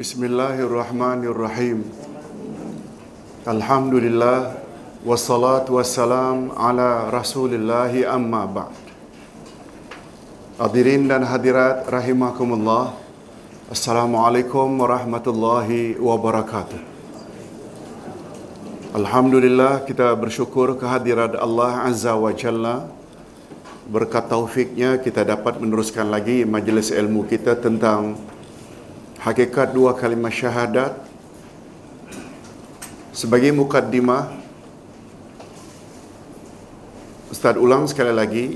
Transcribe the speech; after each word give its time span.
Bismillahirrahmanirrahim. 0.00 1.84
Alhamdulillah 3.44 4.56
wassalatu 5.04 5.76
wassalam 5.76 6.56
ala 6.56 7.12
Rasulillah 7.12 7.92
amma 8.08 8.48
ba'd. 8.48 8.72
Hadirin 10.56 11.04
dan 11.04 11.20
hadirat 11.28 11.84
rahimakumullah. 11.84 12.96
Assalamualaikum 13.68 14.72
warahmatullahi 14.80 16.00
wabarakatuh. 16.00 16.80
Alhamdulillah 18.96 19.84
kita 19.84 20.16
bersyukur 20.16 20.80
kehadirat 20.80 21.36
Allah 21.36 21.84
Azza 21.84 22.16
wa 22.16 22.32
Jalla. 22.32 22.88
Berkat 23.84 24.32
taufiknya 24.32 24.96
kita 24.96 25.28
dapat 25.28 25.60
meneruskan 25.60 26.08
lagi 26.08 26.48
majlis 26.48 26.88
ilmu 26.88 27.28
kita 27.28 27.52
tentang 27.60 28.16
hakikat 29.20 29.76
dua 29.76 29.92
kalimah 29.92 30.32
syahadat. 30.32 30.96
Sebagai 33.12 33.52
mukaddimah 33.52 34.40
Ustaz 37.30 37.56
ulang 37.56 37.88
sekali 37.88 38.12
lagi. 38.12 38.46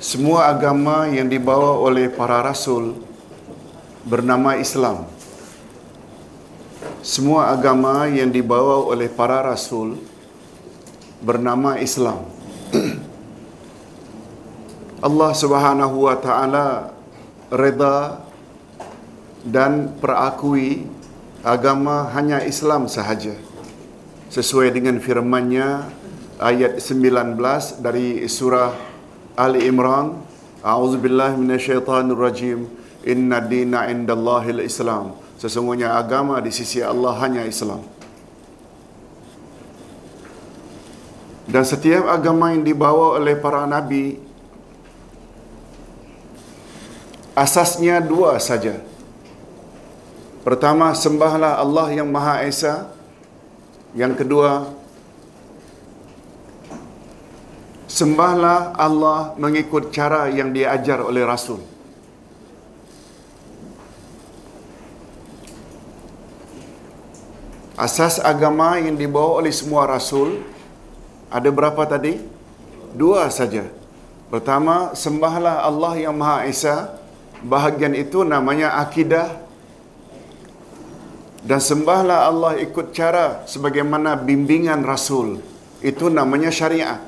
Semua 0.00 0.46
agama 0.48 1.10
yang 1.10 1.26
dibawa 1.26 1.74
oleh 1.80 2.06
para 2.06 2.38
rasul 2.40 2.94
bernama 4.06 4.54
Islam. 4.54 5.08
Semua 7.02 7.52
agama 7.52 8.06
yang 8.08 8.30
dibawa 8.30 8.80
oleh 8.86 9.12
para 9.12 9.42
rasul 9.42 10.00
bernama 11.20 11.76
Islam 11.80 12.24
Allah 15.04 15.36
Subhanahu 15.36 16.08
wa 16.08 16.16
taala 16.16 16.96
reda 17.52 18.24
dan 19.44 19.92
perakui 20.00 20.88
agama 21.44 22.08
hanya 22.16 22.40
Islam 22.40 22.88
sahaja. 22.88 23.36
Sesuai 24.32 24.72
dengan 24.72 24.96
firman-Nya 24.96 25.92
ayat 26.40 26.80
19 26.80 27.36
dari 27.84 28.24
surah 28.24 28.72
Ali 29.36 29.68
Imran, 29.68 30.24
A'udzubillahi 30.64 31.36
minasyaitonirrajim. 31.36 32.64
Inna 33.04 33.44
dina 33.44 33.92
indallahil 33.92 34.64
Islam. 34.64 35.12
Sesungguhnya 35.36 36.00
agama 36.00 36.40
di 36.40 36.48
sisi 36.48 36.80
Allah 36.80 37.12
hanya 37.20 37.44
Islam. 37.44 37.84
Dan 41.44 41.60
setiap 41.68 42.08
agama 42.08 42.56
yang 42.56 42.64
dibawa 42.64 43.20
oleh 43.20 43.36
para 43.36 43.68
nabi 43.68 44.32
asasnya 47.34 47.98
dua 47.98 48.38
saja. 48.38 48.78
Pertama, 50.46 50.94
sembahlah 50.94 51.58
Allah 51.58 51.86
yang 51.90 52.08
Maha 52.08 52.46
Esa. 52.46 52.90
Yang 53.94 54.26
kedua, 54.26 54.74
sembahlah 57.86 58.74
Allah 58.74 59.38
mengikut 59.38 59.94
cara 59.94 60.26
yang 60.30 60.50
diajar 60.50 60.98
oleh 61.02 61.22
Rasul. 61.22 61.62
Asas 67.74 68.22
agama 68.22 68.78
yang 68.78 68.94
dibawa 68.94 69.42
oleh 69.42 69.50
semua 69.50 69.82
Rasul 69.86 70.42
ada 71.26 71.50
berapa 71.50 71.82
tadi? 71.90 72.22
Dua 72.94 73.26
saja. 73.34 73.66
Pertama, 74.30 74.94
sembahlah 74.94 75.66
Allah 75.66 75.94
yang 75.98 76.14
Maha 76.14 76.46
Esa 76.46 77.03
bahagian 77.44 77.92
itu 77.92 78.24
namanya 78.24 78.80
akidah. 78.80 79.44
Dan 81.44 81.60
sembahlah 81.60 82.24
Allah 82.24 82.56
ikut 82.56 82.96
cara 82.96 83.44
sebagaimana 83.44 84.16
bimbingan 84.16 84.80
Rasul. 84.80 85.44
Itu 85.84 86.08
namanya 86.08 86.48
syariat 86.48 87.04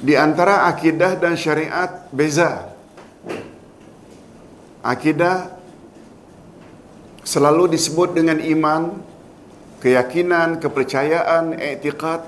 di 0.00 0.16
antara 0.16 0.68
akidah 0.68 1.16
dan 1.20 1.36
syariat 1.36 2.08
beza. 2.10 2.72
Akidah 4.80 5.52
selalu 7.20 7.76
disebut 7.76 8.16
dengan 8.16 8.40
iman 8.40 8.96
keyakinan 9.84 10.56
kepercayaan 10.56 11.52
i'tiqad 11.52 12.24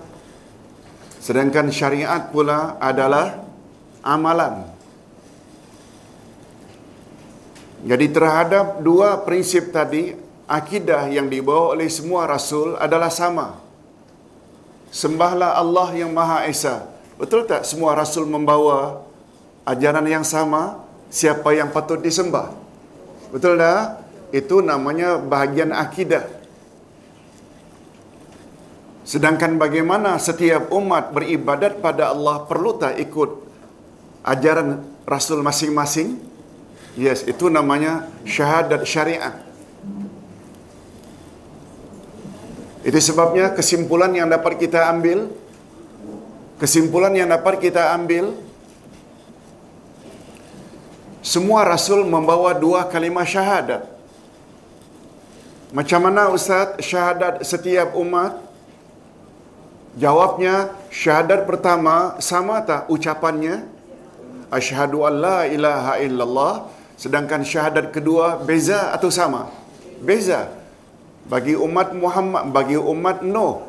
Sedangkan 1.23 1.71
syariat 1.71 2.35
pula 2.35 2.75
adalah 2.83 3.47
amalan. 4.03 4.67
Jadi 7.87 8.07
terhadap 8.11 8.83
dua 8.83 9.23
prinsip 9.23 9.71
tadi, 9.71 10.19
akidah 10.51 11.07
yang 11.07 11.31
dibawa 11.31 11.79
oleh 11.79 11.87
semua 11.87 12.27
rasul 12.27 12.75
adalah 12.75 13.07
sama. 13.07 13.63
Sembahlah 14.91 15.55
Allah 15.63 15.89
yang 15.95 16.11
Maha 16.11 16.51
Esa. 16.51 16.91
Betul 17.15 17.47
tak 17.47 17.63
semua 17.71 17.95
rasul 17.95 18.27
membawa 18.27 19.07
ajaran 19.63 20.03
yang 20.11 20.27
sama? 20.27 20.83
Siapa 21.07 21.55
yang 21.55 21.71
patut 21.71 22.03
disembah? 22.03 22.51
Betul 23.31 23.63
tak? 23.63 24.03
Itu 24.35 24.59
namanya 24.59 25.23
bahagian 25.23 25.71
akidah. 25.71 26.42
Sedangkan 29.13 29.61
bagaimana 29.61 30.17
setiap 30.17 30.73
umat 30.73 31.13
beribadat 31.13 31.85
pada 31.85 32.17
Allah 32.17 32.49
perlu 32.49 32.81
tak 32.81 32.97
ikut 32.97 33.45
ajaran 34.25 34.81
Rasul 35.05 35.45
masing-masing? 35.45 36.17
Yes, 36.97 37.21
itu 37.29 37.53
namanya 37.53 38.09
syahadat 38.25 38.89
syariat. 38.89 39.37
Itu 42.81 42.97
sebabnya 43.05 43.53
kesimpulan 43.53 44.17
yang 44.17 44.33
dapat 44.33 44.57
kita 44.57 44.89
ambil 44.89 45.29
kesimpulan 46.57 47.13
yang 47.13 47.29
dapat 47.29 47.61
kita 47.61 47.93
ambil 47.93 48.33
semua 51.21 51.69
rasul 51.69 52.01
membawa 52.09 52.57
dua 52.57 52.89
kalimah 52.89 53.29
syahadat. 53.29 53.85
Macam 55.69 56.01
mana 56.01 56.33
Ustaz 56.33 56.81
syahadat 56.81 57.45
setiap 57.45 57.93
umat? 57.93 58.52
Jawabnya 59.93 60.73
syahadat 60.89 61.45
pertama 61.45 62.17
sama 62.17 62.65
tak 62.65 62.89
ucapannya? 62.89 63.69
Asyhadu 64.49 65.05
an 65.05 65.15
la 65.21 65.39
ilaha 65.45 66.01
illallah. 66.01 66.55
Sedangkan 66.97 67.45
syahadat 67.45 67.93
kedua 67.93 68.41
beza 68.41 68.95
atau 68.97 69.13
sama? 69.13 69.53
Beza. 70.01 70.49
Bagi 71.29 71.55
umat 71.55 71.93
Muhammad, 71.95 72.51
bagi 72.51 72.75
umat 72.75 73.23
Nuh, 73.23 73.63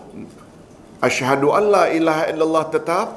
asyhadu 1.04 1.52
an 1.54 1.64
la 1.70 1.84
ilaha 1.92 2.24
illallah 2.32 2.66
tetap 2.72 3.08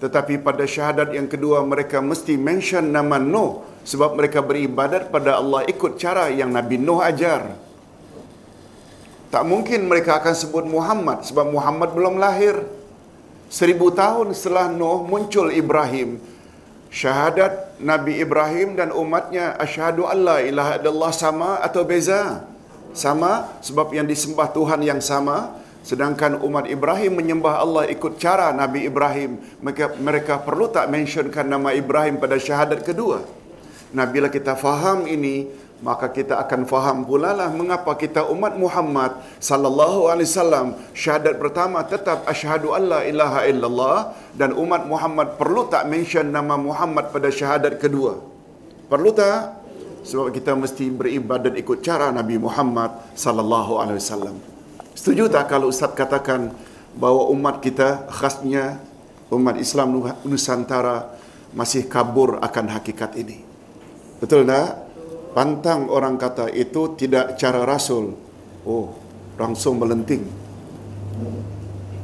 tetapi 0.00 0.40
pada 0.40 0.64
syahadat 0.64 1.12
yang 1.12 1.28
kedua 1.28 1.60
mereka 1.60 2.00
mesti 2.00 2.40
mention 2.40 2.88
nama 2.88 3.20
Nuh 3.20 3.60
sebab 3.84 4.16
mereka 4.16 4.40
beribadat 4.40 5.12
pada 5.12 5.36
Allah 5.36 5.68
ikut 5.68 6.00
cara 6.00 6.32
yang 6.32 6.48
Nabi 6.48 6.80
Nuh 6.80 7.04
ajar. 7.04 7.52
Tak 9.30 9.46
mungkin 9.46 9.86
mereka 9.86 10.18
akan 10.18 10.34
sebut 10.34 10.66
Muhammad 10.66 11.22
sebab 11.22 11.54
Muhammad 11.54 11.94
belum 11.94 12.18
lahir. 12.18 12.66
Seribu 13.46 13.94
tahun 13.94 14.34
setelah 14.34 14.66
Nuh 14.70 15.06
muncul 15.06 15.54
Ibrahim. 15.54 16.18
Syahadat 16.90 17.78
Nabi 17.78 18.18
Ibrahim 18.18 18.74
dan 18.74 18.90
umatnya 18.90 19.54
asyhadu 19.62 20.10
alla 20.10 20.42
ilaha 20.42 20.82
illallah 20.82 21.12
sama 21.14 21.62
atau 21.62 21.86
beza? 21.86 22.42
Sama 22.90 23.46
sebab 23.62 23.94
yang 23.94 24.10
disembah 24.10 24.50
Tuhan 24.50 24.82
yang 24.82 24.98
sama. 24.98 25.62
Sedangkan 25.86 26.42
umat 26.42 26.66
Ibrahim 26.66 27.22
menyembah 27.22 27.62
Allah 27.62 27.86
ikut 27.86 28.18
cara 28.18 28.50
Nabi 28.50 28.90
Ibrahim. 28.90 29.38
Mereka, 29.62 29.94
mereka 30.02 30.34
perlu 30.42 30.66
tak 30.66 30.90
mentionkan 30.90 31.46
nama 31.46 31.70
Ibrahim 31.70 32.18
pada 32.18 32.34
syahadat 32.34 32.82
kedua. 32.82 33.22
Nah 33.94 34.06
bila 34.10 34.26
kita 34.26 34.58
faham 34.58 35.06
ini, 35.06 35.46
maka 35.80 36.12
kita 36.12 36.36
akan 36.44 36.68
faham 36.68 37.08
pula 37.08 37.32
lah 37.32 37.48
mengapa 37.48 37.96
kita 37.96 38.28
umat 38.28 38.52
Muhammad 38.60 39.16
sallallahu 39.40 40.12
alaihi 40.12 40.28
wasallam 40.28 40.66
syahadat 40.92 41.40
pertama 41.40 41.80
tetap 41.88 42.28
asyhadu 42.28 42.76
alla 42.76 43.00
ilaha 43.00 43.48
illallah 43.48 43.98
dan 44.36 44.52
umat 44.52 44.84
Muhammad 44.84 45.40
perlu 45.40 45.72
tak 45.72 45.88
mention 45.88 46.28
nama 46.28 46.60
Muhammad 46.60 47.08
pada 47.08 47.32
syahadat 47.32 47.80
kedua? 47.80 48.20
Perlu 48.92 49.10
tak? 49.16 49.56
Sebab 50.04 50.28
kita 50.36 50.52
mesti 50.52 50.92
beribadat 50.92 51.56
ikut 51.56 51.80
cara 51.80 52.12
Nabi 52.12 52.36
Muhammad 52.36 53.16
sallallahu 53.16 53.80
alaihi 53.80 54.00
wasallam. 54.00 54.36
Setuju 54.92 55.32
tak 55.32 55.48
kalau 55.48 55.72
ustaz 55.72 55.96
katakan 55.96 56.52
bahawa 56.92 57.32
umat 57.32 57.64
kita 57.64 58.04
khasnya 58.12 58.84
umat 59.32 59.56
Islam 59.56 59.96
Nusantara 60.28 61.16
masih 61.56 61.88
kabur 61.88 62.36
akan 62.44 62.68
hakikat 62.68 63.16
ini? 63.16 63.40
Betul 64.20 64.44
tak 64.44 64.89
pantang 65.32 65.86
orang 65.90 66.18
kata 66.18 66.50
itu 66.50 66.94
tidak 66.98 67.38
cara 67.38 67.62
rasul 67.64 68.14
oh 68.66 68.92
langsung 69.40 69.80
melenting 69.80 70.40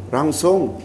Langsung 0.07 0.79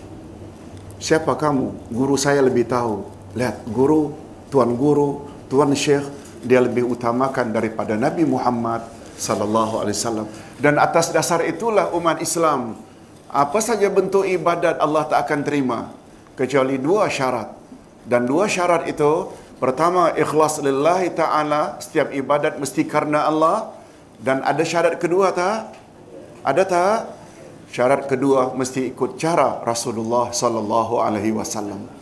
siapa 0.97 1.37
kamu? 1.37 1.93
Guru 1.93 2.17
saya 2.17 2.41
lebih 2.41 2.65
tahu. 2.65 3.05
Lihat, 3.37 3.69
guru, 3.69 4.17
tuan 4.49 4.73
guru, 4.73 5.29
tuan 5.45 5.71
syekh 5.77 6.03
dia 6.41 6.57
lebih 6.57 6.89
utamakan 6.89 7.53
daripada 7.53 7.93
Nabi 7.93 8.25
Muhammad 8.25 8.81
sallallahu 9.13 9.85
alaihi 9.85 9.97
wasallam. 9.97 10.27
Dan 10.57 10.81
atas 10.81 11.13
dasar 11.13 11.45
itulah 11.45 11.93
umat 11.93 12.17
Islam 12.17 12.81
apa 13.31 13.61
saja 13.61 13.87
bentuk 13.87 14.25
ibadat 14.25 14.81
Allah 14.81 15.05
tak 15.07 15.29
akan 15.29 15.39
terima 15.45 15.79
kecuali 16.33 16.81
dua 16.81 17.05
syarat. 17.07 17.53
Dan 18.01 18.25
dua 18.25 18.49
syarat 18.49 18.89
itu 18.89 19.29
pertama 19.61 20.09
ikhlas 20.17 20.57
lillahi 20.57 21.13
taala 21.13 21.77
setiap 21.77 22.09
ibadat 22.09 22.57
mesti 22.57 22.81
karena 22.89 23.29
Allah 23.29 23.69
dan 24.17 24.41
ada 24.41 24.65
syarat 24.65 24.97
kedua 24.97 25.29
tak? 25.29 25.77
Ada 26.41 26.63
tak? 26.65 26.97
Syarat 27.71 28.09
kedua 28.09 28.51
mesti 28.57 28.91
ikut 28.91 29.15
cara 29.21 29.61
Rasulullah 29.61 30.33
sallallahu 30.33 30.99
alaihi 30.99 31.31
wasallam. 31.31 32.01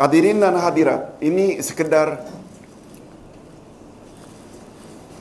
Hadirin 0.00 0.40
dan 0.40 0.56
hadirat, 0.56 1.20
ini 1.20 1.60
sekedar 1.60 2.24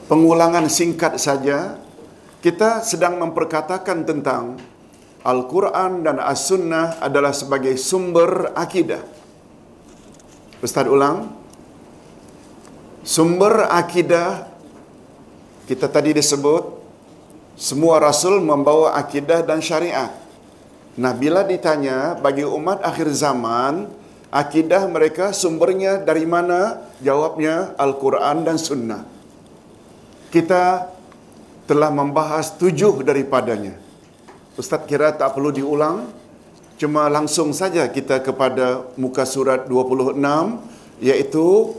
pengulangan 0.07 0.71
singkat 0.71 1.19
saja. 1.19 1.75
Kita 2.39 2.79
sedang 2.79 3.19
memperkatakan 3.19 4.07
tentang 4.07 4.55
Al-Quran 5.27 6.07
dan 6.07 6.23
As-Sunnah 6.23 7.03
adalah 7.03 7.35
sebagai 7.35 7.75
sumber 7.75 8.55
akidah. 8.55 9.03
Ustaz 10.63 10.87
ulang. 10.87 11.38
Sumber 13.09 13.65
akidah 13.73 14.45
kita 15.65 15.89
tadi 15.89 16.13
disebut 16.13 16.77
semua 17.57 17.97
rasul 17.97 18.37
membawa 18.37 18.93
akidah 19.01 19.41
dan 19.41 19.65
syariat. 19.65 20.13
Nah, 20.93 21.17
bila 21.17 21.41
ditanya 21.41 22.13
bagi 22.13 22.45
umat 22.45 22.85
akhir 22.85 23.09
zaman, 23.09 23.89
akidah 24.29 24.85
mereka 24.85 25.33
sumbernya 25.33 25.97
dari 25.97 26.29
mana? 26.29 26.85
Jawabnya 27.01 27.73
Al-Quran 27.81 28.45
dan 28.45 28.61
Sunnah. 28.61 29.01
Kita 30.29 30.93
telah 31.65 31.89
membahas 31.89 32.61
tujuh 32.61 33.01
daripadanya. 33.01 33.73
Ustaz 34.53 34.85
kira 34.85 35.17
tak 35.17 35.33
perlu 35.33 35.49
diulang. 35.49 36.13
Cuma 36.77 37.09
langsung 37.09 37.57
saja 37.57 37.89
kita 37.89 38.21
kepada 38.21 38.85
muka 39.01 39.25
surat 39.25 39.65
26 39.65 40.13
iaitu 41.01 41.73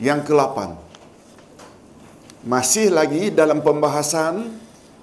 yang 0.00 0.24
ke-8. 0.24 0.76
Masih 2.42 2.90
lagi 2.90 3.30
dalam 3.30 3.62
pembahasan 3.62 4.50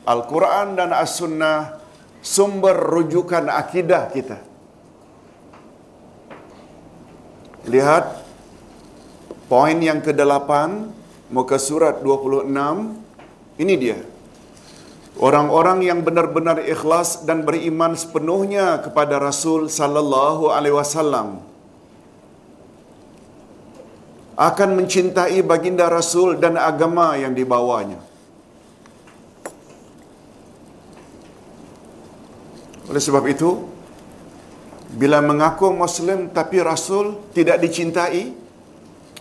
Al-Quran 0.04 0.76
dan 0.76 0.92
As-Sunnah 0.92 1.80
sumber 2.20 2.76
rujukan 2.76 3.48
akidah 3.48 4.12
kita. 4.12 4.38
Lihat 7.70 8.06
poin 9.48 9.78
yang 9.80 10.02
ke-8 10.02 10.52
muka 11.30 11.62
surat 11.62 12.02
26 12.02 12.50
ini 13.62 13.76
dia. 13.76 14.00
Orang-orang 15.20 15.84
yang 15.84 16.00
benar-benar 16.00 16.64
ikhlas 16.64 17.28
dan 17.28 17.44
beriman 17.44 17.92
sepenuhnya 17.92 18.80
kepada 18.80 19.20
Rasul 19.20 19.68
sallallahu 19.68 20.48
alaihi 20.48 20.76
wasallam 20.80 21.49
akan 24.40 24.80
mencintai 24.80 25.44
baginda 25.44 25.92
Rasul 25.92 26.40
dan 26.40 26.56
agama 26.56 27.20
yang 27.20 27.36
dibawanya. 27.36 28.00
Oleh 32.88 33.04
sebab 33.04 33.28
itu, 33.28 33.68
bila 34.96 35.20
mengaku 35.20 35.76
Muslim 35.76 36.32
tapi 36.32 36.64
Rasul 36.64 37.20
tidak 37.36 37.60
dicintai, 37.60 38.32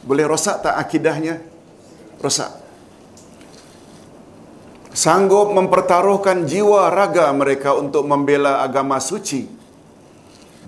boleh 0.06 0.24
rosak 0.24 0.62
tak 0.62 0.78
akidahnya? 0.78 1.42
Rosak. 2.22 2.54
Sanggup 4.94 5.50
mempertaruhkan 5.50 6.46
jiwa 6.46 6.94
raga 6.94 7.26
mereka 7.34 7.74
untuk 7.74 8.06
membela 8.06 8.62
agama 8.62 9.02
suci 9.02 9.57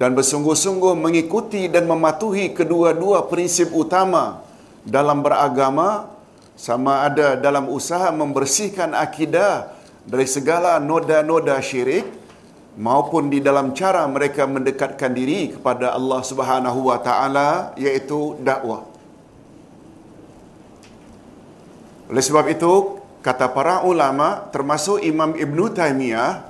dan 0.00 0.16
bersungguh-sungguh 0.16 0.96
mengikuti 0.96 1.68
dan 1.68 1.84
mematuhi 1.84 2.56
kedua-dua 2.56 3.28
prinsip 3.28 3.68
utama 3.76 4.40
dalam 4.80 5.20
beragama 5.20 6.08
sama 6.56 7.04
ada 7.04 7.36
dalam 7.36 7.68
usaha 7.68 8.08
membersihkan 8.08 8.96
akidah 8.96 9.76
dari 10.08 10.24
segala 10.24 10.80
noda-noda 10.80 11.60
syirik 11.60 12.08
maupun 12.80 13.28
di 13.28 13.44
dalam 13.44 13.76
cara 13.76 14.08
mereka 14.08 14.48
mendekatkan 14.48 15.12
diri 15.12 15.52
kepada 15.52 15.92
Allah 15.92 16.20
Subhanahu 16.24 16.88
wa 16.88 16.96
taala 16.96 17.76
iaitu 17.76 18.40
dakwah. 18.40 18.88
Oleh 22.08 22.24
sebab 22.24 22.48
itu, 22.48 23.04
kata 23.20 23.52
para 23.52 23.84
ulama 23.84 24.48
termasuk 24.48 25.04
Imam 25.04 25.36
Ibn 25.36 25.58
Taimiyah 25.76 26.40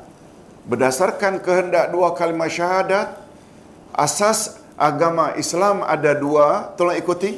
berdasarkan 0.70 1.42
kehendak 1.42 1.90
dua 1.90 2.14
kalimah 2.14 2.48
syahadat 2.48 3.19
asas 4.00 4.56
agama 4.80 5.36
Islam 5.36 5.84
ada 5.84 6.16
dua 6.16 6.72
tolong 6.72 6.96
ikuti. 6.96 7.36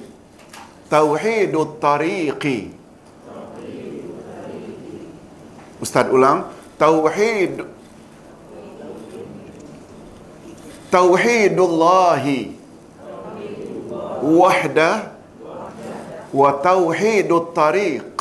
Tauhidut 0.87 1.83
tariqi. 1.83 2.71
Ustaz 5.83 6.07
ulang. 6.07 6.47
Tauhid 6.79 7.67
tauhidullahi. 10.93 12.55
Wahdah 14.23 15.11
wa 16.31 16.51
tauhidut 16.61 17.57
tariq. 17.57 18.13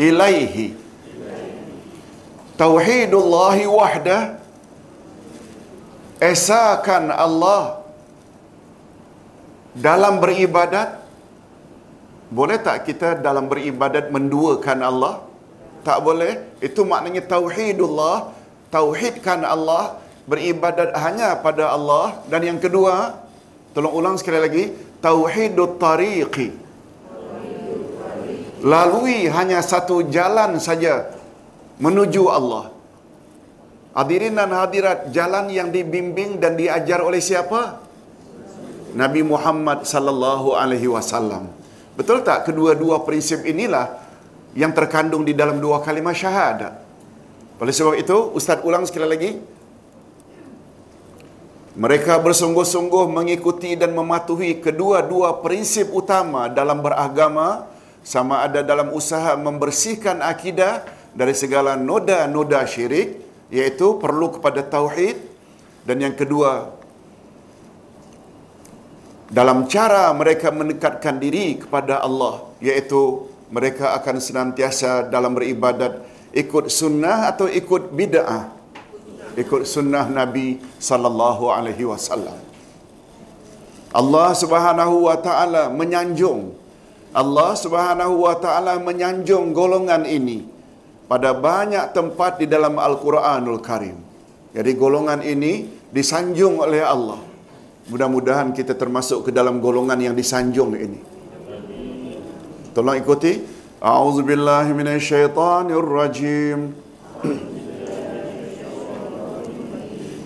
Ilaihi. 0.00 0.78
Tauhidullahi 2.56 3.66
wahdah 3.66 4.41
esakan 6.22 7.10
Allah 7.10 7.82
dalam 9.74 10.22
beribadat? 10.22 11.02
Boleh 12.32 12.56
tak 12.62 12.88
kita 12.88 13.18
dalam 13.18 13.50
beribadat 13.50 14.08
menduakan 14.14 14.78
Allah? 14.80 15.14
Tak 15.82 15.98
boleh. 16.00 16.40
Itu 16.64 16.86
maknanya 16.88 17.26
tauhidullah. 17.28 18.32
Tauhidkan 18.72 19.44
Allah. 19.44 20.00
Beribadat 20.24 20.96
hanya 20.96 21.36
pada 21.36 21.74
Allah. 21.76 22.24
Dan 22.30 22.40
yang 22.48 22.58
kedua 22.62 23.20
tolong 23.76 23.92
ulang 23.92 24.16
sekali 24.16 24.40
lagi. 24.40 24.64
Tauhidut 25.04 25.76
tariqi. 25.76 26.48
Lalui 28.64 29.28
hanya 29.28 29.60
satu 29.60 30.06
jalan 30.06 30.56
saja 30.56 31.12
menuju 31.82 32.30
Allah 32.30 32.71
Hadirin 33.92 34.32
dan 34.40 34.48
hadirat, 34.56 35.12
jalan 35.12 35.52
yang 35.52 35.68
dibimbing 35.68 36.40
dan 36.40 36.56
diajar 36.56 37.04
oleh 37.04 37.20
siapa? 37.20 37.76
Nabi 38.96 39.20
Muhammad 39.20 39.84
sallallahu 39.84 40.56
alaihi 40.56 40.88
wasallam. 40.88 41.52
Betul 41.92 42.24
tak 42.24 42.48
kedua-dua 42.48 43.04
prinsip 43.04 43.44
inilah 43.44 44.00
yang 44.56 44.72
terkandung 44.72 45.28
di 45.28 45.36
dalam 45.36 45.60
dua 45.60 45.84
kalimah 45.84 46.16
syahadat? 46.16 46.72
Oleh 47.60 47.74
sebab 47.76 47.94
itu, 48.00 48.16
Ustaz 48.32 48.64
ulang 48.64 48.88
sekali 48.88 49.08
lagi. 49.12 49.30
Mereka 51.72 52.20
bersungguh-sungguh 52.20 53.08
mengikuti 53.12 53.76
dan 53.76 53.96
mematuhi 53.96 54.60
kedua-dua 54.60 55.40
prinsip 55.44 55.88
utama 55.92 56.48
dalam 56.48 56.80
beragama 56.84 57.68
sama 58.04 58.44
ada 58.44 58.60
dalam 58.60 58.92
usaha 58.92 59.36
membersihkan 59.40 60.20
akidah 60.20 60.84
dari 61.16 61.32
segala 61.32 61.76
noda-noda 61.78 62.60
syirik 62.68 63.21
iaitu 63.52 64.00
perlu 64.00 64.32
kepada 64.32 64.64
tauhid 64.64 65.20
dan 65.84 66.00
yang 66.00 66.16
kedua 66.16 66.72
dalam 69.28 69.68
cara 69.68 70.08
mereka 70.16 70.48
mendekatkan 70.48 71.20
diri 71.20 71.60
kepada 71.60 72.00
Allah 72.00 72.48
iaitu 72.64 73.28
mereka 73.52 73.92
akan 74.00 74.16
senantiasa 74.16 75.12
dalam 75.12 75.36
beribadat 75.36 76.00
ikut 76.32 76.72
sunnah 76.72 77.28
atau 77.32 77.48
ikut 77.48 77.92
bid'ah. 77.92 78.48
Ikut 79.32 79.64
sunnah 79.64 80.04
Nabi 80.12 80.60
sallallahu 80.76 81.48
alaihi 81.48 81.88
wasallam. 81.88 82.36
Allah 83.92 84.28
Subhanahu 84.36 85.08
wa 85.08 85.16
taala 85.16 85.72
menyanjung. 85.72 86.52
Allah 87.12 87.56
Subhanahu 87.56 88.24
wa 88.24 88.36
taala 88.36 88.76
menyanjung 88.80 89.56
golongan 89.56 90.04
ini 90.04 90.51
pada 91.06 91.34
banyak 91.36 91.92
tempat 91.92 92.38
di 92.38 92.46
dalam 92.50 92.78
Al-Quranul 92.78 93.60
Karim. 93.60 93.96
Jadi 94.52 94.74
golongan 94.76 95.22
ini 95.24 95.64
disanjung 95.88 96.60
oleh 96.60 96.84
Allah. 96.84 97.16
Mudah-mudahan 97.88 98.52
kita 98.54 98.74
termasuk 98.78 99.24
ke 99.28 99.34
dalam 99.34 99.58
golongan 99.58 99.98
yang 99.98 100.14
disanjung 100.14 100.76
ini. 100.76 101.00
Tolong 102.72 102.96
ikuti. 102.96 103.42
A'udzubillahi 103.82 104.72
minasyaitonirrajim. 104.72 106.72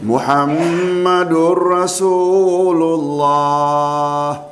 Muhammadur 0.07 1.83
Rasulullah. 1.83 4.47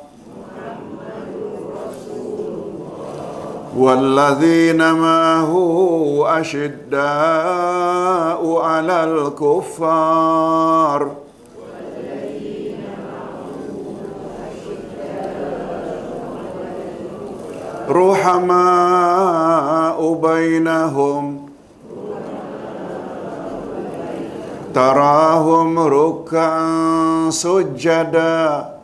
والذين 3.75 4.93
معه 4.93 5.53
أشداء 6.39 7.01
على 8.61 9.03
الكفار. 9.03 11.11
رحماء 17.89 20.13
بينهم. 20.13 21.49
تراهم 24.73 25.79
ركعا 25.79 27.29
سجدا. 27.29 28.74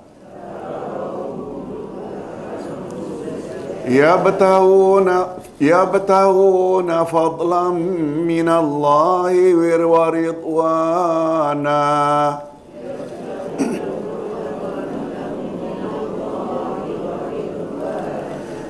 يبتغون 3.88 5.24
يبتغون 5.62 7.04
فضلا 7.04 7.70
من 7.70 8.50
الله 8.50 9.56
ورضوانا. 9.86 10.52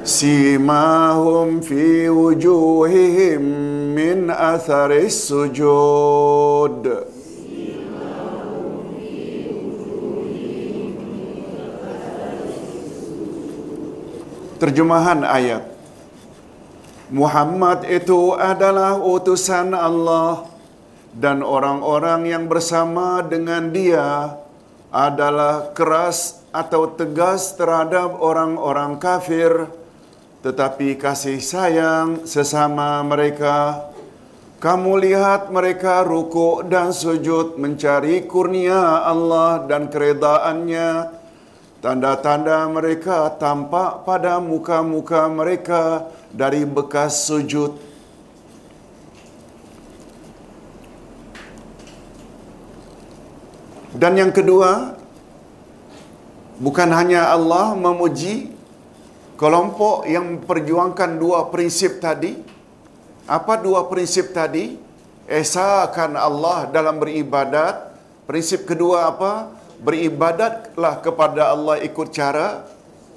سيماهم 0.04 1.60
في 1.60 2.10
وجوههم 2.10 3.42
من 3.96 4.30
أثر 4.30 4.92
السجود. 4.92 7.04
Terjemahan 14.62 15.26
ayat. 15.26 15.66
Muhammad 17.10 17.82
itu 17.90 18.38
adalah 18.38 19.02
utusan 19.02 19.74
Allah 19.74 20.46
dan 21.18 21.42
orang-orang 21.42 22.30
yang 22.30 22.46
bersama 22.46 23.26
dengan 23.26 23.74
dia 23.74 24.38
adalah 24.94 25.74
keras 25.74 26.46
atau 26.54 26.94
tegas 26.94 27.58
terhadap 27.58 28.22
orang-orang 28.22 29.02
kafir 29.02 29.66
tetapi 30.46 30.94
kasih 30.94 31.42
sayang 31.42 32.30
sesama 32.30 33.02
mereka. 33.02 33.90
Kamu 34.62 34.94
lihat 35.02 35.50
mereka 35.50 36.06
rukuk 36.06 36.70
dan 36.70 36.94
sujud 36.94 37.58
mencari 37.58 38.30
kurnia 38.30 39.10
Allah 39.10 39.66
dan 39.66 39.90
keredaannya 39.90 41.21
Tanda-tanda 41.82 42.70
mereka 42.70 43.34
tampak 43.42 44.06
pada 44.06 44.38
muka-muka 44.38 45.26
mereka 45.26 46.14
dari 46.30 46.62
bekas 46.62 47.26
sujud. 47.26 47.74
Dan 53.98 54.14
yang 54.14 54.30
kedua, 54.30 54.94
bukan 56.62 56.90
hanya 56.94 57.34
Allah 57.34 57.74
memuji 57.74 58.54
kelompok 59.42 60.06
yang 60.06 60.38
memperjuangkan 60.38 61.18
dua 61.18 61.50
prinsip 61.50 61.98
tadi. 61.98 62.38
Apa 63.26 63.58
dua 63.58 63.90
prinsip 63.90 64.38
tadi? 64.38 64.78
Esakan 65.26 66.14
Allah 66.14 66.70
dalam 66.70 67.02
beribadat. 67.02 67.90
Prinsip 68.30 68.70
kedua 68.70 69.10
apa? 69.10 69.61
Beribadatlah 69.82 71.02
kepada 71.02 71.52
Allah 71.52 71.82
ikut 71.82 72.14
cara 72.14 72.64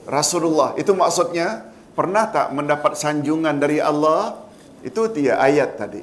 Rasulullah. 0.09 0.73
Itu 0.81 0.97
maksudnya 0.97 1.69
pernah 1.93 2.25
tak 2.29 2.51
mendapat 2.57 2.97
sanjungan 2.97 3.57
dari 3.61 3.79
Allah? 3.79 4.41
Itu 4.85 5.09
dia 5.13 5.41
ayat 5.41 5.77
tadi. 5.77 6.03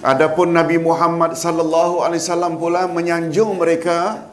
Adapun 0.00 0.56
Nabi 0.56 0.80
Muhammad 0.80 1.36
sallallahu 1.36 2.00
alaihi 2.00 2.24
wasallam 2.24 2.56
pula 2.56 2.88
menyanjung 2.88 3.60
mereka. 3.60 4.24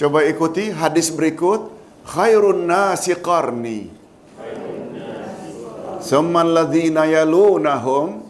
Coba 0.00 0.24
ikuti 0.24 0.72
hadis 0.72 1.12
berikut, 1.12 1.68
khairun 2.08 2.64
nasi 2.64 3.12
qarni. 3.12 3.92
Summa 6.02 6.42
alladhina 6.42 7.06
yalunahum 7.06 8.21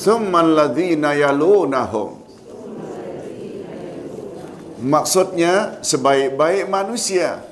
Summan 0.00 0.56
ladhina 0.56 1.12
yalunahum. 1.12 2.16
Maksudnya 4.80 5.84
sebaik-baik 5.84 6.72
manusia 6.72 7.44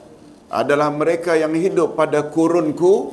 adalah 0.49 0.89
mereka 0.89 1.37
yang 1.37 1.53
hidup 1.53 1.93
pada 1.93 2.25
kurunku. 2.25 3.13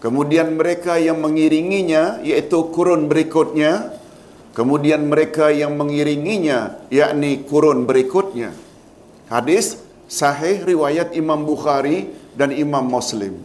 Kemudian 0.00 0.56
mereka 0.56 0.96
yang 0.96 1.20
mengiringinya 1.20 2.24
iaitu 2.24 2.72
kurun 2.72 3.12
berikutnya. 3.12 3.92
Kemudian 4.56 5.04
mereka 5.12 5.52
yang 5.52 5.76
mengiringinya 5.76 6.80
yakni 6.88 7.44
kurun 7.44 7.84
berikutnya. 7.84 8.56
Hadis 9.28 9.84
sahih 10.08 10.64
riwayat 10.64 11.12
Imam 11.12 11.44
Bukhari 11.44 12.08
dan 12.32 12.56
Imam 12.56 12.88
Muslim. 12.88 13.36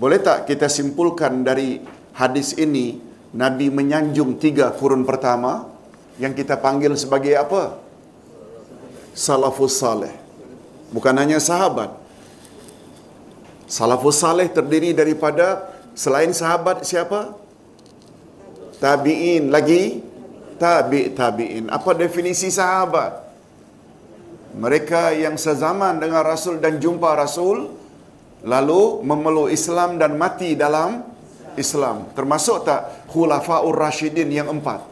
Boleh 0.00 0.16
tak 0.16 0.48
kita 0.48 0.72
simpulkan 0.72 1.44
dari 1.44 1.84
hadis 2.16 2.56
ini 2.56 3.07
Nabi 3.32 3.68
menyanjung 3.68 4.40
tiga 4.40 4.72
kurun 4.72 5.04
pertama 5.04 5.68
yang 6.16 6.32
kita 6.32 6.56
panggil 6.56 6.96
sebagai 6.96 7.36
apa? 7.36 7.76
Salafus 9.12 9.76
Saleh. 9.76 10.14
Bukan 10.88 11.12
hanya 11.12 11.36
sahabat. 11.36 11.92
Salafus 13.68 14.16
Saleh 14.16 14.48
terdiri 14.48 14.96
daripada 14.96 15.68
selain 15.92 16.32
sahabat 16.32 16.88
siapa? 16.88 17.36
Tabi'in. 18.80 19.52
Lagi? 19.52 20.00
Tabi' 20.56 21.12
tabi'in. 21.12 21.68
Apa 21.68 21.92
definisi 21.92 22.48
sahabat? 22.48 23.28
Mereka 24.56 25.14
yang 25.14 25.36
sezaman 25.36 26.00
dengan 26.00 26.24
Rasul 26.24 26.58
dan 26.58 26.80
jumpa 26.80 27.14
Rasul 27.14 27.68
lalu 28.42 29.04
memeluk 29.04 29.52
Islam 29.52 30.00
dan 30.00 30.16
mati 30.16 30.56
dalam 30.56 31.04
Islam. 31.58 32.08
Termasuk 32.14 32.62
tak 32.62 33.10
Khulafaur 33.10 33.74
Rashidin 33.74 34.30
yang 34.30 34.48
empat? 34.48 34.86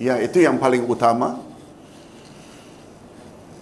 Ya, 0.00 0.16
itu 0.18 0.40
yang 0.40 0.56
paling 0.56 0.88
utama. 0.88 1.40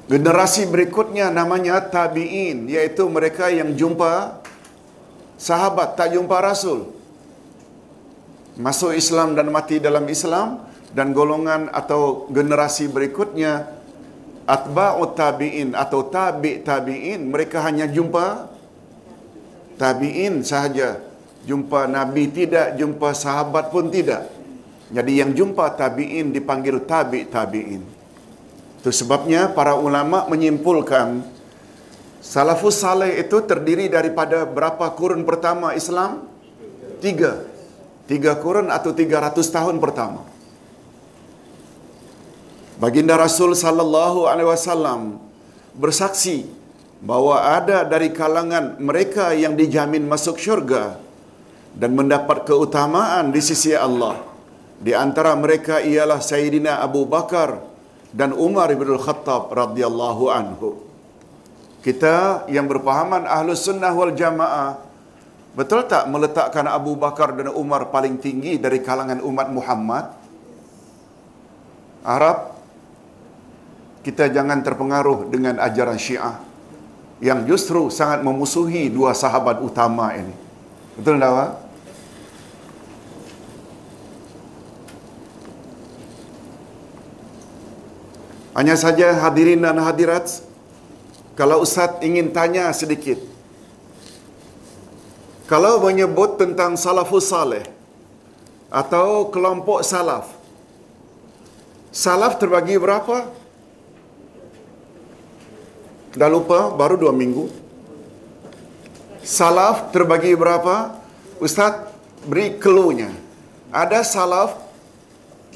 Generasi 0.06 0.70
berikutnya 0.70 1.34
namanya 1.34 1.82
Tabi'in, 1.82 2.70
iaitu 2.70 3.04
mereka 3.10 3.50
yang 3.50 3.74
jumpa 3.74 4.38
sahabat, 5.36 5.98
tak 5.98 6.14
jumpa 6.14 6.38
Rasul. 6.38 6.94
Masuk 8.54 8.94
Islam 8.94 9.34
dan 9.34 9.50
mati 9.50 9.82
dalam 9.82 10.06
Islam. 10.06 10.62
Dan 10.94 11.10
golongan 11.10 11.74
atau 11.74 12.30
generasi 12.30 12.86
berikutnya 12.86 13.66
Atba'ut 14.46 15.18
Tabi'in 15.18 15.74
atau 15.74 16.06
Tabi' 16.06 16.62
Tabi'in, 16.62 17.34
mereka 17.34 17.66
hanya 17.66 17.90
jumpa 17.90 18.46
Tabi'in 19.74 20.46
sahaja 20.46 21.02
jumpa 21.44 21.86
Nabi 21.86 22.32
tidak, 22.32 22.76
jumpa 22.80 23.12
sahabat 23.12 23.68
pun 23.68 23.92
tidak. 23.92 24.28
Jadi 24.92 25.12
yang 25.20 25.32
jumpa 25.32 25.72
tabi'in 25.76 26.32
dipanggil 26.32 26.84
tabi' 26.84 27.28
tabi'in. 27.28 27.82
Itu 28.80 28.90
sebabnya 28.92 29.48
para 29.52 29.76
ulama 29.80 30.28
menyimpulkan 30.28 31.24
salafus 32.20 32.84
saleh 32.84 33.16
itu 33.20 33.40
terdiri 33.44 33.88
daripada 33.88 34.44
berapa 34.44 34.92
kurun 34.92 35.24
pertama 35.24 35.72
Islam? 35.72 36.28
Tiga. 37.00 37.44
Tiga 38.04 38.36
kurun 38.36 38.68
atau 38.68 38.92
tiga 38.92 39.24
ratus 39.24 39.48
tahun 39.48 39.80
pertama. 39.80 40.28
Baginda 42.76 43.16
Rasul 43.16 43.56
sallallahu 43.56 44.28
alaihi 44.28 44.50
wasallam 44.50 45.16
bersaksi 45.72 46.44
bahawa 47.00 47.56
ada 47.56 47.88
dari 47.88 48.12
kalangan 48.12 48.76
mereka 48.76 49.32
yang 49.32 49.56
dijamin 49.56 50.04
masuk 50.04 50.36
syurga 50.36 51.00
dan 51.74 51.90
mendapat 51.92 52.46
keutamaan 52.46 53.34
di 53.34 53.42
sisi 53.42 53.74
Allah. 53.74 54.22
Di 54.78 54.94
antara 54.94 55.34
mereka 55.34 55.82
ialah 55.82 56.22
Sayyidina 56.22 56.78
Abu 56.78 57.02
Bakar 57.06 57.58
dan 58.14 58.30
Umar 58.30 58.70
bin 58.70 58.94
Khattab 58.94 59.50
radhiyallahu 59.50 60.24
anhu. 60.30 60.78
Kita 61.82 62.46
yang 62.48 62.64
berpahaman 62.70 63.26
Ahlus 63.28 63.66
Sunnah 63.66 63.92
wal 63.92 64.14
Jamaah 64.14 64.80
betul 65.52 65.84
tak 65.84 66.08
meletakkan 66.08 66.64
Abu 66.70 66.96
Bakar 66.96 67.34
dan 67.36 67.52
Umar 67.52 67.90
paling 67.90 68.16
tinggi 68.22 68.56
dari 68.56 68.80
kalangan 68.80 69.20
umat 69.20 69.50
Muhammad? 69.50 70.04
Arab 72.04 72.54
kita 74.04 74.28
jangan 74.28 74.60
terpengaruh 74.60 75.32
dengan 75.32 75.56
ajaran 75.58 75.96
Syiah 75.96 76.36
yang 77.24 77.48
justru 77.48 77.88
sangat 77.88 78.20
memusuhi 78.20 78.92
dua 78.92 79.16
sahabat 79.16 79.64
utama 79.64 80.12
ini. 80.12 80.36
Betul 81.00 81.16
tak? 81.16 81.63
Hanya 88.54 88.78
saja 88.78 89.18
hadirin 89.18 89.58
dan 89.66 89.82
hadirat, 89.82 90.30
kalau 91.34 91.66
Ustaz 91.66 91.98
ingin 92.06 92.30
tanya 92.30 92.70
sedikit. 92.70 93.18
Kalau 95.50 95.82
menyebut 95.82 96.38
tentang 96.38 96.78
salafus 96.78 97.28
salih 97.28 97.66
atau 98.70 99.28
kelompok 99.28 99.82
salaf, 99.82 100.30
salaf 101.90 102.38
terbagi 102.38 102.78
berapa? 102.78 103.28
Dah 106.14 106.30
lupa, 106.30 106.70
baru 106.70 106.94
dua 106.94 107.10
minggu. 107.10 107.50
Salaf 109.26 109.90
terbagi 109.90 110.38
berapa? 110.38 110.94
Ustaz 111.42 111.90
beri 112.22 112.54
keluhnya. 112.62 113.10
Ada 113.74 114.06
salaf 114.06 114.54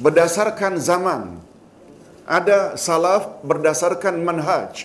berdasarkan 0.03 0.83
zaman. 0.83 1.48
Ada 2.29 2.77
salaf 2.77 3.41
berdasarkan 3.41 4.21
manhaj. 4.21 4.85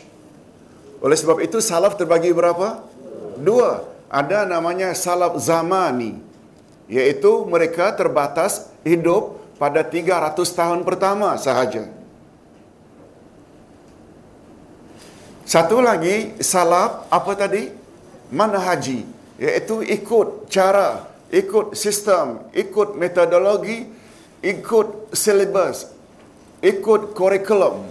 Oleh 1.04 1.20
sebab 1.20 1.44
itu 1.44 1.60
salaf 1.60 2.00
terbagi 2.00 2.32
berapa? 2.32 2.80
Dua. 3.36 3.84
Ada 4.08 4.48
namanya 4.48 4.96
salaf 4.96 5.36
zamani. 5.44 6.24
Iaitu 6.88 7.44
mereka 7.44 7.92
terbatas 7.92 8.72
hidup 8.88 9.44
pada 9.60 9.84
300 9.84 10.40
tahun 10.56 10.88
pertama 10.88 11.36
sahaja. 11.36 11.92
Satu 15.44 15.84
lagi 15.84 16.40
salaf 16.40 17.12
apa 17.12 17.36
tadi? 17.36 17.68
Manhaji. 18.32 19.04
Iaitu 19.36 19.84
ikut 19.84 20.48
cara, 20.48 21.12
ikut 21.28 21.76
sistem, 21.76 22.48
ikut 22.56 22.96
metodologi, 22.96 23.86
ikut 24.40 25.12
silibus, 25.12 25.93
ikut 26.63 27.12
kurikulum, 27.12 27.84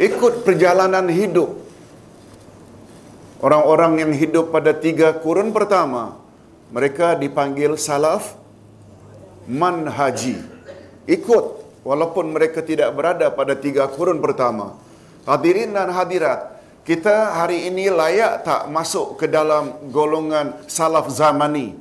ikut 0.00 0.34
perjalanan 0.48 1.04
hidup. 1.12 1.60
Orang-orang 3.40 4.04
yang 4.04 4.12
hidup 4.12 4.52
pada 4.52 4.72
tiga 4.76 5.16
kurun 5.16 5.52
pertama, 5.52 6.16
mereka 6.72 7.16
dipanggil 7.16 7.76
salaf 7.76 8.36
manhaji. 9.48 10.40
Ikut 11.08 11.44
walaupun 11.80 12.36
mereka 12.36 12.60
tidak 12.60 12.92
berada 12.92 13.32
pada 13.32 13.56
tiga 13.56 13.88
kurun 13.88 14.20
pertama. 14.20 14.76
Hadirin 15.24 15.72
dan 15.72 15.88
hadirat, 15.88 16.60
kita 16.84 17.32
hari 17.36 17.68
ini 17.68 17.88
layak 17.88 18.44
tak 18.44 18.68
masuk 18.68 19.16
ke 19.20 19.24
dalam 19.28 19.88
golongan 19.88 20.60
salaf 20.68 21.08
zamani? 21.08 21.76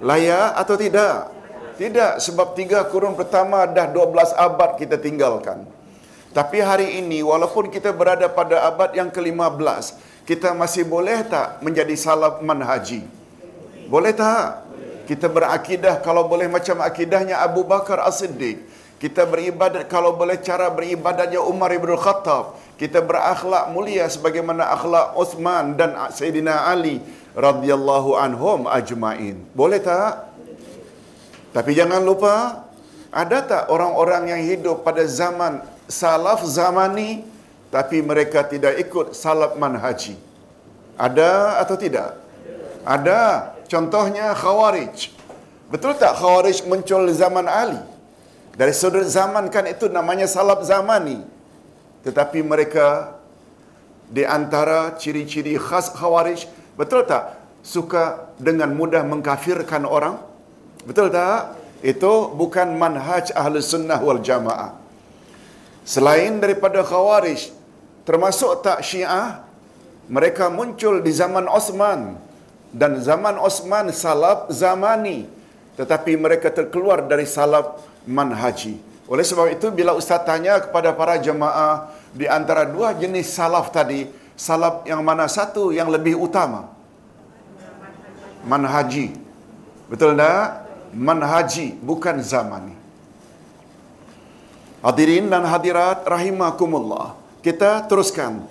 Layak 0.00 0.48
atau 0.56 0.76
tidak? 0.80 1.41
Tidak, 1.80 2.20
sebab 2.20 2.52
tiga 2.52 2.84
kurun 2.88 3.16
pertama 3.16 3.64
dah 3.64 3.88
12 3.88 4.36
abad 4.36 4.70
kita 4.76 5.00
tinggalkan. 5.00 5.64
Tapi 6.32 6.64
hari 6.64 7.00
ini, 7.00 7.20
walaupun 7.20 7.68
kita 7.68 7.92
berada 7.92 8.24
pada 8.28 8.64
abad 8.64 8.92
yang 8.96 9.12
ke-15, 9.12 10.00
kita 10.24 10.56
masih 10.56 10.88
boleh 10.88 11.20
tak 11.28 11.60
menjadi 11.60 11.92
salaf 11.92 12.40
manhaji? 12.40 13.04
Boleh 13.92 14.16
tak? 14.16 14.64
Kita 15.04 15.28
berakidah 15.28 16.00
kalau 16.00 16.24
boleh 16.24 16.48
macam 16.48 16.80
akidahnya 16.80 17.42
Abu 17.44 17.68
Bakar 17.68 18.00
As-Siddiq. 18.00 18.64
Kita 18.96 19.26
beribadat 19.26 19.90
kalau 19.90 20.14
boleh 20.14 20.38
cara 20.38 20.70
beribadatnya 20.70 21.42
Umar 21.42 21.74
Ibn 21.74 21.98
Khattab. 21.98 22.56
Kita 22.78 23.02
berakhlak 23.02 23.68
mulia 23.74 24.06
sebagaimana 24.06 24.72
akhlak 24.72 25.18
Uthman 25.18 25.74
dan 25.74 25.98
Sayyidina 26.14 26.70
Ali 26.70 27.02
radhiyallahu 27.34 28.16
anhum 28.16 28.70
ajmain. 28.70 29.42
Boleh 29.52 29.82
tak? 29.82 30.31
Tapi 31.52 31.76
jangan 31.76 32.00
lupa, 32.00 32.64
ada 33.12 33.44
tak 33.44 33.62
orang-orang 33.68 34.32
yang 34.32 34.40
hidup 34.40 34.80
pada 34.80 35.04
zaman 35.04 35.60
salaf 35.84 36.40
zamani 36.48 37.28
tapi 37.68 38.00
mereka 38.00 38.44
tidak 38.44 38.80
ikut 38.80 39.12
salaf 39.12 39.56
manhaji? 39.60 40.16
Ada 40.96 41.60
atau 41.60 41.76
tidak? 41.76 42.16
Ada. 42.84 43.52
Contohnya 43.68 44.36
Khawarij. 44.36 45.12
Betul 45.72 45.96
tak 45.96 46.20
Khawarij 46.20 46.68
muncul 46.68 47.08
zaman 47.12 47.48
Ali? 47.48 47.80
Dari 48.52 48.76
sudut 48.76 49.08
zaman 49.08 49.48
kan 49.48 49.64
itu 49.64 49.88
namanya 49.88 50.28
salaf 50.28 50.60
zamani. 50.68 51.24
Tetapi 52.04 52.44
mereka 52.44 53.16
di 54.12 54.24
antara 54.28 54.92
ciri-ciri 55.00 55.56
khas 55.56 55.88
Khawarij, 55.96 56.44
betul 56.76 57.08
tak? 57.08 57.40
Suka 57.64 58.28
dengan 58.36 58.76
mudah 58.76 59.00
mengkafirkan 59.04 59.88
orang? 59.88 60.31
Betul 60.88 61.14
tak? 61.14 61.58
Itu 61.82 62.30
bukan 62.34 62.78
manhaj 62.78 63.34
ahli 63.34 63.58
sunnah 63.58 63.98
wal 63.98 64.22
jamaah. 64.22 64.78
Selain 65.82 66.38
daripada 66.38 66.86
Khawarij, 66.86 67.50
termasuk 68.06 68.62
tak 68.62 68.86
Syiah, 68.86 69.42
mereka 70.06 70.46
muncul 70.46 71.02
di 71.02 71.10
zaman 71.10 71.50
Osman 71.50 72.14
dan 72.70 73.02
zaman 73.02 73.34
Osman 73.38 73.90
salaf 73.90 74.50
zamani 74.54 75.26
tetapi 75.76 76.20
mereka 76.20 76.52
terkeluar 76.52 77.04
dari 77.04 77.24
salaf 77.24 77.80
manhaji. 78.04 78.76
Oleh 79.08 79.24
sebab 79.24 79.50
itu 79.52 79.68
bila 79.72 79.96
ustaz 79.96 80.24
tanya 80.24 80.60
kepada 80.60 80.92
para 80.92 81.16
jemaah 81.18 81.90
di 82.12 82.28
antara 82.28 82.68
dua 82.68 82.92
jenis 82.96 83.32
salaf 83.32 83.72
tadi, 83.72 84.08
salaf 84.36 84.84
yang 84.88 85.00
mana 85.04 85.28
satu 85.28 85.72
yang 85.72 85.88
lebih 85.88 86.16
utama? 86.16 86.68
Manhaji. 88.44 89.16
Betul 89.88 90.16
tak? 90.16 90.61
Manhaji 90.92 91.76
bukan 91.80 92.20
zamani. 92.20 92.76
Hadirin 94.84 95.32
dan 95.32 95.48
hadirat 95.48 96.04
rahimakumullah. 96.04 97.16
Kita 97.40 97.84
teruskan. 97.88 98.44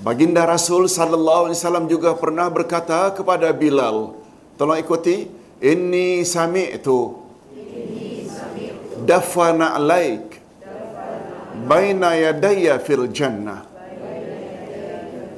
Baginda 0.00 0.44
Rasul 0.44 0.92
sallallahu 0.92 1.48
alaihi 1.48 1.58
wasallam 1.60 1.86
juga 1.88 2.12
pernah 2.12 2.52
berkata 2.52 3.08
kepada 3.16 3.48
Bilal, 3.48 4.12
tolong 4.60 4.76
ikuti, 4.76 5.24
inni 5.60 6.20
sami'tu 6.20 7.26
dafana 9.06 9.78
alaik 9.78 10.42
baina 11.64 12.12
yadayya 12.18 12.76
fil 12.82 13.06
jannah. 13.08 13.64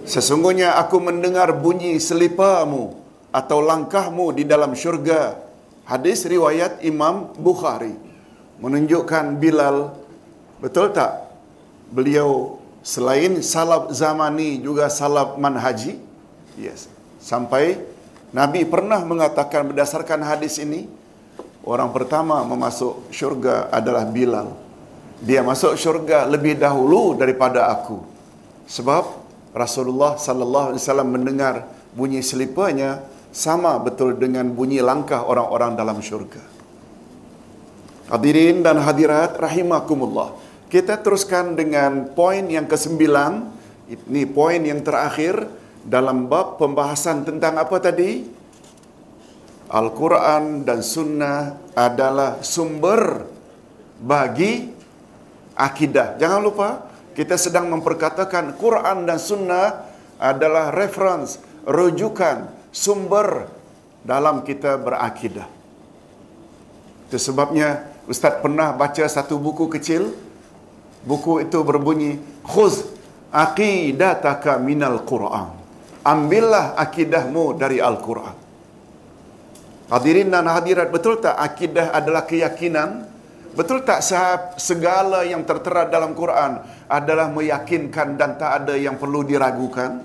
Sesungguhnya 0.08 0.80
aku 0.80 0.96
mendengar 1.04 1.52
bunyi 1.52 2.00
selipamu 2.00 2.96
atau 3.28 3.58
langkahmu 3.60 4.32
di 4.32 4.48
dalam 4.48 4.72
syurga. 4.72 5.36
Hadis 5.88 6.28
riwayat 6.28 6.84
Imam 6.84 7.32
Bukhari 7.40 7.96
menunjukkan 8.60 9.40
Bilal 9.40 9.96
betul 10.60 10.92
tak? 10.92 11.32
Beliau 11.88 12.60
selain 12.84 13.40
salaf 13.40 13.88
zamani 13.96 14.60
juga 14.60 14.92
salaf 14.92 15.40
manhaji. 15.40 15.96
Yes. 16.60 16.92
Sampai 17.24 17.80
nabi 18.36 18.68
pernah 18.68 19.00
mengatakan 19.00 19.72
berdasarkan 19.72 20.20
hadis 20.28 20.60
ini 20.60 20.84
orang 21.64 21.88
pertama 21.88 22.44
memasuk 22.44 23.08
syurga 23.08 23.72
adalah 23.72 24.04
Bilal. 24.04 24.52
Dia 25.24 25.40
masuk 25.40 25.72
syurga 25.80 26.28
lebih 26.28 26.60
dahulu 26.60 27.16
daripada 27.16 27.64
aku. 27.72 28.04
Sebab 28.68 29.08
Rasulullah 29.56 30.20
sallallahu 30.20 30.76
alaihi 30.76 30.82
wasallam 30.84 31.08
mendengar 31.08 31.64
bunyi 31.96 32.20
selipanya 32.20 33.00
sama 33.38 33.78
betul 33.78 34.18
dengan 34.18 34.50
bunyi 34.50 34.82
langkah 34.82 35.22
orang-orang 35.22 35.78
dalam 35.78 36.02
syurga 36.02 36.42
Hadirin 38.10 38.66
dan 38.66 38.82
hadirat 38.82 39.38
rahimakumullah 39.38 40.48
kita 40.68 41.00
teruskan 41.00 41.56
dengan 41.56 42.12
poin 42.12 42.44
yang 42.44 42.68
kesembilan. 42.68 43.56
Ini 43.88 44.28
poin 44.28 44.60
yang 44.60 44.84
terakhir 44.84 45.48
dalam 45.80 46.28
bab 46.28 46.60
pembahasan 46.60 47.24
tentang 47.24 47.56
apa 47.56 47.80
tadi? 47.80 48.28
Al-Quran 49.68 50.68
dan 50.68 50.84
Sunnah 50.84 51.56
adalah 51.72 52.44
sumber 52.44 53.24
bagi 53.96 54.68
akidah. 55.56 56.20
Jangan 56.20 56.40
lupa, 56.44 56.84
kita 57.16 57.40
sedang 57.40 57.72
memperkatakan 57.72 58.56
Quran 58.60 59.08
dan 59.08 59.16
Sunnah 59.16 59.88
adalah 60.20 60.68
reference, 60.68 61.40
rujukan, 61.64 62.44
sumber 62.70 63.48
dalam 64.04 64.44
kita 64.44 64.78
berakidah. 64.78 65.48
Itu 67.08 67.16
sebabnya 67.16 67.88
Ustaz 68.08 68.40
pernah 68.40 68.72
baca 68.72 69.04
satu 69.04 69.36
buku 69.36 69.68
kecil, 69.68 70.12
Buku 71.06 71.46
itu 71.46 71.62
berbunyi 71.62 72.18
khuz 72.42 72.82
aqidataka 73.30 74.58
minal 74.58 75.06
Quran. 75.06 75.54
Ambillah 76.02 76.74
akidahmu 76.74 77.58
dari 77.58 77.80
Al-Quran. 77.84 78.36
Hadirin 79.88 80.32
dan 80.32 80.48
hadirat, 80.48 80.88
betul 80.88 81.20
tak 81.20 81.36
akidah 81.36 81.92
adalah 81.92 82.24
keyakinan? 82.24 83.08
Betul 83.52 83.82
tak 83.82 84.04
segala 84.60 85.24
yang 85.24 85.42
tertera 85.42 85.88
dalam 85.88 86.12
Quran 86.12 86.60
adalah 86.86 87.32
meyakinkan 87.32 88.20
dan 88.20 88.36
tak 88.36 88.64
ada 88.64 88.74
yang 88.76 89.00
perlu 89.00 89.24
diragukan? 89.24 90.04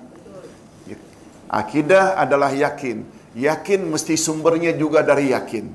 Akidah 1.53 2.17
adalah 2.17 2.49
yakin. 2.49 3.05
Yakin 3.37 3.85
mesti 3.93 4.17
sumbernya 4.17 4.73
juga 4.73 5.05
dari 5.05 5.29
yakin. 5.29 5.69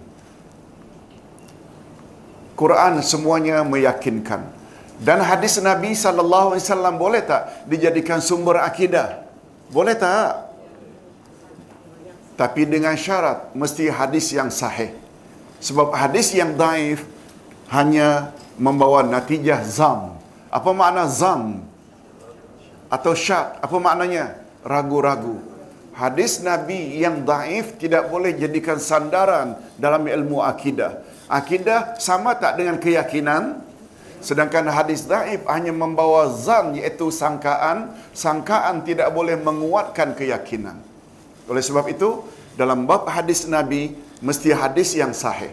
Quran 2.59 2.99
semuanya 3.07 3.63
meyakinkan. 3.63 4.43
Dan 4.99 5.23
hadis 5.23 5.63
Nabi 5.63 5.95
sallallahu 5.95 6.59
alaihi 6.59 6.67
wasallam 6.67 6.95
boleh 6.99 7.23
tak 7.23 7.71
dijadikan 7.71 8.19
sumber 8.19 8.59
akidah? 8.59 9.23
Boleh 9.71 9.95
tak? 9.95 10.51
Tapi 12.35 12.67
dengan 12.67 12.99
syarat 12.99 13.55
mesti 13.55 13.87
hadis 13.87 14.35
yang 14.35 14.51
sahih. 14.51 14.91
Sebab 15.63 15.95
hadis 15.95 16.35
yang 16.35 16.59
daif 16.59 17.07
hanya 17.71 18.35
membawa 18.59 19.07
natijah 19.07 19.63
zam. 19.63 20.19
Apa 20.51 20.71
makna 20.75 21.07
zam? 21.07 21.63
Atau 22.91 23.15
syak? 23.15 23.63
Apa 23.63 23.79
maknanya? 23.79 24.35
Ragu-ragu. 24.67 25.58
Hadis 25.99 26.39
Nabi 26.47 26.95
yang 27.03 27.27
daif 27.27 27.75
tidak 27.75 28.07
boleh 28.07 28.31
jadikan 28.39 28.79
sandaran 28.79 29.59
dalam 29.75 30.07
ilmu 30.07 30.39
akidah. 30.39 31.03
Akidah 31.27 31.99
sama 31.99 32.39
tak 32.39 32.55
dengan 32.55 32.79
keyakinan? 32.79 33.67
Sedangkan 34.23 34.71
hadis 34.71 35.11
daif 35.11 35.43
hanya 35.51 35.75
membawa 35.75 36.31
zan 36.31 36.79
iaitu 36.79 37.11
sangkaan. 37.11 37.99
Sangkaan 38.15 38.87
tidak 38.87 39.11
boleh 39.11 39.35
menguatkan 39.43 40.15
keyakinan. 40.15 40.79
Oleh 41.51 41.67
sebab 41.67 41.91
itu, 41.91 42.23
dalam 42.55 42.87
bab 42.87 43.11
hadis 43.11 43.51
Nabi, 43.51 43.99
mesti 44.23 44.55
hadis 44.55 44.95
yang 44.95 45.11
sahih. 45.11 45.51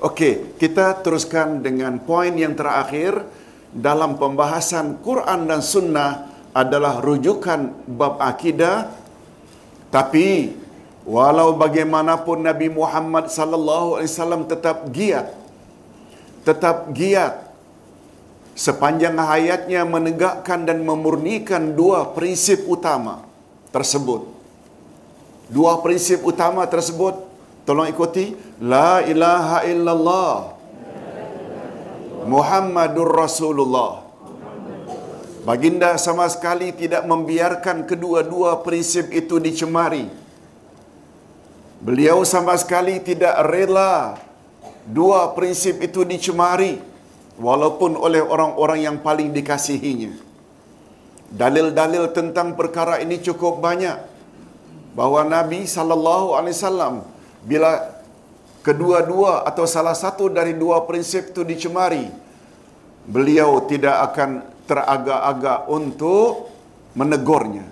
Okey, 0.00 0.56
kita 0.56 0.96
teruskan 1.04 1.60
dengan 1.60 2.00
poin 2.00 2.32
yang 2.32 2.56
terakhir 2.56 3.20
dalam 3.68 4.16
pembahasan 4.16 4.96
Quran 5.04 5.44
dan 5.44 5.60
Sunnah 5.60 6.24
adalah 6.56 7.04
rujukan 7.04 7.84
bab 7.84 8.16
akidah. 8.16 8.99
Tapi 9.90 10.54
walau 11.02 11.54
bagaimanapun 11.58 12.46
Nabi 12.46 12.70
Muhammad 12.70 13.26
sallallahu 13.26 13.98
alaihi 13.98 14.10
wasallam 14.10 14.42
tetap 14.46 14.86
giat 14.94 15.34
tetap 16.46 16.88
giat 16.96 17.52
sepanjang 18.56 19.16
hayatnya 19.16 19.84
menegakkan 19.84 20.64
dan 20.64 20.80
memurnikan 20.84 21.76
dua 21.76 22.12
prinsip 22.16 22.64
utama 22.64 23.24
tersebut. 23.72 24.28
Dua 25.50 25.82
prinsip 25.82 26.22
utama 26.22 26.62
tersebut 26.64 27.26
tolong 27.66 27.90
ikuti 27.90 28.38
la 28.62 29.02
ilaha 29.02 29.66
illallah 29.66 30.34
Muhammadur 32.28 33.10
Rasulullah. 33.10 34.09
Baginda 35.40 35.96
sama 35.96 36.28
sekali 36.28 36.68
tidak 36.76 37.08
membiarkan 37.08 37.88
kedua-dua 37.88 38.60
prinsip 38.60 39.08
itu 39.08 39.40
dicemari. 39.40 40.04
Beliau 41.80 42.28
sama 42.28 42.52
sekali 42.60 43.00
tidak 43.00 43.32
rela 43.48 44.20
dua 44.84 45.32
prinsip 45.32 45.80
itu 45.80 46.04
dicemari 46.04 46.76
walaupun 47.40 47.96
oleh 47.96 48.20
orang-orang 48.20 48.84
yang 48.84 48.96
paling 49.00 49.32
dikasihinya. 49.32 50.12
Dalil-dalil 51.32 52.12
tentang 52.12 52.52
perkara 52.52 53.00
ini 53.00 53.16
cukup 53.24 53.64
banyak 53.64 53.96
bahawa 54.92 55.24
Nabi 55.24 55.64
sallallahu 55.64 56.36
alaihi 56.36 56.56
wasallam 56.58 56.94
bila 57.46 57.96
kedua-dua 58.60 59.48
atau 59.48 59.64
salah 59.64 59.96
satu 59.96 60.28
dari 60.28 60.52
dua 60.52 60.84
prinsip 60.84 61.32
itu 61.32 61.46
dicemari 61.48 62.12
beliau 63.08 63.64
tidak 63.64 63.96
akan 64.12 64.49
teragak-agak 64.70 65.66
untuk 65.66 66.46
menegurnya. 66.94 67.66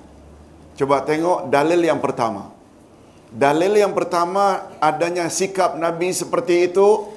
Coba 0.74 1.06
tengok 1.06 1.46
dalil 1.46 1.78
yang 1.86 2.02
pertama. 2.02 2.50
Dalil 3.30 3.78
yang 3.78 3.94
pertama 3.94 4.66
adanya 4.82 5.30
sikap 5.30 5.78
Nabi 5.78 6.10
seperti 6.10 6.72
itu 6.72 7.12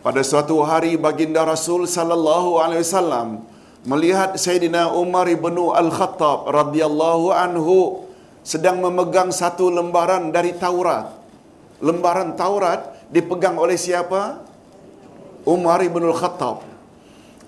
pada 0.00 0.24
suatu 0.24 0.64
hari 0.64 0.96
baginda 0.96 1.44
Rasul 1.44 1.84
sallallahu 1.84 2.62
alaihi 2.62 2.86
wasallam 2.86 3.28
melihat 3.82 4.38
Sayyidina 4.38 4.94
Umar 4.94 5.26
bin 5.26 5.56
Al-Khattab 5.58 6.46
radhiyallahu 6.46 7.34
anhu 7.34 8.06
sedang 8.46 8.78
memegang 8.82 9.34
satu 9.34 9.68
lembaran 9.68 10.30
dari 10.30 10.54
Taurat. 10.54 11.10
Lembaran 11.82 12.38
Taurat 12.38 12.94
dipegang 13.10 13.58
oleh 13.58 13.74
siapa? 13.74 14.38
Umar 15.42 15.82
bin 15.82 16.06
Al-Khattab. 16.06 16.71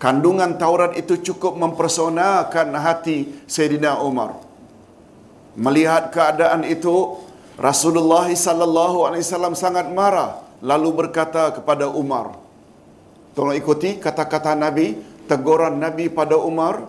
Kandungan 0.05 0.61
Taurat 0.61 0.93
itu 1.01 1.17
cukup 1.17 1.57
mempersonakan 1.57 2.77
hati 2.77 3.41
Sayyidina 3.49 4.05
Umar. 4.05 4.37
Melihat 5.57 6.13
keadaan 6.13 6.61
itu, 6.69 7.25
Rasulullah 7.57 8.29
sallallahu 8.29 9.09
alaihi 9.09 9.25
wasallam 9.25 9.57
sangat 9.57 9.89
marah 9.89 10.45
lalu 10.61 10.93
berkata 10.93 11.57
kepada 11.57 11.89
Umar. 11.89 12.37
Tolong 13.33 13.57
ikuti 13.57 13.97
kata-kata 13.97 14.53
Nabi, 14.53 15.01
teguran 15.25 15.81
Nabi 15.81 16.13
pada 16.13 16.37
Umar, 16.37 16.85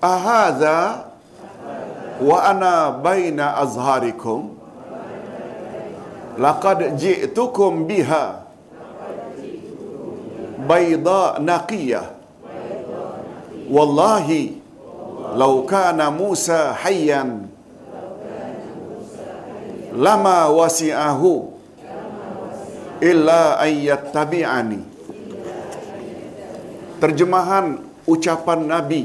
"Ahadza 0.00 1.12
wa 2.24 2.38
ana 2.40 2.88
baina 2.88 3.60
azharikum 3.60 4.56
laqad 6.40 6.96
ji'tukum 6.96 7.84
biha 7.84 8.48
bayda 10.64 11.36
naqiyah 11.36 12.19
wallahi 13.70 14.58
law 15.38 15.62
kana 15.62 16.10
Musa 16.10 16.74
hayyan 16.74 17.46
lama 19.94 20.50
wasi'ahu 20.50 21.54
illa 22.98 23.62
ayyattabi'ani 23.62 24.82
terjemahan 27.00 27.80
ucapan 28.04 28.60
Nabi 28.66 29.02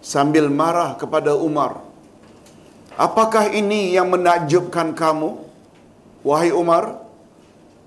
sambil 0.00 0.46
marah 0.48 0.94
kepada 0.94 1.34
Umar. 1.34 1.82
Apakah 2.96 3.52
ini 3.52 3.92
yang 3.92 4.08
menakjubkan 4.08 4.96
kamu 4.96 5.36
wahai 6.24 6.54
Umar? 6.54 7.04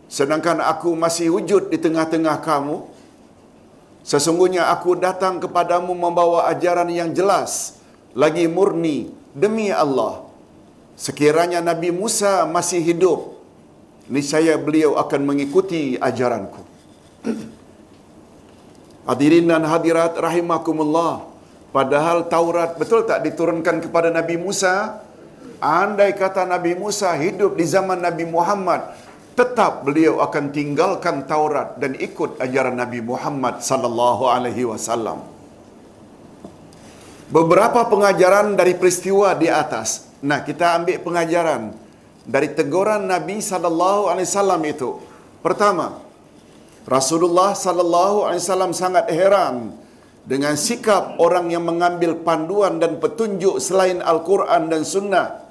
Sedangkan 0.05 0.61
aku 0.61 0.93
masih 0.93 1.33
wujud 1.33 1.73
di 1.73 1.77
tengah-tengah 1.81 2.37
kamu 2.45 2.98
sesungguhnya 4.01 4.71
aku 4.71 4.99
datang 4.99 5.39
kepadamu 5.39 5.95
membawa 5.95 6.47
ajaran 6.51 6.87
yang 6.91 7.11
jelas 7.11 7.79
lagi 8.15 8.49
murni 8.49 9.11
demi 9.35 9.69
Allah 9.69 10.29
sekiranya 10.99 11.63
Nabi 11.63 11.95
Musa 11.95 12.43
masih 12.43 12.83
hidup, 12.83 13.39
niscaya 14.11 14.59
beliau 14.59 14.99
akan 14.99 15.23
mengikuti 15.23 15.95
ajaranku. 15.95 16.59
Hadirin 19.07 19.47
dan 19.47 19.63
hadirat 19.63 20.19
rahimakumullah. 20.19 21.25
Padahal 21.71 22.27
Taurat 22.27 22.75
betul 22.75 23.07
tak 23.07 23.23
diturunkan 23.23 23.79
kepada 23.79 24.11
Nabi 24.11 24.35
Musa? 24.35 24.99
Andai 25.63 26.13
kata 26.13 26.43
Nabi 26.45 26.75
Musa 26.75 27.09
hidup 27.15 27.55
di 27.55 27.65
zaman 27.65 27.99
Nabi 28.03 28.27
Muhammad, 28.27 28.91
tetap 29.39 29.87
beliau 29.87 30.19
akan 30.19 30.51
tinggalkan 30.51 31.23
Taurat 31.31 31.79
dan 31.79 31.95
ikut 31.95 32.43
ajaran 32.43 32.75
Nabi 32.75 32.99
Muhammad 32.99 33.63
sallallahu 33.63 34.27
alaihi 34.27 34.67
wasallam. 34.67 35.23
Beberapa 37.31 37.87
pengajaran 37.87 38.59
dari 38.59 38.73
peristiwa 38.75 39.31
di 39.37 39.47
atas 39.47 40.09
Nah, 40.19 40.43
kita 40.43 40.75
ambil 40.75 40.99
pengajaran 40.99 41.71
dari 42.27 42.51
teguran 42.51 43.07
Nabi 43.07 43.39
sallallahu 43.39 44.11
alaihi 44.11 44.27
wasallam 44.27 44.61
itu. 44.67 44.99
Pertama, 45.39 46.03
Rasulullah 46.83 47.55
sallallahu 47.55 48.27
alaihi 48.27 48.43
wasallam 48.43 48.75
sangat 48.75 49.07
heran 49.15 49.71
dengan 50.27 50.59
sikap 50.59 51.15
orang 51.23 51.47
yang 51.47 51.63
mengambil 51.63 52.19
panduan 52.19 52.83
dan 52.83 52.99
petunjuk 52.99 53.63
selain 53.63 54.03
Al-Quran 54.03 54.67
dan 54.67 54.83
Sunnah. 54.83 55.47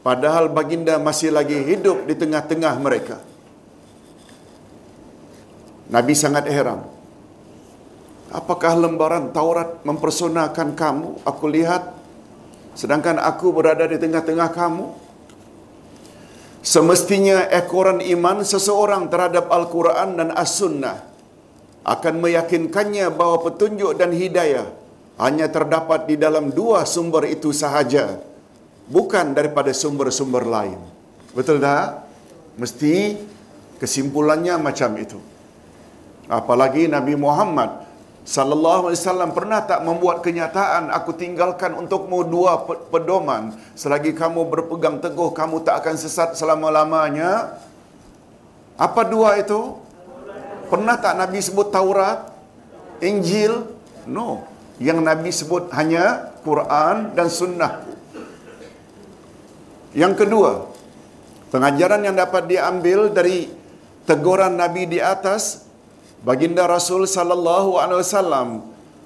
Padahal 0.00 0.48
baginda 0.48 0.96
masih 0.96 1.28
lagi 1.28 1.60
hidup 1.60 2.08
di 2.08 2.16
tengah-tengah 2.16 2.74
mereka. 2.80 3.20
Nabi 5.92 6.14
sangat 6.16 6.48
heran. 6.48 6.86
Apakah 8.30 8.78
lembaran 8.78 9.34
Taurat 9.34 9.82
mempersonakan 9.82 10.78
kamu? 10.78 11.26
Aku 11.26 11.50
lihat 11.50 11.98
sedangkan 12.78 13.18
aku 13.18 13.50
berada 13.50 13.84
di 13.84 13.98
tengah-tengah 13.98 14.48
kamu. 14.54 14.86
Semestinya 16.62 17.48
ekoran 17.50 17.98
iman 18.04 18.46
seseorang 18.46 19.10
terhadap 19.10 19.50
Al-Quran 19.50 20.16
dan 20.16 20.28
As-Sunnah 20.30 21.02
akan 21.82 22.14
meyakinkannya 22.20 23.08
bahawa 23.10 23.48
petunjuk 23.48 23.96
dan 23.96 24.12
hidayah 24.12 24.68
hanya 25.16 25.48
terdapat 25.48 26.08
di 26.08 26.20
dalam 26.20 26.52
dua 26.52 26.84
sumber 26.84 27.28
itu 27.28 27.52
sahaja, 27.52 28.20
bukan 28.90 29.32
daripada 29.32 29.70
sumber-sumber 29.70 30.42
lain. 30.44 30.76
Betul 31.32 31.62
tak? 31.62 32.04
Mesti 32.58 33.16
kesimpulannya 33.78 34.58
macam 34.58 34.98
itu. 34.98 35.22
Apalagi 36.26 36.90
Nabi 36.90 37.14
Muhammad 37.14 37.88
sallallahu 38.26 38.92
alaihi 38.92 39.00
wasallam 39.00 39.30
pernah 39.32 39.64
tak 39.64 39.80
membuat 39.80 40.20
kenyataan 40.20 40.92
aku 40.92 41.16
tinggalkan 41.16 41.72
untukmu 41.72 42.20
dua 42.28 42.62
pedoman 42.92 43.56
selagi 43.72 44.12
kamu 44.12 44.44
berpegang 44.46 45.00
teguh 45.00 45.32
kamu 45.32 45.64
tak 45.64 45.82
akan 45.82 45.96
sesat 45.96 46.36
selama-lamanya 46.36 47.58
apa 48.76 49.02
dua 49.08 49.40
itu 49.40 49.80
Pernah 50.70 50.94
tak 51.02 51.18
Nabi 51.18 51.42
sebut 51.42 51.66
Taurat? 51.74 52.30
Injil? 53.02 53.66
No. 54.06 54.46
Yang 54.78 54.98
Nabi 55.02 55.30
sebut 55.34 55.66
hanya 55.74 56.30
Quran 56.46 57.10
dan 57.18 57.26
Sunnah. 57.26 57.89
Yang 59.90 60.26
kedua, 60.26 60.70
pengajaran 61.50 62.06
yang 62.06 62.14
dapat 62.14 62.46
diambil 62.46 63.10
dari 63.10 63.50
teguran 64.06 64.54
Nabi 64.54 64.86
di 64.86 64.98
atas 65.02 65.66
baginda 66.22 66.70
Rasul 66.70 67.10
sallallahu 67.10 67.74
alaihi 67.80 68.00
wasallam 68.02 68.48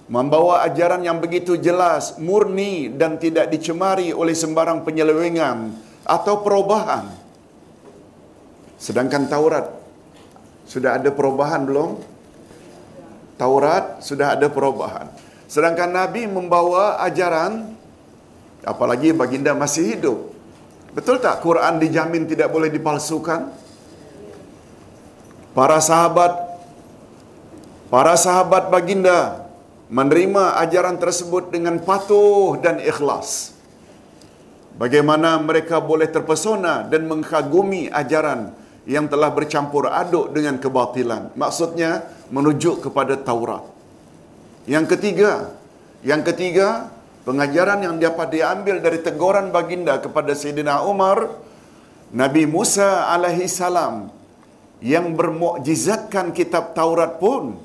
membawa 0.04 0.60
ajaran 0.68 1.00
yang 1.00 1.16
begitu 1.16 1.56
jelas, 1.56 2.20
murni 2.20 2.92
dan 2.92 3.16
tidak 3.16 3.48
dicemari 3.48 4.12
oleh 4.12 4.36
sembarang 4.36 4.84
penyelewengan 4.84 5.72
atau 6.04 6.44
perubahan. 6.44 7.08
Sedangkan 8.76 9.24
Taurat 9.24 9.72
sudah 10.68 11.00
ada 11.00 11.08
perubahan 11.08 11.64
belum? 11.64 11.96
Taurat 13.40 14.04
sudah 14.04 14.36
ada 14.36 14.52
perubahan. 14.52 15.08
Sedangkan 15.48 15.88
Nabi 15.88 16.28
membawa 16.28 17.00
ajaran 17.00 17.72
apalagi 18.60 19.16
baginda 19.16 19.56
masih 19.56 19.96
hidup. 19.96 20.33
Betul 20.94 21.18
tak 21.18 21.42
Quran 21.42 21.82
dijamin 21.82 22.24
tidak 22.30 22.54
boleh 22.54 22.70
dipalsukan? 22.70 23.50
Para 25.50 25.78
sahabat 25.82 26.32
para 27.90 28.14
sahabat 28.14 28.70
baginda 28.70 29.46
menerima 29.90 30.58
ajaran 30.62 30.98
tersebut 30.98 31.50
dengan 31.50 31.82
patuh 31.82 32.58
dan 32.62 32.78
ikhlas. 32.78 33.54
Bagaimana 34.74 35.38
mereka 35.38 35.78
boleh 35.78 36.10
terpesona 36.10 36.82
dan 36.86 37.06
mengkagumi 37.06 37.90
ajaran 37.94 38.50
yang 38.90 39.06
telah 39.06 39.30
bercampur 39.30 39.86
aduk 39.86 40.34
dengan 40.34 40.58
kebatilan. 40.58 41.30
Maksudnya 41.38 42.10
menuju 42.34 42.82
kepada 42.82 43.14
Taurat. 43.14 43.62
Yang 44.66 44.96
ketiga, 44.96 45.54
yang 46.02 46.26
ketiga, 46.26 46.90
pengajaran 47.24 47.80
yang 47.80 47.96
dapat 47.96 48.28
diambil 48.36 48.78
dari 48.84 49.00
teguran 49.00 49.48
baginda 49.48 49.96
kepada 49.98 50.36
Sayyidina 50.36 50.84
Umar, 50.84 51.32
Nabi 52.12 52.44
Musa 52.46 53.10
alaihi 53.10 53.50
salam 53.50 54.12
yang 54.84 55.16
bermukjizatkan 55.18 56.36
kitab 56.36 56.76
Taurat 56.76 57.16
pun 57.18 57.56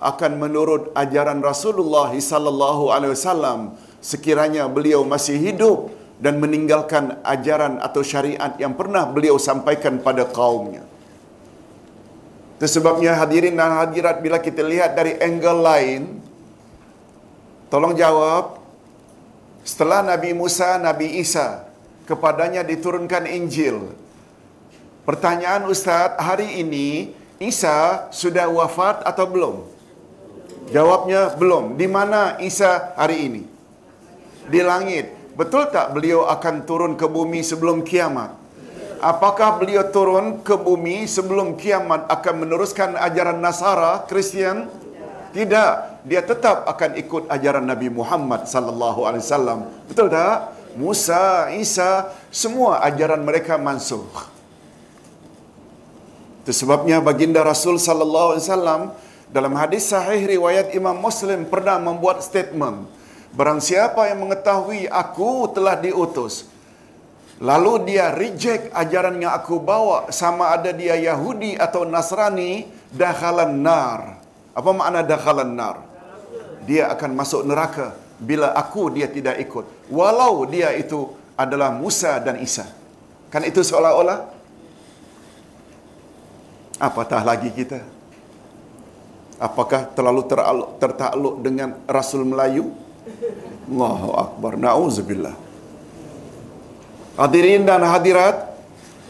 akan 0.00 0.32
menurut 0.40 0.90
ajaran 0.96 1.38
Rasulullah 1.44 2.10
sallallahu 2.10 2.90
alaihi 2.90 3.14
wasallam 3.14 3.60
sekiranya 4.00 4.66
beliau 4.66 5.04
masih 5.04 5.36
hidup 5.38 5.92
dan 6.18 6.40
meninggalkan 6.40 7.20
ajaran 7.20 7.78
atau 7.84 8.00
syariat 8.00 8.52
yang 8.56 8.72
pernah 8.72 9.04
beliau 9.04 9.36
sampaikan 9.36 10.00
pada 10.00 10.24
kaumnya. 10.24 10.82
Itu 12.56 12.80
sebabnya 12.80 13.18
hadirin 13.18 13.58
dan 13.58 13.76
hadirat 13.82 14.24
bila 14.24 14.38
kita 14.40 14.62
lihat 14.62 14.94
dari 14.96 15.18
angle 15.18 15.60
lain, 15.60 16.02
tolong 17.68 17.92
jawab, 17.98 18.63
setelah 19.64 20.04
Nabi 20.04 20.36
Musa, 20.36 20.76
Nabi 20.76 21.18
Isa, 21.24 21.64
kepadanya 22.04 22.60
diturunkan 22.60 23.24
Injil. 23.24 23.96
Pertanyaan 25.08 25.64
Ustaz, 25.66 26.20
hari 26.20 26.60
ini 26.60 27.16
Isa 27.40 28.08
sudah 28.12 28.46
wafat 28.52 29.00
atau 29.08 29.24
belum? 29.24 29.56
Jawabnya 30.68 31.32
belum. 31.36 31.80
Di 31.80 31.88
mana 31.88 32.36
Isa 32.40 32.92
hari 32.96 33.28
ini? 33.28 33.42
Di 34.48 34.60
langit. 34.60 35.16
Betul 35.34 35.66
tak 35.72 35.96
beliau 35.96 36.28
akan 36.30 36.62
turun 36.62 36.92
ke 36.94 37.08
bumi 37.10 37.42
sebelum 37.42 37.82
kiamat? 37.82 38.36
Apakah 39.02 39.60
beliau 39.60 39.84
turun 39.92 40.40
ke 40.40 40.56
bumi 40.56 41.04
sebelum 41.04 41.58
kiamat 41.58 42.08
akan 42.08 42.46
meneruskan 42.46 42.96
ajaran 42.96 43.42
Nasara, 43.42 44.06
Kristian? 44.08 44.70
Tidak. 45.34 46.06
Dia 46.06 46.22
tetap 46.22 46.62
akan 46.70 46.94
ikut 46.94 47.26
ajaran 47.26 47.66
Nabi 47.66 47.90
Muhammad 47.90 48.46
sallallahu 48.46 49.02
alaihi 49.02 49.22
wasallam. 49.26 49.66
Betul 49.90 50.06
tak? 50.14 50.54
Musa, 50.78 51.50
Isa, 51.58 52.14
semua 52.30 52.78
ajaran 52.86 53.18
mereka 53.26 53.58
mansuh. 53.58 54.06
Itu 56.46 56.54
sebabnya 56.54 57.02
baginda 57.02 57.42
Rasul 57.42 57.82
sallallahu 57.82 58.38
alaihi 58.38 58.46
wasallam 58.46 58.82
dalam 59.34 59.58
hadis 59.58 59.90
sahih 59.90 60.22
riwayat 60.38 60.70
Imam 60.70 60.94
Muslim 60.94 61.48
pernah 61.50 61.80
membuat 61.82 62.22
statement 62.22 62.86
Barang 63.34 63.58
siapa 63.58 64.06
yang 64.06 64.22
mengetahui 64.22 64.86
aku 64.86 65.50
telah 65.50 65.74
diutus 65.74 66.46
Lalu 67.42 67.90
dia 67.90 68.14
reject 68.14 68.70
ajaran 68.70 69.18
yang 69.18 69.34
aku 69.34 69.58
bawa 69.58 70.06
Sama 70.14 70.54
ada 70.54 70.70
dia 70.70 70.94
Yahudi 70.94 71.58
atau 71.58 71.82
Nasrani 71.82 72.70
Dakhalan 72.94 73.58
nar 73.58 74.23
Apa 74.54 74.70
makna 74.70 75.02
dakhalan 75.02 75.52
nar? 75.52 75.82
Dia 76.64 76.88
akan 76.94 77.10
masuk 77.12 77.44
neraka 77.44 77.92
Bila 78.16 78.56
aku 78.56 78.88
dia 78.88 79.10
tidak 79.10 79.36
ikut 79.42 79.66
Walau 79.92 80.48
dia 80.48 80.72
itu 80.72 81.12
adalah 81.36 81.74
Musa 81.74 82.16
dan 82.22 82.40
Isa 82.40 82.64
Kan 83.28 83.44
itu 83.44 83.60
seolah-olah 83.60 84.32
Apatah 86.80 87.20
lagi 87.20 87.52
kita 87.52 87.84
Apakah 89.42 89.90
terlalu 89.92 90.24
tertakluk 90.78 91.42
dengan 91.42 91.74
Rasul 91.90 92.22
Melayu? 92.22 92.70
Allahu 93.66 94.08
Akbar. 94.14 94.54
Na'udzubillah. 94.54 95.34
Hadirin 97.18 97.66
dan 97.66 97.82
hadirat. 97.82 98.54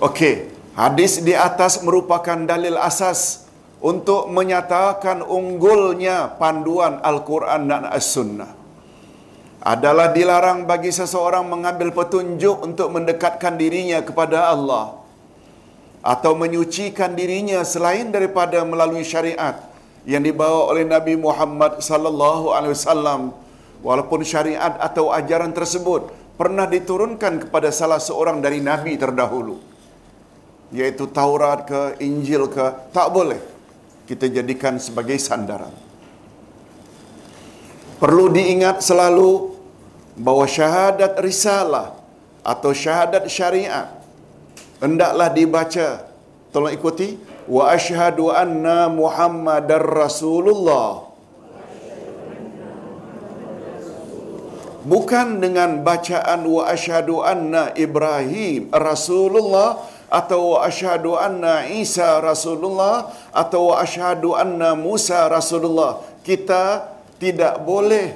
Okey. 0.01 0.51
Hadis 0.75 1.23
di 1.23 1.37
atas 1.37 1.79
merupakan 1.87 2.35
dalil 2.35 2.75
asas 2.75 3.44
untuk 3.85 4.33
menyatakan 4.33 5.21
unggulnya 5.21 6.41
panduan 6.41 7.05
Al-Quran 7.05 7.69
dan 7.69 7.85
As-Sunnah. 7.85 8.65
Adalah 9.61 10.09
dilarang 10.17 10.65
bagi 10.65 10.89
seseorang 10.89 11.45
mengambil 11.45 11.93
petunjuk 11.93 12.65
untuk 12.65 12.89
mendekatkan 12.97 13.61
dirinya 13.61 14.01
kepada 14.01 14.49
Allah 14.53 15.05
atau 16.05 16.33
menyucikan 16.37 17.17
dirinya 17.17 17.61
selain 17.65 18.13
daripada 18.13 18.61
melalui 18.65 19.05
syariat 19.05 19.57
yang 20.05 20.21
dibawa 20.21 20.69
oleh 20.69 20.85
Nabi 20.85 21.17
Muhammad 21.17 21.81
sallallahu 21.81 22.53
alaihi 22.53 22.77
wasallam 22.77 23.33
walaupun 23.81 24.21
syariat 24.21 24.77
atau 24.81 25.09
ajaran 25.09 25.57
tersebut 25.57 26.13
pernah 26.37 26.69
diturunkan 26.69 27.49
kepada 27.49 27.73
salah 27.73 27.97
seorang 27.97 28.45
dari 28.45 28.61
nabi 28.61 29.01
terdahulu 29.01 29.57
yaitu 30.77 31.09
Taurat 31.09 31.65
ke 31.65 31.97
Injil 32.05 32.53
ke 32.53 32.93
tak 32.93 33.09
boleh 33.17 33.54
kita 34.05 34.29
jadikan 34.29 34.77
sebagai 34.77 35.17
sandaran. 35.17 35.73
Perlu 37.97 38.29
diingat 38.29 38.85
selalu 38.85 39.57
bahawa 40.21 40.45
syahadat 40.45 41.17
risalah 41.25 41.97
atau 42.45 42.71
syahadat 42.77 43.25
syariat 43.33 44.05
hendaklah 44.85 45.33
dibaca. 45.33 46.05
Tolong 46.53 46.75
ikuti. 46.77 47.17
Wa 47.45 47.73
asyhadu 47.77 48.33
anna 48.33 48.89
muhammadar 48.89 49.85
rasulullah. 49.85 51.13
Bukan 54.85 55.41
dengan 55.41 55.81
bacaan 55.81 56.45
wa 56.45 56.69
asyhadu 56.69 57.25
anna 57.25 57.73
ibrahim 57.73 58.69
rasulullah 58.69 59.81
atau 60.13 60.55
wa 60.55 60.69
asyhadu 60.69 61.17
anna 61.17 61.65
isa 61.65 62.21
rasulullah 62.21 63.09
atau 63.35 63.75
asyhadu 63.75 64.39
anna 64.39 64.79
musa 64.79 65.27
rasulullah 65.27 65.99
kita 66.23 66.87
tidak 67.19 67.59
boleh 67.67 68.15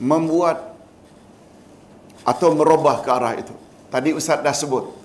membuat 0.00 0.72
atau 2.24 2.56
merubah 2.56 3.04
ke 3.04 3.08
arah 3.12 3.34
itu 3.36 3.52
tadi 3.92 4.16
ustaz 4.16 4.40
dah 4.40 4.56
sebut 4.56 4.96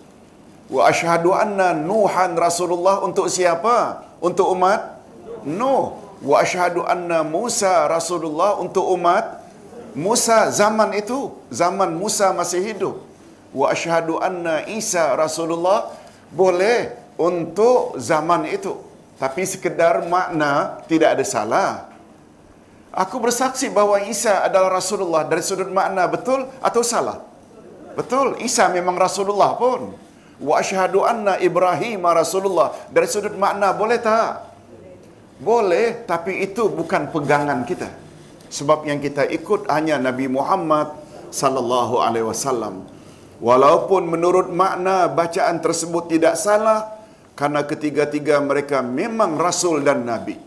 Wa 0.72 0.88
ashadu 0.88 1.36
anna 1.36 1.76
Nuhan 1.76 2.40
Rasulullah 2.40 3.04
untuk 3.04 3.28
siapa? 3.28 4.08
Untuk 4.24 4.48
umat? 4.56 5.04
No. 5.44 6.00
Wa 6.24 6.48
ashadu 6.48 6.88
anna 6.88 7.28
Musa 7.28 7.92
Rasulullah 7.92 8.56
untuk 8.56 8.88
umat? 8.96 9.44
Musa 9.92 10.48
zaman 10.48 10.96
itu, 10.96 11.36
zaman 11.52 11.92
Musa 11.92 12.32
masih 12.32 12.64
hidup. 12.64 13.04
Wa 13.52 13.76
ashadu 13.76 14.16
anna 14.24 14.64
Isa 14.64 15.12
Rasulullah 15.12 15.92
boleh 16.32 16.96
untuk 17.20 18.00
zaman 18.00 18.48
itu. 18.48 18.80
Tapi 19.22 19.46
sekedar 19.46 20.02
makna 20.10 20.82
tidak 20.90 21.14
ada 21.14 21.22
salah. 21.22 21.94
Aku 22.90 23.22
bersaksi 23.22 23.70
bahawa 23.70 24.02
Isa 24.10 24.42
adalah 24.42 24.82
Rasulullah 24.82 25.22
dari 25.30 25.46
sudut 25.46 25.70
makna 25.70 26.10
betul 26.10 26.50
atau 26.58 26.82
salah? 26.82 27.22
Betul, 27.94 28.42
Isa 28.42 28.66
memang 28.74 28.98
Rasulullah 28.98 29.54
pun 29.62 29.94
wa 30.42 30.58
asyhadu 30.58 31.06
anna 31.06 31.38
Ibrahim 31.38 32.02
Rasulullah 32.02 32.74
dari 32.90 33.06
sudut 33.06 33.38
makna 33.38 33.70
boleh 33.78 34.02
tak? 34.02 34.50
Boleh, 35.38 36.02
tapi 36.10 36.42
itu 36.42 36.66
bukan 36.74 37.14
pegangan 37.14 37.62
kita. 37.62 37.94
Sebab 38.50 38.90
yang 38.90 38.98
kita 38.98 39.30
ikut 39.30 39.70
hanya 39.70 40.02
Nabi 40.02 40.26
Muhammad 40.26 40.98
sallallahu 41.30 42.02
alaihi 42.02 42.26
wasallam. 42.26 42.90
Walaupun 43.38 44.06
menurut 44.06 44.50
makna 44.50 45.10
bacaan 45.10 45.62
tersebut 45.62 46.10
tidak 46.10 46.38
salah, 46.38 47.01
karena 47.42 47.66
ketiga-tiga 47.66 48.38
mereka 48.38 48.86
memang 48.86 49.34
rasul 49.42 49.82
dan 49.82 50.06
nabi. 50.06 50.38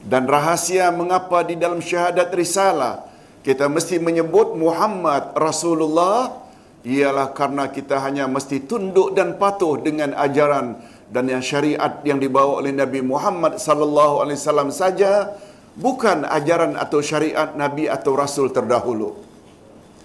Dan 0.00 0.24
rahasia 0.24 0.88
mengapa 0.88 1.44
di 1.44 1.60
dalam 1.60 1.84
syahadat 1.84 2.32
risalah 2.32 3.04
kita 3.44 3.68
mesti 3.68 4.00
menyebut 4.00 4.56
Muhammad 4.56 5.36
Rasulullah 5.36 6.40
ialah 6.88 7.36
karena 7.36 7.68
kita 7.68 8.00
hanya 8.00 8.24
mesti 8.26 8.64
tunduk 8.64 9.12
dan 9.12 9.36
patuh 9.36 9.76
dengan 9.76 10.16
ajaran 10.16 10.80
dan 11.12 11.28
yang 11.28 11.44
syariat 11.44 12.00
yang 12.02 12.16
dibawa 12.16 12.64
oleh 12.64 12.72
Nabi 12.72 13.04
Muhammad 13.04 13.60
sallallahu 13.60 14.24
alaihi 14.24 14.40
wasallam 14.40 14.72
saja 14.72 15.36
bukan 15.76 16.24
ajaran 16.26 16.80
atau 16.80 17.04
syariat 17.04 17.52
nabi 17.52 17.92
atau 17.92 18.16
rasul 18.16 18.48
terdahulu. 18.48 19.20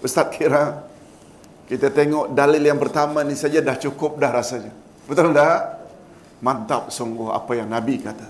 Ustaz 0.04 0.28
kira 0.30 0.84
kita 1.72 1.88
tengok 1.88 2.36
dalil 2.36 2.60
yang 2.60 2.78
pertama 2.78 3.24
ni 3.24 3.32
saja 3.32 3.64
dah 3.64 3.74
cukup 3.80 4.20
dah 4.20 4.30
rasanya. 4.30 4.87
Betul 5.08 5.32
tak? 5.32 5.88
Mantap 6.44 6.92
sungguh 6.92 7.32
apa 7.32 7.56
yang 7.56 7.72
Nabi 7.72 7.96
kata. 7.98 8.28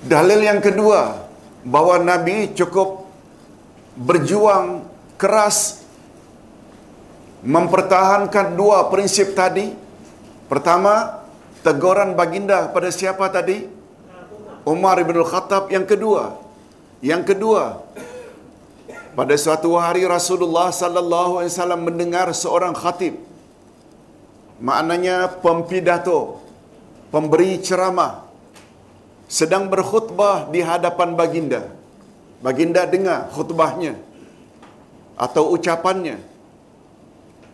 Dalil 0.00 0.42
yang 0.42 0.58
kedua, 0.58 1.22
bahawa 1.62 2.02
Nabi 2.02 2.50
cukup 2.56 3.06
berjuang 3.94 4.82
keras 5.20 5.84
mempertahankan 7.46 8.56
dua 8.56 8.88
prinsip 8.92 9.32
tadi. 9.32 9.72
Pertama, 10.50 11.24
teguran 11.62 12.18
baginda 12.18 12.68
pada 12.74 12.90
siapa 12.90 13.30
tadi? 13.30 13.68
Umar 14.66 15.00
bin 15.04 15.16
Al-Khattab. 15.16 15.72
Yang 15.72 15.96
kedua, 15.96 16.36
yang 17.00 17.22
kedua, 17.24 17.80
pada 19.20 19.36
suatu 19.36 19.76
hari 19.76 20.08
Rasulullah 20.08 20.68
sallallahu 20.72 21.32
alaihi 21.38 21.52
wasallam 21.52 21.80
mendengar 21.84 22.26
seorang 22.32 22.72
khatib. 22.72 23.20
Maknanya 24.68 25.16
pempidato, 25.44 26.40
pemberi 27.12 27.60
ceramah 27.60 28.24
sedang 29.28 29.68
berkhutbah 29.68 30.48
di 30.48 30.64
hadapan 30.64 31.12
baginda. 31.20 31.68
Baginda 32.40 32.88
dengar 32.88 33.28
khutbahnya 33.36 34.00
atau 35.20 35.52
ucapannya. 35.52 36.16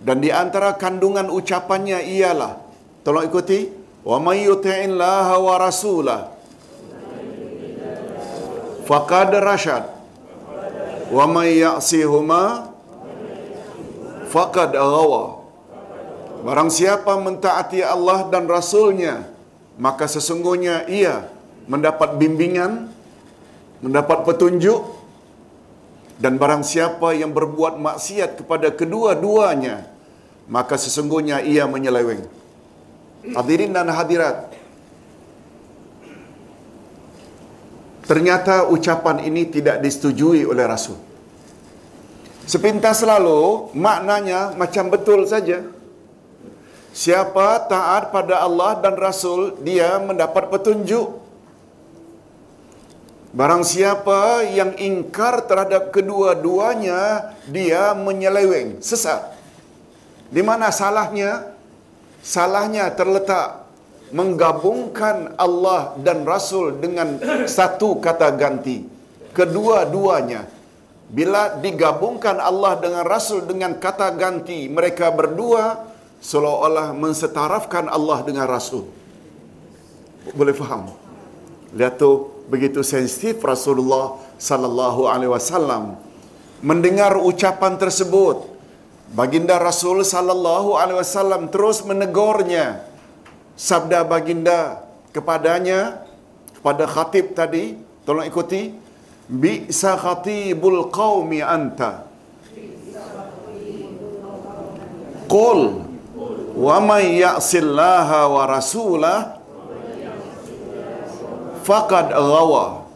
Dan 0.07 0.22
di 0.22 0.31
antara 0.31 0.70
kandungan 0.79 1.26
ucapannya 1.35 1.98
ialah 2.14 2.62
tolong 3.02 3.26
ikuti 3.26 3.74
wa 4.07 4.22
may 4.22 4.46
yuti'illaha 4.46 5.35
wa 5.42 5.55
rasulah 5.59 6.20
faqad 8.87 9.35
rasyad 9.50 9.95
wa 11.11 11.25
may 11.31 11.62
ya'sihuma 11.62 12.73
faqad 14.31 14.75
ghawa. 14.75 15.47
Barang 16.42 16.71
siapa 16.71 17.19
mentaati 17.19 17.83
Allah 17.83 18.27
dan 18.31 18.47
rasulnya 18.47 19.27
maka 19.77 20.09
sesungguhnya 20.09 20.88
ia 20.88 21.29
mendapat 21.69 22.16
bimbingan 22.16 22.88
mendapat 23.85 24.25
petunjuk 24.25 24.97
dan 26.16 26.40
barang 26.40 26.64
siapa 26.64 27.12
yang 27.12 27.37
berbuat 27.37 27.77
maksiat 27.77 28.40
kepada 28.40 28.73
kedua-duanya 28.73 29.85
maka 30.49 30.79
sesungguhnya 30.81 31.45
ia 31.45 31.66
menyeleweng. 31.69 32.25
Hadirin 33.35 33.75
dan 33.75 33.90
hadirat 33.90 34.55
Ternyata 38.07 38.71
ucapan 38.71 39.19
ini 39.27 39.51
tidak 39.51 39.83
disetujui 39.83 40.47
oleh 40.47 40.62
Rasul. 40.62 40.95
Sepintas 42.47 43.03
lalu, 43.03 43.75
maknanya 43.75 44.55
macam 44.55 44.87
betul 44.87 45.27
saja. 45.27 45.66
Siapa 46.95 47.66
taat 47.66 48.14
pada 48.14 48.47
Allah 48.47 48.79
dan 48.79 48.95
Rasul, 48.95 49.59
dia 49.66 49.99
mendapat 49.99 50.47
petunjuk. 50.55 51.27
Barang 53.35 53.66
siapa 53.66 54.47
yang 54.49 54.79
ingkar 54.79 55.45
terhadap 55.51 55.90
kedua-duanya, 55.90 57.35
dia 57.51 57.90
menyeleweng, 57.92 58.79
sesat. 58.79 59.35
Di 60.31 60.40
mana 60.47 60.71
salahnya? 60.71 61.53
Salahnya 62.23 62.88
terletak 62.95 63.65
menggabungkan 64.16 65.37
Allah 65.37 65.92
dan 66.00 66.24
Rasul 66.24 66.81
dengan 66.81 67.20
satu 67.44 68.00
kata 68.00 68.33
ganti. 68.33 68.88
Kedua-duanya. 69.37 70.48
Bila 71.07 71.61
digabungkan 71.62 72.40
Allah 72.40 72.81
dengan 72.83 73.05
Rasul 73.07 73.44
dengan 73.46 73.76
kata 73.79 74.11
ganti, 74.16 74.66
mereka 74.66 75.12
berdua 75.12 75.87
seolah-olah 76.18 76.96
mensetarafkan 76.96 77.87
Allah 77.87 78.24
dengan 78.26 78.48
Rasul. 78.48 78.88
Boleh 80.35 80.57
faham? 80.57 80.90
Lihat 81.76 82.00
tu 82.00 82.33
begitu 82.50 82.83
sensitif 82.83 83.38
Rasulullah 83.44 84.18
sallallahu 84.40 85.07
alaihi 85.07 85.31
wasallam 85.31 86.00
mendengar 86.64 87.14
ucapan 87.20 87.79
tersebut. 87.79 88.57
Baginda 89.14 89.62
Rasul 89.62 90.02
sallallahu 90.02 90.74
alaihi 90.74 90.98
wasallam 90.98 91.46
terus 91.55 91.87
menegurnya 91.87 92.83
sabda 93.57 94.05
baginda 94.05 94.85
kepadanya 95.11 96.05
kepada 96.61 96.85
khatib 96.85 97.33
tadi 97.33 97.81
tolong 98.05 98.29
ikuti. 98.29 98.77
Bi 99.27 99.66
sa 99.75 99.99
khatibul 99.99 100.87
qaumi 100.95 101.42
anta. 101.42 102.07
Qul 105.27 105.83
wa 106.55 106.77
may 106.79 107.19
ya'sillaha 107.19 108.31
wa 108.31 108.42
rasulah 108.47 109.42
faqad 111.66 112.14
ghawa. 112.14 112.87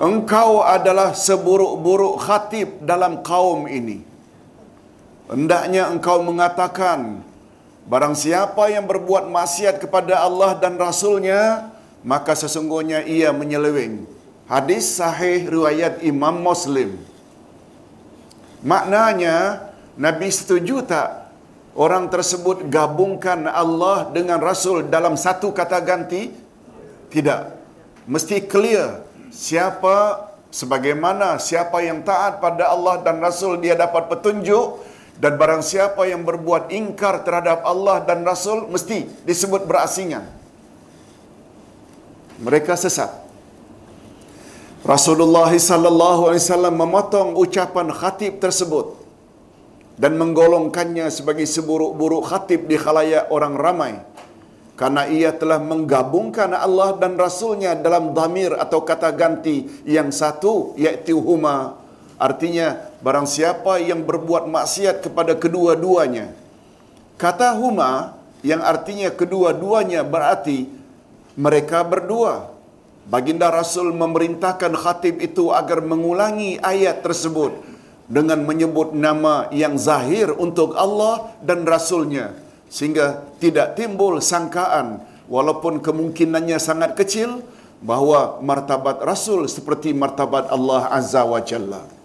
Engkau 0.00 0.64
adalah 0.64 1.12
seburuk-buruk 1.12 2.24
khatib 2.24 2.80
dalam 2.80 3.20
kaum 3.20 3.68
ini. 3.68 4.00
Hendaknya 5.28 5.92
engkau 5.92 6.24
mengatakan 6.24 7.20
Barang 7.86 8.12
siapa 8.18 8.68
yang 8.68 8.84
berbuat 8.84 9.28
maksiat 9.30 9.80
kepada 9.80 10.20
Allah 10.20 10.56
dan 10.58 10.76
Rasulnya, 10.76 11.72
maka 12.04 12.36
sesungguhnya 12.36 13.04
ia 13.04 13.32
menyeleweng. 13.32 14.04
Hadis 14.50 14.98
sahih 14.98 15.46
riwayat 15.46 16.02
Imam 16.02 16.42
Muslim. 16.42 16.98
Maknanya, 18.60 19.68
Nabi 19.94 20.28
setuju 20.28 20.82
tak 20.84 21.32
orang 21.78 22.10
tersebut 22.10 22.66
gabungkan 22.66 23.46
Allah 23.46 24.10
dengan 24.10 24.42
Rasul 24.42 24.90
dalam 24.90 25.14
satu 25.14 25.54
kata 25.54 25.78
ganti? 25.80 26.34
Tidak. 27.08 27.42
Mesti 28.10 28.44
clear. 28.50 29.06
Siapa 29.30 30.28
sebagaimana 30.50 31.38
siapa 31.38 31.78
yang 31.86 32.02
taat 32.02 32.42
pada 32.42 32.74
Allah 32.74 32.98
dan 33.06 33.22
Rasul 33.22 33.62
dia 33.62 33.78
dapat 33.78 34.10
petunjuk 34.10 34.82
dan 35.20 35.36
barang 35.36 35.60
siapa 35.60 36.08
yang 36.08 36.24
berbuat 36.24 36.72
ingkar 36.72 37.20
terhadap 37.28 37.60
Allah 37.60 38.00
dan 38.08 38.24
Rasul 38.24 38.72
mesti 38.72 39.04
disebut 39.28 39.68
berasingan. 39.68 40.24
Mereka 42.40 42.72
sesat. 42.72 43.12
Rasulullah 44.80 45.52
sallallahu 45.52 46.32
alaihi 46.32 46.40
wasallam 46.40 46.72
memotong 46.72 47.36
ucapan 47.36 47.92
khatib 47.92 48.40
tersebut 48.40 48.96
dan 50.00 50.16
menggolongkannya 50.16 51.12
sebagai 51.12 51.44
seburuk-buruk 51.44 52.24
khatib 52.24 52.64
di 52.64 52.80
khalayak 52.80 53.28
orang 53.28 53.60
ramai 53.60 54.00
karena 54.80 55.04
ia 55.04 55.36
telah 55.36 55.60
menggabungkan 55.60 56.56
Allah 56.56 56.96
dan 56.96 57.20
Rasulnya 57.20 57.76
dalam 57.76 58.16
damir 58.16 58.56
atau 58.56 58.80
kata 58.80 59.12
ganti 59.12 59.68
yang 59.84 60.08
satu 60.08 60.72
iaitu 60.80 61.20
huma 61.20 61.76
Artinya 62.20 62.89
barang 63.00 63.26
siapa 63.28 63.80
yang 63.80 64.04
berbuat 64.04 64.48
maksiat 64.48 65.04
kepada 65.04 65.36
kedua-duanya. 65.36 66.32
Kata 67.16 67.56
huma 67.56 68.16
yang 68.40 68.64
artinya 68.64 69.12
kedua-duanya 69.12 70.04
berarti 70.04 70.68
mereka 71.36 71.84
berdua. 71.84 72.52
Baginda 73.10 73.50
Rasul 73.50 73.90
memerintahkan 73.96 74.76
khatib 74.76 75.18
itu 75.18 75.50
agar 75.50 75.82
mengulangi 75.82 76.60
ayat 76.62 77.02
tersebut 77.02 77.58
dengan 78.06 78.44
menyebut 78.44 78.94
nama 78.94 79.50
yang 79.50 79.74
zahir 79.74 80.30
untuk 80.36 80.76
Allah 80.78 81.34
dan 81.42 81.64
Rasulnya. 81.66 82.36
Sehingga 82.70 83.26
tidak 83.42 83.74
timbul 83.74 84.22
sangkaan 84.22 85.02
walaupun 85.26 85.82
kemungkinannya 85.82 86.58
sangat 86.62 86.94
kecil 86.94 87.42
bahawa 87.82 88.38
martabat 88.44 89.02
Rasul 89.02 89.48
seperti 89.50 89.90
martabat 89.90 90.52
Allah 90.52 90.86
Azza 90.92 91.24
wa 91.26 91.40
Jalla. 91.42 91.99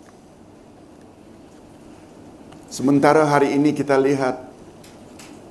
Sementara 2.76 3.24
hari 3.24 3.56
ini 3.56 3.72
kita 3.72 3.96
lihat 3.96 4.36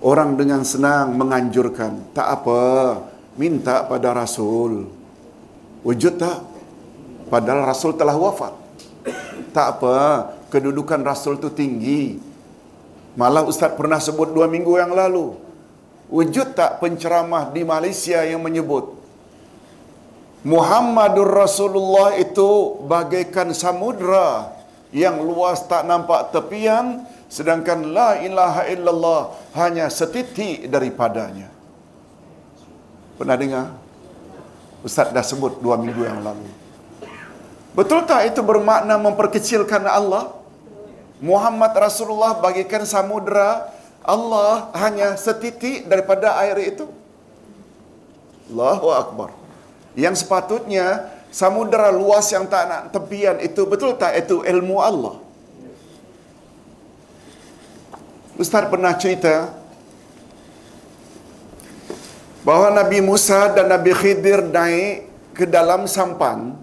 orang 0.04 0.36
dengan 0.36 0.60
senang 0.60 1.16
menganjurkan, 1.16 2.12
tak 2.12 2.28
apa, 2.28 3.00
minta 3.40 3.80
pada 3.88 4.12
Rasul. 4.12 4.92
Wujud 5.80 6.20
tak? 6.20 6.44
Padahal 7.32 7.64
Rasul 7.64 7.96
telah 7.96 8.12
wafat. 8.12 8.52
Tak 9.56 9.66
apa, 9.80 9.96
kedudukan 10.52 11.00
Rasul 11.00 11.40
itu 11.40 11.48
tinggi. 11.48 12.20
Malah 13.16 13.48
Ustaz 13.48 13.72
pernah 13.72 13.96
sebut 14.04 14.28
dua 14.28 14.44
minggu 14.44 14.76
yang 14.76 14.92
lalu. 14.92 15.32
Wujud 16.12 16.52
tak 16.52 16.84
penceramah 16.84 17.56
di 17.56 17.64
Malaysia 17.64 18.20
yang 18.20 18.44
menyebut 18.44 19.00
Muhammadur 20.44 21.32
Rasulullah 21.32 22.20
itu 22.20 22.84
bagaikan 22.84 23.56
samudra 23.56 24.52
yang 24.92 25.24
luas 25.24 25.64
tak 25.64 25.88
nampak 25.88 26.36
tepian 26.36 27.13
sedangkan 27.34 27.90
la 27.90 28.22
ilaha 28.22 28.62
illallah 28.70 29.34
hanya 29.58 29.90
setitik 29.90 30.70
daripadanya. 30.70 31.50
Pernah 33.18 33.34
dengar? 33.34 33.66
Ustaz 34.86 35.10
dah 35.10 35.24
sebut 35.26 35.58
dua 35.58 35.74
minggu 35.74 36.06
yang 36.06 36.22
lalu. 36.22 36.46
Betul 37.74 38.06
tak 38.06 38.30
itu 38.30 38.38
bermakna 38.38 38.94
memperkecilkan 39.02 39.82
Allah? 39.82 40.30
Muhammad 41.18 41.74
Rasulullah 41.74 42.38
bagikan 42.38 42.86
samudra 42.86 43.66
Allah 44.06 44.70
hanya 44.78 45.18
setitik 45.18 45.90
daripada 45.90 46.38
air 46.38 46.70
itu. 46.70 46.86
Allahu 48.52 48.94
Akbar. 48.94 49.34
Yang 49.98 50.22
sepatutnya 50.22 51.10
samudra 51.34 51.90
luas 51.90 52.30
yang 52.30 52.46
tak 52.46 52.70
nak 52.70 52.82
tepian 52.94 53.42
itu 53.42 53.66
betul 53.66 53.98
tak 53.98 54.14
itu 54.22 54.46
ilmu 54.46 54.78
Allah? 54.78 55.23
Ustaz 58.34 58.66
pernah 58.66 58.90
cerita 58.98 59.54
bahawa 62.42 62.82
Nabi 62.82 62.98
Musa 62.98 63.46
dan 63.54 63.70
Nabi 63.70 63.94
Khidir 63.94 64.42
naik 64.50 65.06
ke 65.38 65.46
dalam 65.46 65.86
sampan 65.86 66.58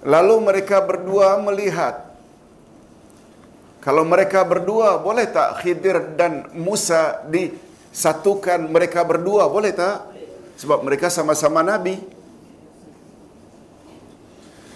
lalu 0.00 0.40
mereka 0.40 0.80
berdua 0.80 1.36
melihat. 1.44 2.08
Kalau 3.84 4.00
mereka 4.00 4.40
berdua 4.40 4.96
boleh 4.96 5.28
tak 5.28 5.60
Khidir 5.60 6.16
dan 6.16 6.48
Musa 6.56 7.20
disatukan 7.28 8.64
mereka 8.64 9.04
berdua? 9.04 9.44
Boleh 9.44 9.76
tak? 9.76 10.08
Sebab 10.56 10.80
mereka 10.80 11.12
sama-sama 11.12 11.60
nabi. 11.60 12.00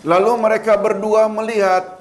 Lalu 0.05 0.33
mereka 0.37 0.77
berdua 0.77 1.25
melihat 1.33 1.94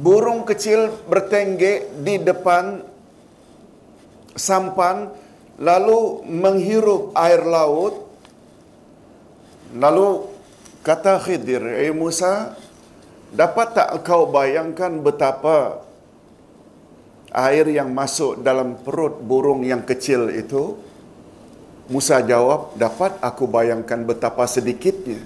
burung 0.00 0.48
kecil 0.48 0.88
bertenggek 1.04 2.00
di 2.00 2.16
depan 2.16 2.80
sampan 4.32 5.12
lalu 5.60 6.24
menghirup 6.24 7.12
air 7.12 7.44
laut. 7.44 8.08
Lalu 9.76 10.26
kata 10.82 11.20
Khidir 11.20 11.62
eh 11.62 11.92
Musa 11.92 12.56
dapat 13.30 13.76
tak 13.76 14.02
kau 14.02 14.26
bayangkan 14.26 14.98
betapa 14.98 15.84
air 17.30 17.70
yang 17.70 17.94
masuk 17.94 18.42
dalam 18.42 18.74
perut 18.80 19.20
burung 19.22 19.62
yang 19.62 19.84
kecil 19.84 20.32
itu? 20.32 20.74
Musa 21.90 22.22
jawab 22.22 22.74
dapat 22.78 23.18
aku 23.18 23.46
bayangkan 23.50 24.02
betapa 24.06 24.46
sedikitnya. 24.46 25.22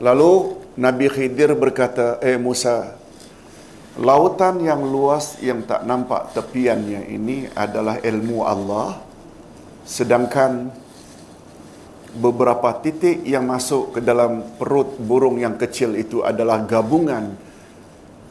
Lalu 0.00 0.59
Nabi 0.78 1.10
Khidir 1.10 1.54
berkata 1.58 2.22
eh 2.22 2.38
Musa 2.38 2.94
Lautan 3.98 4.62
yang 4.62 4.86
luas 4.86 5.34
yang 5.42 5.66
tak 5.66 5.82
nampak 5.82 6.30
tepiannya 6.30 7.10
ini 7.10 7.50
adalah 7.52 7.98
ilmu 7.98 8.46
Allah 8.46 9.02
sedangkan 9.82 10.70
beberapa 12.16 12.70
titik 12.82 13.22
yang 13.26 13.46
masuk 13.46 13.98
ke 13.98 14.00
dalam 14.02 14.42
perut 14.58 14.98
burung 14.98 15.38
yang 15.38 15.54
kecil 15.58 15.94
itu 15.98 16.22
adalah 16.22 16.62
gabungan 16.62 17.34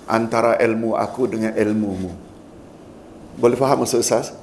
antara 0.09 0.57
ilmu 0.59 0.97
aku 0.97 1.29
dengan 1.29 1.53
ilmumu. 1.55 2.11
Boleh 3.39 3.55
faham 3.55 3.85
maksud 3.85 4.03
Ustaz? 4.03 4.35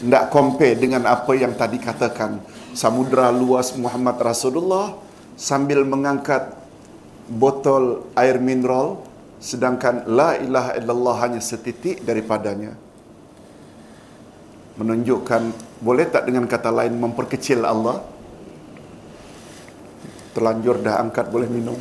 Tidak 0.00 0.32
compare 0.32 0.74
dengan 0.80 1.04
apa 1.06 1.36
yang 1.36 1.54
tadi 1.54 1.76
katakan 1.76 2.40
samudra 2.72 3.28
luas 3.28 3.76
Muhammad 3.76 4.16
Rasulullah 4.16 4.96
sambil 5.36 5.84
mengangkat 5.84 6.56
botol 7.30 8.10
air 8.18 8.42
mineral 8.42 9.06
sedangkan 9.38 10.04
la 10.10 10.36
ilaha 10.36 10.74
illallah 10.76 11.16
hanya 11.24 11.40
setitik 11.40 12.02
daripadanya. 12.02 12.74
Menunjukkan 14.76 15.54
boleh 15.80 16.10
tak 16.10 16.26
dengan 16.26 16.44
kata 16.50 16.68
lain 16.74 16.98
memperkecil 16.98 17.62
Allah? 17.62 18.02
Terlanjur 20.34 20.82
dah 20.82 21.00
angkat 21.00 21.30
boleh 21.30 21.48
minum. 21.48 21.78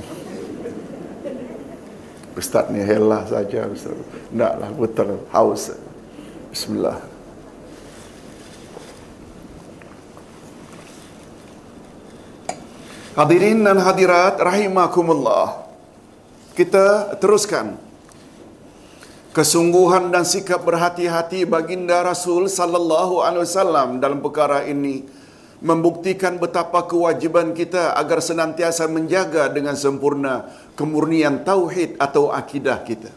Ustaz 2.37 2.71
ni 2.71 2.79
helah 2.79 3.27
saja 3.27 3.67
Ustaz. 3.67 3.97
Taklah 4.31 4.69
betul. 4.71 5.09
Haus. 5.33 5.75
Bismillah 6.49 7.18
Hadirin 13.19 13.67
dan 13.67 13.75
hadirat 13.83 14.39
rahimakumullah 14.39 15.67
kita 16.55 17.19
teruskan 17.19 17.75
kesungguhan 19.35 20.07
dan 20.07 20.23
sikap 20.23 20.63
berhati-hati 20.63 21.43
baginda 21.43 21.99
Rasul 21.99 22.47
sallallahu 22.47 23.19
alaihi 23.19 23.43
wasallam 23.43 23.99
dalam 23.99 24.23
perkara 24.23 24.63
ini 24.71 25.03
membuktikan 25.59 26.39
betapa 26.39 26.87
kewajiban 26.87 27.51
kita 27.51 27.91
agar 27.99 28.23
senantiasa 28.23 28.87
menjaga 28.87 29.51
dengan 29.51 29.75
sempurna 29.75 30.47
kemurnian 30.79 31.43
tauhid 31.43 31.99
atau 31.99 32.31
akidah 32.31 32.79
kita. 32.87 33.11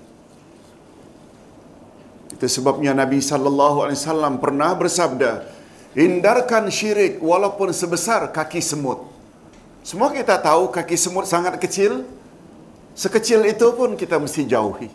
Itu 2.35 2.51
sebabnya 2.51 2.91
Nabi 2.91 3.23
sallallahu 3.23 3.87
alaihi 3.87 4.03
wasallam 4.03 4.43
pernah 4.43 4.75
bersabda, 4.75 5.47
"Hindarkan 5.95 6.75
syirik 6.75 7.23
walaupun 7.23 7.71
sebesar 7.71 8.35
kaki 8.35 8.59
semut." 8.59 9.12
Semua 9.83 10.15
kita 10.15 10.39
tahu 10.39 10.71
kaki 10.71 10.95
semut 10.95 11.27
sangat 11.27 11.59
kecil, 11.59 12.07
Sekecil 12.93 13.41
itu 13.49 13.73
pun 13.73 13.97
kita 13.97 14.21
mesti 14.21 14.45
jauhi. 14.45 14.93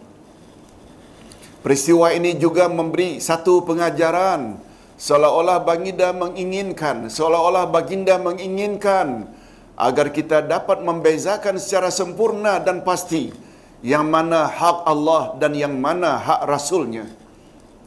Peristiwa 1.66 2.14
ini 2.14 2.38
juga 2.38 2.70
memberi 2.70 3.18
satu 3.18 3.66
pengajaran 3.66 4.62
seolah-olah 5.02 5.66
baginda 5.66 6.14
menginginkan, 6.14 7.10
seolah-olah 7.10 7.66
baginda 7.74 8.22
menginginkan 8.22 9.26
agar 9.74 10.14
kita 10.14 10.46
dapat 10.46 10.86
membezakan 10.86 11.58
secara 11.58 11.90
sempurna 11.90 12.62
dan 12.62 12.86
pasti 12.86 13.34
yang 13.82 14.06
mana 14.06 14.46
hak 14.46 14.86
Allah 14.86 15.34
dan 15.42 15.58
yang 15.58 15.74
mana 15.74 16.22
hak 16.22 16.46
Rasulnya. 16.46 17.10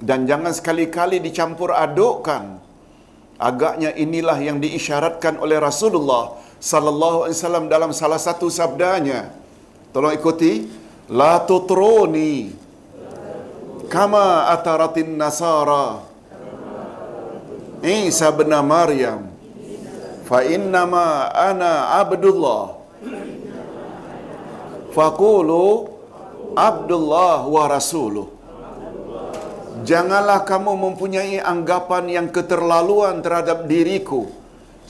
Dan 0.02 0.26
jangan 0.26 0.50
sekali-kali 0.50 1.22
dicampur 1.22 1.70
adukkan. 1.70 2.58
Agaknya 3.40 3.94
inilah 3.94 4.36
yang 4.42 4.58
diisyaratkan 4.60 5.38
oleh 5.40 5.56
Rasulullah 5.56 6.36
sallallahu 6.60 7.24
alaihi 7.26 7.36
wasallam 7.40 7.66
dalam 7.72 7.90
salah 7.96 8.20
satu 8.20 8.52
sabdanya. 8.52 9.32
Tolong 9.90 10.14
ikuti. 10.14 10.68
La 11.10 11.42
tutruni 11.42 12.54
kama 13.90 14.46
ataratin 14.54 15.18
nasara. 15.18 16.06
Isa 17.82 18.30
bin 18.30 18.52
Maryam. 18.62 19.26
Fa 20.28 20.46
innama 20.46 21.26
ana 21.34 21.98
abdullah. 21.98 22.78
Faqulu 24.94 25.90
abdullah 26.54 27.42
wa 27.50 27.64
rasuluh. 27.66 28.30
Janganlah 29.82 30.44
kamu 30.44 30.76
mempunyai 30.76 31.40
anggapan 31.40 32.04
yang 32.06 32.28
keterlaluan 32.28 33.24
terhadap 33.24 33.64
diriku 33.64 34.28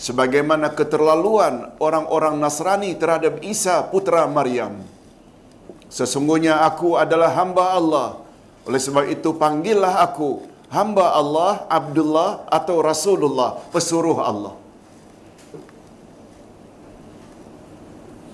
sebagaimana 0.01 0.73
keterlaluan 0.73 1.77
orang-orang 1.77 2.41
Nasrani 2.41 2.97
terhadap 2.97 3.45
Isa 3.45 3.85
putra 3.93 4.25
Maryam. 4.25 4.81
Sesungguhnya 5.93 6.65
aku 6.65 6.97
adalah 6.97 7.37
hamba 7.37 7.77
Allah. 7.77 8.09
Oleh 8.65 8.81
sebab 8.81 9.05
itu 9.13 9.37
panggillah 9.37 10.01
aku 10.01 10.49
hamba 10.73 11.13
Allah, 11.21 11.69
Abdullah 11.69 12.49
atau 12.49 12.81
Rasulullah, 12.81 13.61
pesuruh 13.75 14.19
Allah. 14.25 14.55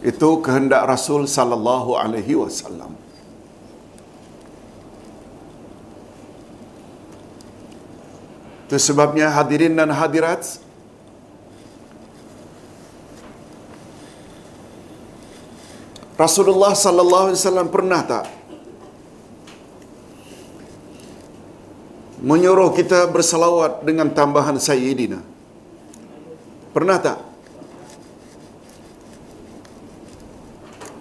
Itu 0.06 0.38
kehendak 0.44 0.86
Rasul 0.86 1.26
sallallahu 1.26 1.98
alaihi 1.98 2.38
wasallam. 2.38 2.94
Itu 8.68 8.76
sebabnya 8.78 9.34
hadirin 9.34 9.74
dan 9.78 9.90
hadirat 9.90 10.65
Rasulullah 16.16 16.72
sallallahu 16.72 17.32
alaihi 17.32 17.40
wasallam 17.40 17.68
pernah 17.68 18.00
tak 18.00 18.24
menyuruh 22.26 22.72
kita 22.72 23.06
bersalawat 23.12 23.84
dengan 23.84 24.08
tambahan 24.10 24.56
sayyidina? 24.56 25.20
Pernah 26.74 26.98
tak? 26.98 27.18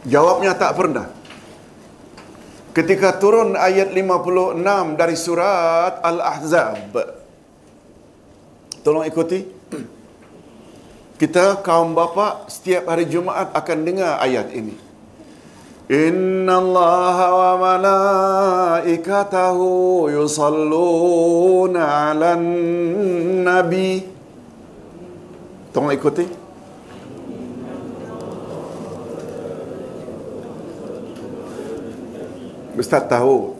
Jawabnya 0.05 0.53
tak 0.53 0.72
pernah. 0.78 1.09
Ketika 2.76 3.16
turun 3.18 3.57
ayat 3.57 3.89
56 3.89 4.99
dari 4.99 5.16
surat 5.18 5.97
Al-Ahzab. 6.03 6.93
Tolong 8.86 9.07
ikuti. 9.07 9.47
Kita 11.16 11.63
kaum 11.63 11.95
bapa 11.95 12.45
setiap 12.51 12.91
hari 12.91 13.07
Jumaat 13.07 13.55
akan 13.55 13.78
dengar 13.88 14.20
ayat 14.20 14.51
ini. 14.51 14.76
Allah 15.86 17.17
wa 17.29 17.61
malaikatahu 17.61 20.09
yusalluna 20.09 22.09
ala 22.09 22.33
nabi. 23.45 24.01
Tolong 25.69 25.93
ikuti. 25.93 26.25
Ustaz 32.75 33.05
tahu 33.05 33.53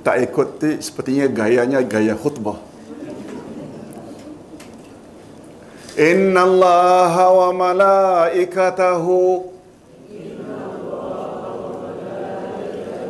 tak 0.00 0.16
ikut 0.26 0.58
tu 0.58 0.74
sepertinya 0.80 1.28
gayanya 1.28 1.84
gaya 1.84 2.16
khutbah. 2.16 2.56
Inna 5.94 6.42
Allah 6.48 7.14
wa 7.14 7.52
malaikatahu 7.52 9.53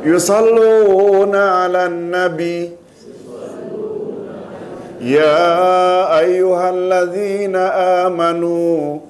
yusalluna 0.04 1.64
ala 1.64 1.88
nabi 1.88 2.72
Ya 5.04 5.36
ayyuhalladzina 6.16 7.62
amanu 8.08 9.04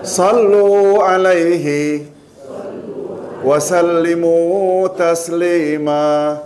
Sallu 0.00 1.04
alaihi 1.04 2.08
wasallimu 3.44 4.88
taslima 4.96 6.40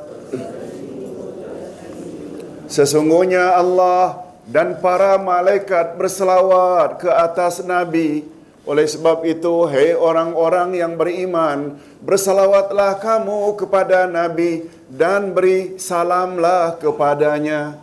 Sesungguhnya 2.67 3.55
Allah 3.55 4.25
dan 4.49 4.81
para 4.81 5.21
malaikat 5.21 5.93
berselawat 6.01 7.05
ke 7.05 7.09
atas 7.13 7.61
Nabi. 7.61 8.32
Oleh 8.63 8.87
sebab 8.87 9.27
itu, 9.27 9.67
hei 9.67 9.91
orang-orang 9.91 10.79
yang 10.79 10.95
beriman, 10.95 11.83
berselawatlah 11.99 13.03
kamu 13.03 13.59
kepada 13.59 14.07
Nabi 14.07 14.71
dan 14.87 15.35
beri 15.35 15.83
salamlah 15.83 16.79
kepadanya. 16.79 17.83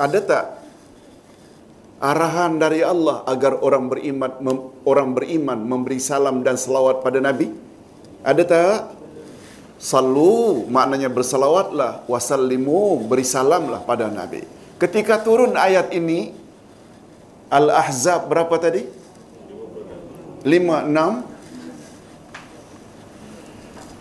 Ada 0.00 0.18
tak 0.24 0.44
arahan 2.00 2.56
dari 2.56 2.80
Allah 2.80 3.20
agar 3.28 3.60
orang 3.60 3.92
beriman 3.92 4.32
mem, 4.40 4.58
orang 4.88 5.12
beriman 5.12 5.60
memberi 5.60 6.00
salam 6.00 6.40
dan 6.40 6.56
selawat 6.56 7.04
pada 7.04 7.20
Nabi? 7.20 7.52
Ada 8.24 8.42
tak? 8.48 8.80
Sallu 9.80 10.68
maknanya 10.68 11.12
bersalawatlah, 11.12 12.08
wasallimu 12.08 13.04
beri 13.08 13.24
salamlah 13.24 13.84
pada 13.84 14.08
Nabi. 14.08 14.44
Ketika 14.80 15.20
turun 15.20 15.56
ayat 15.56 15.92
ini 15.92 16.32
Al-Ahzab 17.52 18.28
berapa 18.28 18.56
tadi? 18.56 18.99
5 20.44 20.88
6 20.88 21.24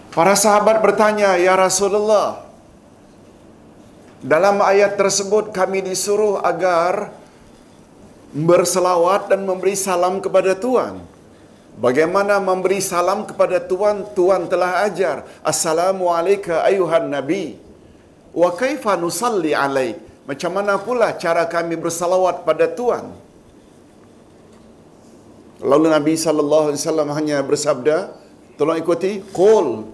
Para 0.09 0.33
sahabat 0.33 0.81
bertanya, 0.81 1.37
"Ya 1.37 1.53
Rasulullah, 1.53 2.43
dalam 4.19 4.57
ayat 4.59 4.97
tersebut 4.99 5.53
kami 5.53 5.85
disuruh 5.85 6.41
agar 6.41 7.13
berselawat 8.33 9.29
dan 9.31 9.45
memberi 9.45 9.77
salam 9.77 10.17
kepada 10.19 10.57
Tuhan." 10.57 10.99
Bagaimana 11.79 12.43
memberi 12.43 12.83
salam 12.83 13.23
kepada 13.23 13.63
Tuhan? 13.63 14.11
Tuhan 14.11 14.51
telah 14.51 14.83
ajar. 14.83 15.23
Assalamualaikum 15.39 16.51
ayuhan 16.51 17.07
Nabi. 17.07 17.55
Wa 18.35 18.51
kaifa 18.51 18.99
nusalli 18.99 19.55
alaik? 19.55 19.95
Macam 20.27 20.51
mana 20.59 20.75
pula 20.75 21.15
cara 21.15 21.47
kami 21.47 21.79
bersalawat 21.79 22.43
pada 22.43 22.67
Tuhan? 22.67 23.28
Lalu 25.60 25.91
Nabi 25.91 26.14
sallallahu 26.16 26.72
alaihi 26.72 26.80
wasallam 26.80 27.10
hanya 27.12 27.38
bersabda, 27.43 28.16
tolong 28.55 28.80
ikuti, 28.80 29.20
qul 29.36 29.91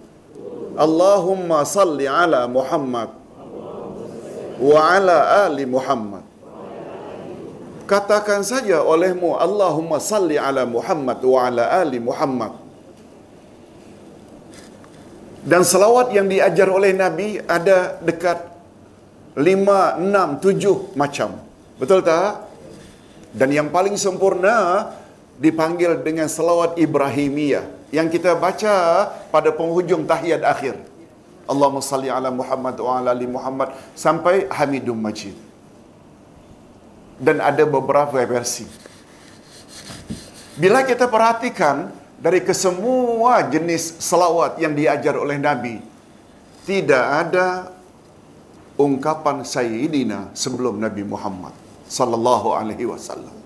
Allahumma 0.75 1.63
salli 1.65 2.05
ala 2.05 2.45
Muhammad 2.45 3.09
wa 4.59 4.79
ala 4.93 5.47
ali 5.47 5.63
Muhammad. 5.65 6.23
Katakan 7.85 8.41
saja 8.41 8.81
olehmu 8.81 9.37
Allahumma 9.37 10.01
salli 10.01 10.37
ala 10.37 10.65
Muhammad 10.65 11.17
wa 11.21 11.39
ala 11.47 11.63
ali 11.81 11.97
Muhammad. 12.01 12.53
Dan 15.45 15.61
selawat 15.61 16.09
yang 16.09 16.25
diajar 16.25 16.65
oleh 16.73 16.91
Nabi 16.97 17.37
ada 17.45 18.01
dekat 18.01 18.41
lima, 19.37 19.93
enam, 20.01 20.41
tujuh 20.41 20.97
macam. 20.97 21.37
Betul 21.77 22.01
tak? 22.01 22.49
Dan 23.29 23.53
yang 23.53 23.69
paling 23.69 23.93
sempurna 23.93 24.89
dipanggil 25.35 25.99
dengan 25.99 26.31
selawat 26.31 26.79
Ibrahimiyah 26.79 27.67
yang 27.91 28.07
kita 28.11 28.35
baca 28.35 29.07
pada 29.31 29.49
penghujung 29.51 30.07
tahiyat 30.07 30.43
akhir. 30.43 30.75
Allahumma 31.45 31.83
salli 31.85 32.09
ala 32.09 32.33
Muhammad 32.33 32.75
wa 32.81 32.91
ala 32.97 33.09
ali 33.13 33.29
Muhammad 33.29 33.69
sampai 33.93 34.49
Hamidum 34.49 34.97
Majid. 34.97 35.37
Dan 37.15 37.39
ada 37.39 37.63
beberapa 37.63 38.17
versi. 38.25 38.65
Bila 40.57 40.83
kita 40.83 41.07
perhatikan 41.07 41.91
dari 42.19 42.41
kesemua 42.41 43.45
jenis 43.47 44.01
selawat 44.01 44.57
yang 44.59 44.73
diajar 44.73 45.15
oleh 45.15 45.39
Nabi, 45.39 45.79
tidak 46.65 47.05
ada 47.05 47.75
ungkapan 48.75 49.45
Sayyidina 49.45 50.33
sebelum 50.33 50.81
Nabi 50.81 51.05
Muhammad 51.05 51.53
sallallahu 51.85 52.57
alaihi 52.57 52.89
wasallam. 52.89 53.44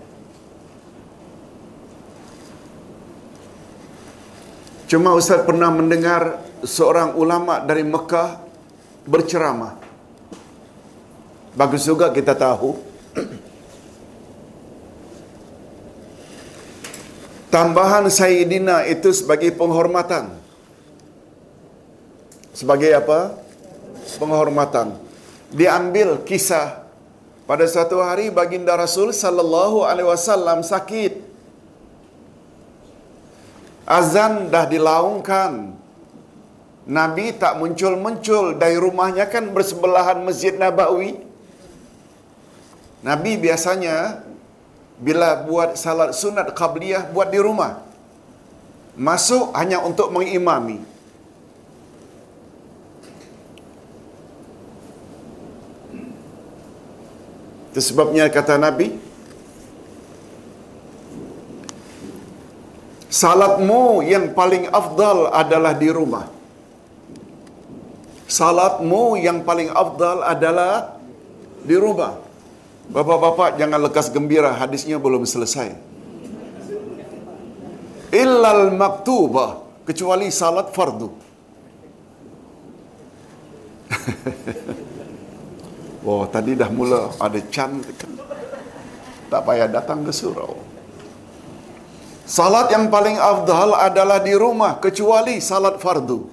Cuma 4.90 5.14
Ustaz 5.14 5.46
pernah 5.46 5.70
mendengar 5.70 6.42
seorang 6.66 7.14
ulama 7.14 7.62
dari 7.62 7.86
Mekah 7.86 8.42
berceramah. 9.06 9.78
Bagus 11.54 11.86
juga 11.86 12.10
kita 12.10 12.34
tahu. 12.34 12.74
Tambahan 17.54 18.10
Sayyidina 18.10 18.90
itu 18.90 19.14
sebagai 19.14 19.54
penghormatan. 19.54 20.34
Sebagai 22.50 22.90
apa? 22.90 23.38
Penghormatan. 24.18 24.98
Diambil 25.54 26.18
kisah 26.26 26.82
pada 27.46 27.62
satu 27.70 28.02
hari 28.02 28.26
baginda 28.34 28.74
Rasul 28.74 29.14
sallallahu 29.14 29.86
alaihi 29.86 30.10
wasallam 30.10 30.66
sakit 30.66 31.29
azan 33.86 34.52
dah 34.52 34.64
dilaungkan. 34.64 35.76
Nabi 36.90 37.36
tak 37.36 37.60
muncul-muncul 37.60 38.58
dari 38.58 38.74
rumahnya 38.74 39.28
kan 39.30 39.52
bersebelahan 39.54 40.24
Masjid 40.26 40.56
Nabawi. 40.56 41.22
Nabi 43.00 43.38
biasanya 43.38 44.26
bila 45.00 45.46
buat 45.48 45.78
salat 45.80 46.12
sunat 46.12 46.52
qabliyah 46.52 47.08
buat 47.14 47.32
di 47.32 47.40
rumah. 47.40 47.80
Masuk 48.98 49.54
hanya 49.56 49.80
untuk 49.80 50.12
mengimami. 50.12 50.82
Itu 57.70 57.80
sebabnya 57.80 58.26
kata 58.26 58.58
Nabi, 58.58 58.98
Salatmu 63.10 64.06
yang 64.06 64.30
paling 64.38 64.70
afdal 64.70 65.34
adalah 65.34 65.74
di 65.74 65.90
rumah. 65.90 66.30
Salatmu 68.30 69.18
yang 69.18 69.42
paling 69.42 69.66
afdal 69.74 70.22
adalah 70.22 70.94
di 71.66 71.74
rumah. 71.74 72.14
Bapak-bapak 72.94 73.58
jangan 73.58 73.82
lekas 73.82 74.14
gembira, 74.14 74.54
hadisnya 74.54 75.02
belum 75.02 75.26
selesai. 75.26 75.74
Illal 78.14 78.70
maktubah, 78.78 79.58
kecuali 79.82 80.30
salat 80.30 80.70
fardu. 80.70 81.10
Wah, 86.06 86.26
tadi 86.34 86.54
dah 86.54 86.70
mula 86.70 87.10
ada 87.18 87.42
cantik. 87.50 88.06
Tak 89.30 89.42
payah 89.42 89.66
datang 89.66 90.06
ke 90.06 90.14
surau. 90.14 90.69
Salat 92.30 92.70
yang 92.70 92.86
paling 92.86 93.18
afdal 93.18 93.74
adalah 93.74 94.22
di 94.22 94.30
rumah 94.38 94.78
kecuali 94.78 95.42
salat 95.42 95.82
fardu. 95.82 96.30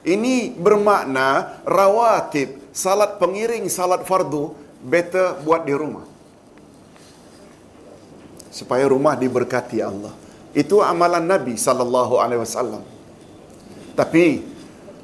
Ini 0.00 0.56
bermakna 0.56 1.60
rawatib, 1.68 2.72
salat 2.72 3.20
pengiring 3.20 3.68
salat 3.68 4.08
fardu 4.08 4.56
better 4.80 5.44
buat 5.44 5.68
di 5.68 5.76
rumah. 5.76 6.08
Supaya 8.48 8.88
rumah 8.88 9.20
diberkati 9.20 9.84
Allah. 9.84 10.16
Itu 10.56 10.80
amalan 10.80 11.28
Nabi 11.28 11.60
sallallahu 11.60 12.24
alaihi 12.24 12.40
wasallam. 12.40 12.80
Tapi 13.92 14.40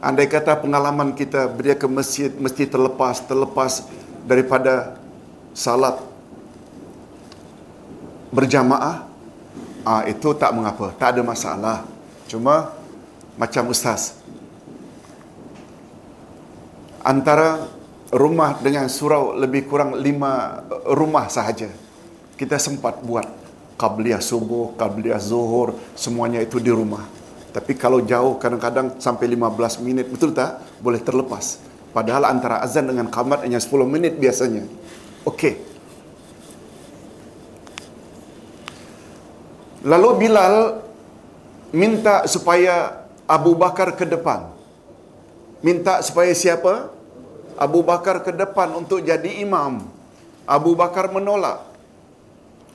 andai 0.00 0.24
kata 0.24 0.56
pengalaman 0.56 1.12
kita 1.12 1.52
dia 1.60 1.76
ke 1.76 1.84
masjid 1.84 2.32
mesti 2.32 2.64
terlepas 2.64 3.20
terlepas 3.28 3.84
daripada 4.24 4.96
salat 5.52 6.00
berjamaah 8.32 9.09
ah 9.84 10.04
itu 10.04 10.34
tak 10.36 10.52
mengapa 10.52 10.92
tak 10.96 11.16
ada 11.16 11.22
masalah. 11.24 11.84
Cuma 12.30 12.74
macam 13.34 13.72
ustaz 13.72 14.18
antara 17.00 17.66
rumah 18.12 18.58
dengan 18.60 18.86
surau 18.90 19.34
lebih 19.38 19.66
kurang 19.66 19.96
lima 19.98 20.64
rumah 20.90 21.30
sahaja. 21.30 21.70
Kita 22.36 22.56
sempat 22.56 23.04
buat 23.04 23.24
qabliyah 23.76 24.20
subuh 24.20 24.76
qabliyah 24.76 25.20
zuhur 25.20 25.76
semuanya 25.96 26.40
itu 26.40 26.60
di 26.60 26.72
rumah. 26.72 27.04
Tapi 27.50 27.74
kalau 27.74 27.98
jauh 27.98 28.38
kadang-kadang 28.38 29.02
sampai 29.02 29.26
15 29.26 29.82
minit 29.82 30.06
betul 30.06 30.30
tak? 30.30 30.62
Boleh 30.78 31.02
terlepas. 31.02 31.58
Padahal 31.90 32.30
antara 32.30 32.62
azan 32.62 32.86
dengan 32.86 33.10
qamat 33.10 33.42
hanya 33.42 33.58
10 33.58 33.90
minit 33.90 34.14
biasanya. 34.14 34.62
Okey 35.26 35.69
Lalu 39.80 40.08
Bilal 40.26 40.84
minta 41.72 42.28
supaya 42.28 43.06
Abu 43.24 43.56
Bakar 43.56 43.96
ke 43.96 44.04
depan. 44.04 44.52
Minta 45.64 46.04
supaya 46.04 46.32
siapa? 46.36 46.92
Abu 47.56 47.80
Bakar 47.84 48.20
ke 48.20 48.32
depan 48.32 48.72
untuk 48.76 49.00
jadi 49.00 49.40
imam. 49.40 49.84
Abu 50.44 50.76
Bakar 50.76 51.08
menolak. 51.12 51.64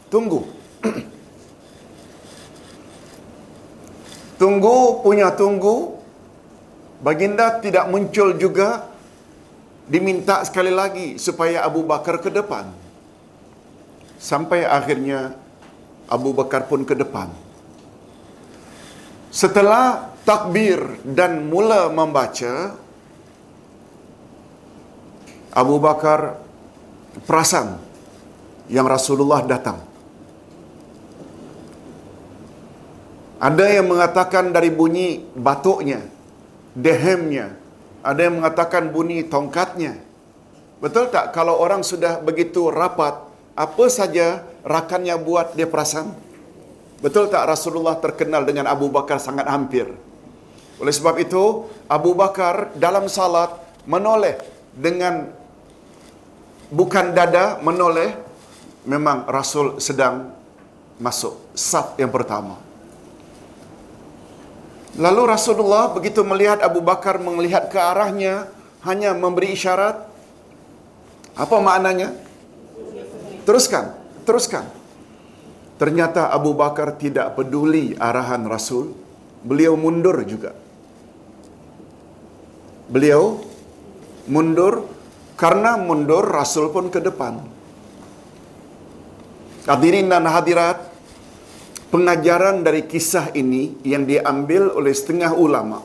Tunggu. 0.10 0.46
tunggu 4.42 5.02
punya 5.06 5.30
tunggu. 5.34 5.98
Baginda 7.06 7.62
tidak 7.62 7.86
muncul 7.92 8.34
juga 8.34 8.90
diminta 9.86 10.42
sekali 10.42 10.74
lagi 10.74 11.22
supaya 11.22 11.62
Abu 11.62 11.86
Bakar 11.86 12.18
ke 12.18 12.34
depan. 12.34 12.70
Sampai 14.18 14.66
akhirnya 14.66 15.45
Abu 16.06 16.32
Bakar 16.32 16.70
pun 16.70 16.86
ke 16.86 16.94
depan. 16.94 17.30
Setelah 19.34 20.16
takbir 20.24 20.80
dan 21.04 21.50
mula 21.52 21.92
membaca, 21.92 22.78
Abu 25.56 25.76
Bakar 25.80 26.40
perasan 27.24 27.80
yang 28.68 28.88
Rasulullah 28.88 29.44
datang. 29.44 29.80
Ada 33.36 33.78
yang 33.78 33.92
mengatakan 33.92 34.56
dari 34.56 34.72
bunyi 34.72 35.22
batuknya, 35.36 36.02
dehemnya. 36.74 37.54
Ada 38.06 38.32
yang 38.32 38.42
mengatakan 38.42 38.90
bunyi 38.90 39.28
tongkatnya. 39.28 40.00
Betul 40.80 41.12
tak 41.12 41.36
kalau 41.36 41.60
orang 41.60 41.84
sudah 41.84 42.24
begitu 42.24 42.72
rapat, 42.72 43.20
apa 43.56 43.86
saja 43.88 44.44
rakannya 44.68 45.16
buat 45.16 45.56
dia 45.56 45.66
perasan? 45.66 46.12
Betul 47.00 47.32
tak 47.32 47.48
Rasulullah 47.48 47.96
terkenal 47.96 48.44
dengan 48.44 48.68
Abu 48.68 48.92
Bakar 48.92 49.16
sangat 49.16 49.48
hampir? 49.48 49.88
Oleh 50.76 50.92
sebab 50.92 51.16
itu, 51.24 51.64
Abu 51.88 52.12
Bakar 52.12 52.76
dalam 52.76 53.08
salat 53.08 53.56
menoleh 53.88 54.36
dengan 54.76 55.32
bukan 56.68 57.16
dada 57.16 57.64
menoleh 57.64 58.12
memang 58.84 59.24
Rasul 59.32 59.80
sedang 59.80 60.36
masuk 61.00 61.56
saf 61.56 61.96
yang 61.96 62.12
pertama. 62.12 62.60
Lalu 64.96 65.28
Rasulullah 65.28 65.92
begitu 65.92 66.24
melihat 66.24 66.64
Abu 66.64 66.80
Bakar 66.80 67.20
melihat 67.20 67.68
ke 67.68 67.80
arahnya 67.80 68.48
hanya 68.84 69.12
memberi 69.12 69.56
isyarat. 69.56 70.08
Apa 71.36 71.60
maknanya? 71.60 72.25
Teruskan, 73.46 73.94
teruskan. 74.26 74.66
Ternyata 75.78 76.34
Abu 76.34 76.58
Bakar 76.58 76.98
tidak 76.98 77.38
peduli 77.38 77.94
arahan 77.96 78.44
Rasul. 78.50 78.96
Beliau 79.46 79.78
mundur 79.78 80.18
juga. 80.26 80.58
Beliau 82.90 83.38
mundur 84.26 84.90
karena 85.38 85.78
mundur 85.78 86.26
Rasul 86.26 86.74
pun 86.74 86.90
ke 86.90 86.98
depan. 86.98 87.38
Hadirin 89.70 90.10
dan 90.10 90.26
hadirat, 90.26 90.90
pengajaran 91.90 92.66
dari 92.66 92.86
kisah 92.86 93.34
ini 93.38 93.78
yang 93.86 94.06
diambil 94.06 94.74
oleh 94.74 94.94
setengah 94.94 95.34
ulama. 95.34 95.82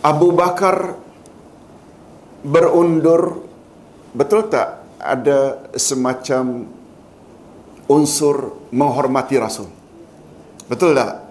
Abu 0.00 0.32
Bakar 0.32 1.07
berundur 2.42 3.44
betul 4.14 4.46
tak 4.46 4.82
ada 4.98 5.70
semacam 5.78 6.66
unsur 7.88 8.68
menghormati 8.74 9.40
Rasul. 9.40 9.70
Betul 10.68 10.92
tak? 10.92 11.24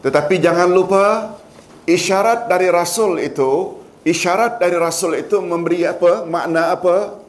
Tetapi 0.00 0.34
jangan 0.40 0.70
lupa 0.72 1.36
isyarat 1.84 2.48
dari 2.48 2.72
Rasul 2.72 3.20
itu, 3.20 3.76
isyarat 4.08 4.56
dari 4.56 4.76
Rasul 4.80 5.20
itu 5.20 5.44
memberi 5.44 5.84
apa? 5.84 6.24
Makna 6.24 6.72
apa? 6.72 7.20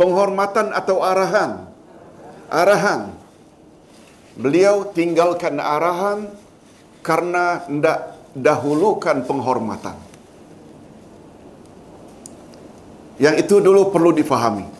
Penghormatan 0.00 0.72
atau 0.72 1.04
arahan. 1.04 1.68
Arahan. 2.48 3.12
Beliau 4.38 4.88
tinggalkan 4.88 5.60
arahan 5.60 6.32
karena 7.04 7.60
tidak 7.68 8.16
dahulukan 8.32 9.26
penghormatan. 9.28 10.07
Yang 13.18 13.34
itu 13.46 13.56
dulu 13.58 13.90
perlu 13.90 14.14
difahami. 14.14 14.78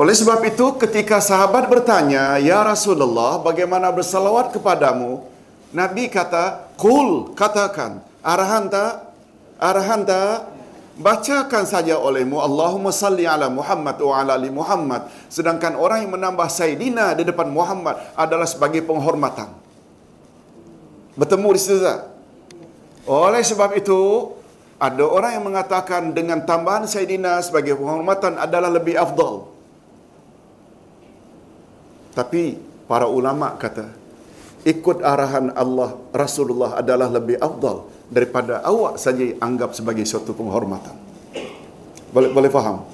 Oleh 0.00 0.16
sebab 0.16 0.40
itu 0.48 0.80
ketika 0.80 1.20
sahabat 1.20 1.68
bertanya, 1.68 2.40
"Ya 2.40 2.64
Rasulullah, 2.64 3.36
bagaimana 3.36 3.92
bersalawat 3.92 4.56
kepadamu?" 4.56 5.28
Nabi 5.76 6.08
kata, 6.08 6.72
"Qul, 6.80 7.36
katakan, 7.36 8.00
arahan 8.24 8.72
tak? 8.72 9.12
Arahan 9.60 10.02
tak? 10.08 10.48
Bacakan 11.00 11.64
saja 11.64 11.96
olehmu 11.96 12.40
Allahumma 12.40 12.92
salli 12.92 13.24
ala 13.28 13.52
Muhammad 13.52 13.96
wa 14.00 14.14
ala 14.16 14.40
ali 14.40 14.48
Muhammad." 14.48 15.12
Sedangkan 15.28 15.76
orang 15.76 16.08
yang 16.08 16.16
menambah 16.16 16.48
Sayyidina 16.48 17.12
di 17.20 17.28
depan 17.28 17.52
Muhammad 17.52 18.00
adalah 18.16 18.48
sebagai 18.48 18.80
penghormatan. 18.80 19.52
Bertemu 21.20 21.48
di 21.52 21.60
situ 21.60 21.84
tak? 21.84 22.08
Oleh 23.04 23.44
sebab 23.44 23.76
itu, 23.76 24.32
ada 24.80 25.04
orang 25.04 25.36
yang 25.36 25.44
mengatakan 25.44 26.16
dengan 26.16 26.40
tambahan 26.48 26.88
Sayyidina 26.88 27.44
sebagai 27.44 27.76
penghormatan 27.76 28.40
adalah 28.40 28.72
lebih 28.72 28.96
afdal. 28.96 29.52
Tapi 32.16 32.56
para 32.88 33.04
ulama 33.04 33.60
kata, 33.60 33.92
ikut 34.64 35.04
arahan 35.04 35.52
Allah 35.52 36.00
Rasulullah 36.16 36.80
adalah 36.80 37.12
lebih 37.12 37.36
afdal 37.36 37.92
daripada 38.08 38.64
awak 38.64 38.96
saja 38.96 39.36
anggap 39.44 39.76
sebagai 39.76 40.08
suatu 40.08 40.32
penghormatan. 40.32 40.96
Boleh 42.10 42.32
boleh 42.32 42.48
faham? 42.48 42.88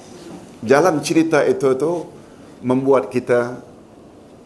Jalan 0.66 0.98
cerita 1.06 1.46
itu 1.46 1.70
tu 1.78 2.02
membuat 2.66 3.14
kita 3.14 3.62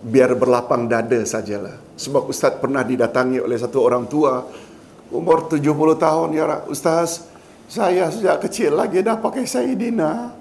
biar 0.05 0.37
berlapang 0.37 0.93
dada 0.93 1.25
sajalah. 1.25 1.81
Sebab 1.97 2.29
ustaz 2.29 2.61
pernah 2.61 2.85
didatangi 2.85 3.41
oleh 3.41 3.57
satu 3.57 3.81
orang 3.81 4.05
tua 4.05 4.45
umur 5.09 5.51
70 5.51 5.65
tahun 5.99 6.29
ya 6.37 6.45
ustaz 6.71 7.30
saya 7.71 8.11
sejak 8.11 8.43
kecil 8.43 8.75
lagi 8.75 8.99
dah 8.99 9.15
pakai 9.15 9.47
Sayyidina 9.47 10.35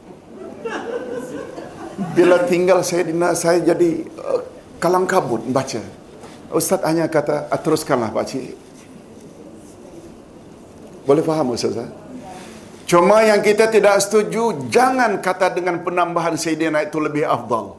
bila 2.18 2.42
tinggal 2.50 2.82
Sayyidina 2.82 3.38
saya 3.38 3.62
jadi 3.62 4.02
uh, 4.18 4.42
kalang 4.82 5.06
kabut 5.06 5.46
baca. 5.54 5.78
Ustaz 6.50 6.82
hanya 6.82 7.06
kata 7.06 7.46
ah, 7.54 7.60
teruskanlah 7.62 8.10
cik. 8.26 8.58
Boleh 11.06 11.22
faham 11.22 11.54
ustaz 11.54 11.78
eh? 11.78 11.90
cuma 12.90 13.22
yang 13.22 13.46
kita 13.46 13.70
tidak 13.70 14.02
setuju 14.02 14.66
jangan 14.74 15.22
kata 15.22 15.54
dengan 15.54 15.86
penambahan 15.86 16.34
Sayyidina 16.34 16.90
itu 16.90 16.98
lebih 16.98 17.30
afdal. 17.30 17.78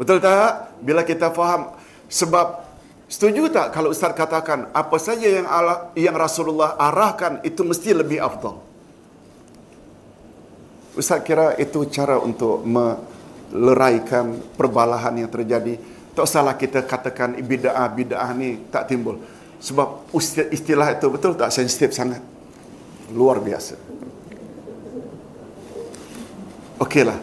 Betul 0.00 0.24
tak? 0.24 0.72
Bila 0.80 1.04
kita 1.04 1.28
faham 1.36 1.76
sebab 2.08 2.67
Setuju 3.08 3.48
tak 3.48 3.72
kalau 3.72 3.88
Ustaz 3.88 4.12
katakan 4.12 4.68
apa 4.76 5.00
saja 5.00 5.24
yang 5.24 5.48
Allah, 5.48 5.88
yang 5.96 6.12
Rasulullah 6.12 6.76
arahkan 6.76 7.40
itu 7.40 7.64
mesti 7.64 7.96
lebih 7.96 8.20
afdal? 8.20 8.60
Ustaz 10.92 11.24
kira 11.24 11.56
itu 11.56 11.88
cara 11.88 12.20
untuk 12.20 12.68
meleraikan 12.68 14.36
perbalahan 14.52 15.24
yang 15.24 15.30
terjadi. 15.32 15.80
Tak 16.12 16.28
salah 16.28 16.52
kita 16.52 16.84
katakan 16.84 17.32
bid'ah-bid'ah 17.40 18.28
ni 18.36 18.68
tak 18.68 18.92
timbul. 18.92 19.16
Sebab 19.56 20.12
istilah 20.52 20.92
itu 20.92 21.08
betul 21.08 21.32
tak 21.32 21.48
sensitif 21.48 21.96
sangat. 21.96 22.20
Luar 23.16 23.40
biasa. 23.40 23.80
Okeylah. 26.76 27.18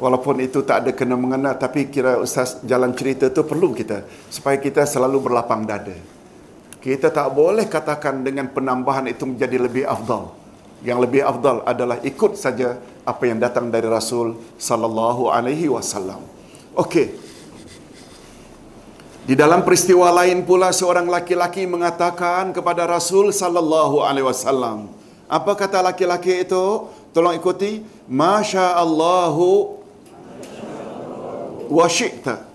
Walaupun 0.00 0.40
itu 0.40 0.64
tak 0.64 0.88
ada 0.88 0.90
kena 0.96 1.12
mengena 1.12 1.52
tapi 1.52 1.92
kira 1.92 2.16
ustaz 2.16 2.64
jalan 2.64 2.96
cerita 2.96 3.28
tu 3.28 3.44
perlu 3.44 3.76
kita 3.76 4.08
supaya 4.32 4.56
kita 4.56 4.88
selalu 4.88 5.28
berlapang 5.28 5.68
dada. 5.68 5.92
Kita 6.80 7.12
tak 7.12 7.28
boleh 7.36 7.68
katakan 7.68 8.24
dengan 8.24 8.48
penambahan 8.48 9.04
itu 9.12 9.28
menjadi 9.28 9.60
lebih 9.60 9.84
afdal. 9.84 10.32
Yang 10.80 10.98
lebih 11.04 11.22
afdal 11.28 11.60
adalah 11.68 12.00
ikut 12.00 12.32
saja 12.40 12.80
apa 13.04 13.28
yang 13.28 13.36
datang 13.36 13.68
dari 13.68 13.84
Rasul 13.84 14.40
sallallahu 14.56 15.28
alaihi 15.28 15.68
wasallam. 15.68 16.24
Okey. 16.72 17.12
Di 19.28 19.36
dalam 19.36 19.60
peristiwa 19.60 20.08
lain 20.16 20.48
pula 20.48 20.72
seorang 20.72 21.04
laki-laki 21.04 21.68
mengatakan 21.68 22.56
kepada 22.56 22.88
Rasul 22.88 23.36
sallallahu 23.36 24.00
alaihi 24.00 24.24
wasallam. 24.24 24.88
Apa 25.28 25.52
kata 25.52 25.84
laki-laki 25.84 26.48
itu? 26.48 26.88
Tolong 27.12 27.36
ikuti. 27.36 27.84
Masya 28.08 28.80
Allahu 28.80 29.79
wa 31.70 31.86
syi'ta. 31.86 32.50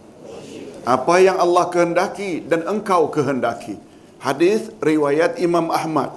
Apa 0.86 1.18
yang 1.18 1.42
Allah 1.42 1.66
kehendaki 1.74 2.46
dan 2.46 2.68
engkau 2.70 3.10
kehendaki. 3.10 3.80
Hadis 4.22 4.70
riwayat 4.84 5.42
Imam 5.42 5.74
Ahmad. 5.74 6.14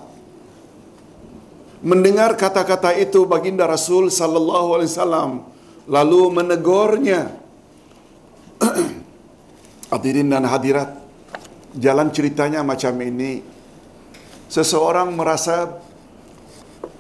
Mendengar 1.79 2.35
kata-kata 2.35 2.93
itu 2.99 3.23
baginda 3.25 3.65
Rasul 3.65 4.11
sallallahu 4.11 4.77
alaihi 4.77 4.91
wasallam 4.93 5.33
lalu 5.89 6.23
menegurnya. 6.35 7.33
Hadirin 9.93 10.29
dan 10.29 10.45
hadirat, 10.45 11.01
jalan 11.73 12.13
ceritanya 12.13 12.61
macam 12.61 12.93
ini. 13.01 13.41
Seseorang 14.53 15.17
merasa 15.17 15.81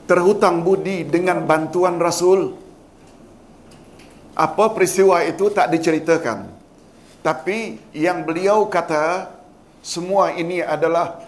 terhutang 0.08 0.64
budi 0.64 1.04
dengan 1.04 1.44
bantuan 1.44 2.00
Rasul. 2.00 2.56
Apa 4.38 4.70
peristiwa 4.70 5.18
itu 5.26 5.50
tak 5.50 5.74
diceritakan. 5.74 6.46
Tapi 7.26 7.82
yang 7.90 8.22
beliau 8.22 8.70
kata 8.70 9.34
semua 9.82 10.30
ini 10.30 10.62
adalah 10.62 11.18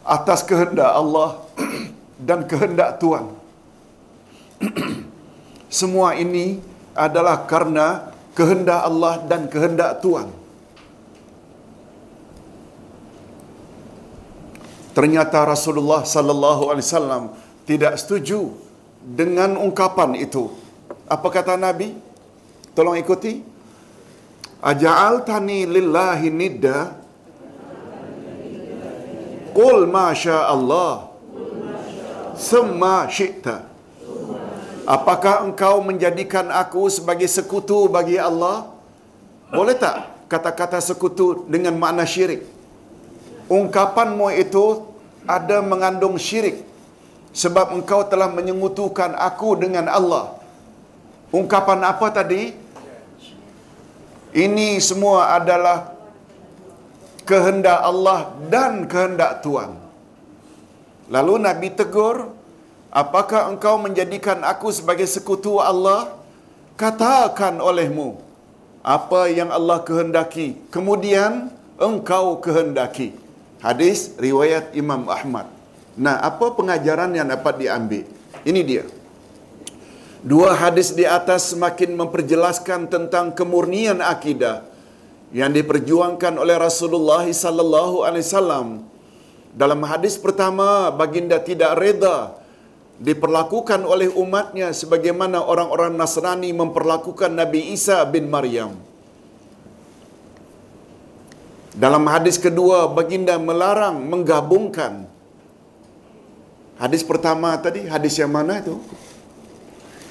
atas 0.00 0.40
kehendak 0.40 0.88
Allah 0.88 1.44
dan 2.28 2.48
kehendak 2.48 2.96
Tuhan. 2.96 3.28
semua 5.68 6.16
ini 6.16 6.64
adalah 6.96 7.44
karena 7.44 8.08
kehendak 8.32 8.88
Allah 8.88 9.20
dan 9.28 9.44
kehendak 9.44 10.00
Tuhan. 10.00 10.32
Ternyata 14.96 15.46
Rasulullah 15.46 16.02
sallallahu 16.02 16.72
alaihi 16.72 16.88
wasallam 16.88 17.24
tidak 17.68 17.94
setuju 18.00 18.50
dengan 19.00 19.54
ungkapan 19.60 20.18
itu. 20.18 20.50
Apa 21.06 21.30
kata 21.30 21.54
Nabi? 21.54 22.09
Tolong 22.74 22.96
ikuti. 22.98 23.42
Aja'al 24.60 25.24
tani 25.24 25.64
lillahi 25.64 26.28
nidda 26.28 26.92
Qul 29.56 29.88
ma 29.88 30.12
Allah 30.12 31.08
Semma 32.36 33.08
syi'ta 33.08 33.64
Apakah 34.84 35.48
engkau 35.48 35.80
menjadikan 35.80 36.50
aku 36.50 36.90
sebagai 36.90 37.30
sekutu 37.30 37.86
bagi 37.86 38.18
Allah? 38.18 38.68
Boleh 39.54 39.78
tak 39.78 40.26
kata-kata 40.26 40.82
sekutu 40.82 41.46
dengan 41.46 41.78
makna 41.78 42.02
syirik? 42.02 42.42
Ungkapanmu 43.46 44.34
itu 44.34 44.82
ada 45.30 45.62
mengandung 45.62 46.18
syirik 46.18 46.66
sebab 47.30 47.70
engkau 47.78 48.02
telah 48.08 48.26
menyengutukan 48.34 49.14
aku 49.14 49.54
dengan 49.62 49.86
Allah. 49.86 50.39
Ungkapan 51.30 51.80
apa 51.86 52.10
tadi? 52.10 52.50
Ini 54.34 54.78
semua 54.82 55.38
adalah 55.38 55.94
kehendak 57.26 57.78
Allah 57.82 58.34
dan 58.50 58.86
kehendak 58.90 59.42
Tuhan. 59.42 59.78
Lalu 61.10 61.34
Nabi 61.42 61.68
tegur, 61.74 62.34
apakah 62.90 63.50
engkau 63.50 63.78
menjadikan 63.78 64.42
aku 64.42 64.70
sebagai 64.74 65.06
sekutu 65.06 65.58
Allah? 65.58 66.18
Katakan 66.78 67.58
olehmu, 67.58 68.18
apa 68.82 69.30
yang 69.30 69.50
Allah 69.54 69.82
kehendaki, 69.86 70.58
kemudian 70.70 71.50
engkau 71.78 72.38
kehendaki. 72.38 73.14
Hadis 73.60 74.16
riwayat 74.16 74.72
Imam 74.72 75.04
Ahmad. 75.06 75.44
Nah, 75.98 76.16
apa 76.16 76.54
pengajaran 76.56 77.12
yang 77.12 77.28
dapat 77.28 77.60
diambil? 77.60 78.08
Ini 78.46 78.60
dia. 78.64 78.84
Dua 80.20 80.52
hadis 80.52 80.92
di 80.92 81.08
atas 81.08 81.56
semakin 81.56 81.96
memperjelaskan 81.96 82.92
tentang 82.92 83.32
kemurnian 83.32 84.04
akidah 84.04 84.68
yang 85.32 85.48
diperjuangkan 85.48 86.36
oleh 86.36 86.60
Rasulullah 86.60 87.24
sallallahu 87.24 88.04
alaihi 88.04 88.26
wasallam. 88.28 88.68
Dalam 89.56 89.80
hadis 89.88 90.20
pertama, 90.20 90.92
baginda 90.92 91.40
tidak 91.40 91.72
reda 91.80 92.36
diperlakukan 93.00 93.80
oleh 93.80 94.12
umatnya 94.12 94.76
sebagaimana 94.76 95.40
orang-orang 95.40 95.96
Nasrani 95.96 96.52
memperlakukan 96.52 97.32
Nabi 97.32 97.72
Isa 97.72 98.04
bin 98.04 98.28
Maryam. 98.28 98.76
Dalam 101.72 102.04
hadis 102.12 102.36
kedua, 102.36 102.92
baginda 102.92 103.40
melarang 103.40 104.04
menggabungkan 104.04 105.08
Hadis 106.80 107.04
pertama 107.04 107.52
tadi, 107.60 107.84
hadis 107.84 108.16
yang 108.16 108.32
mana 108.32 108.56
itu? 108.56 108.80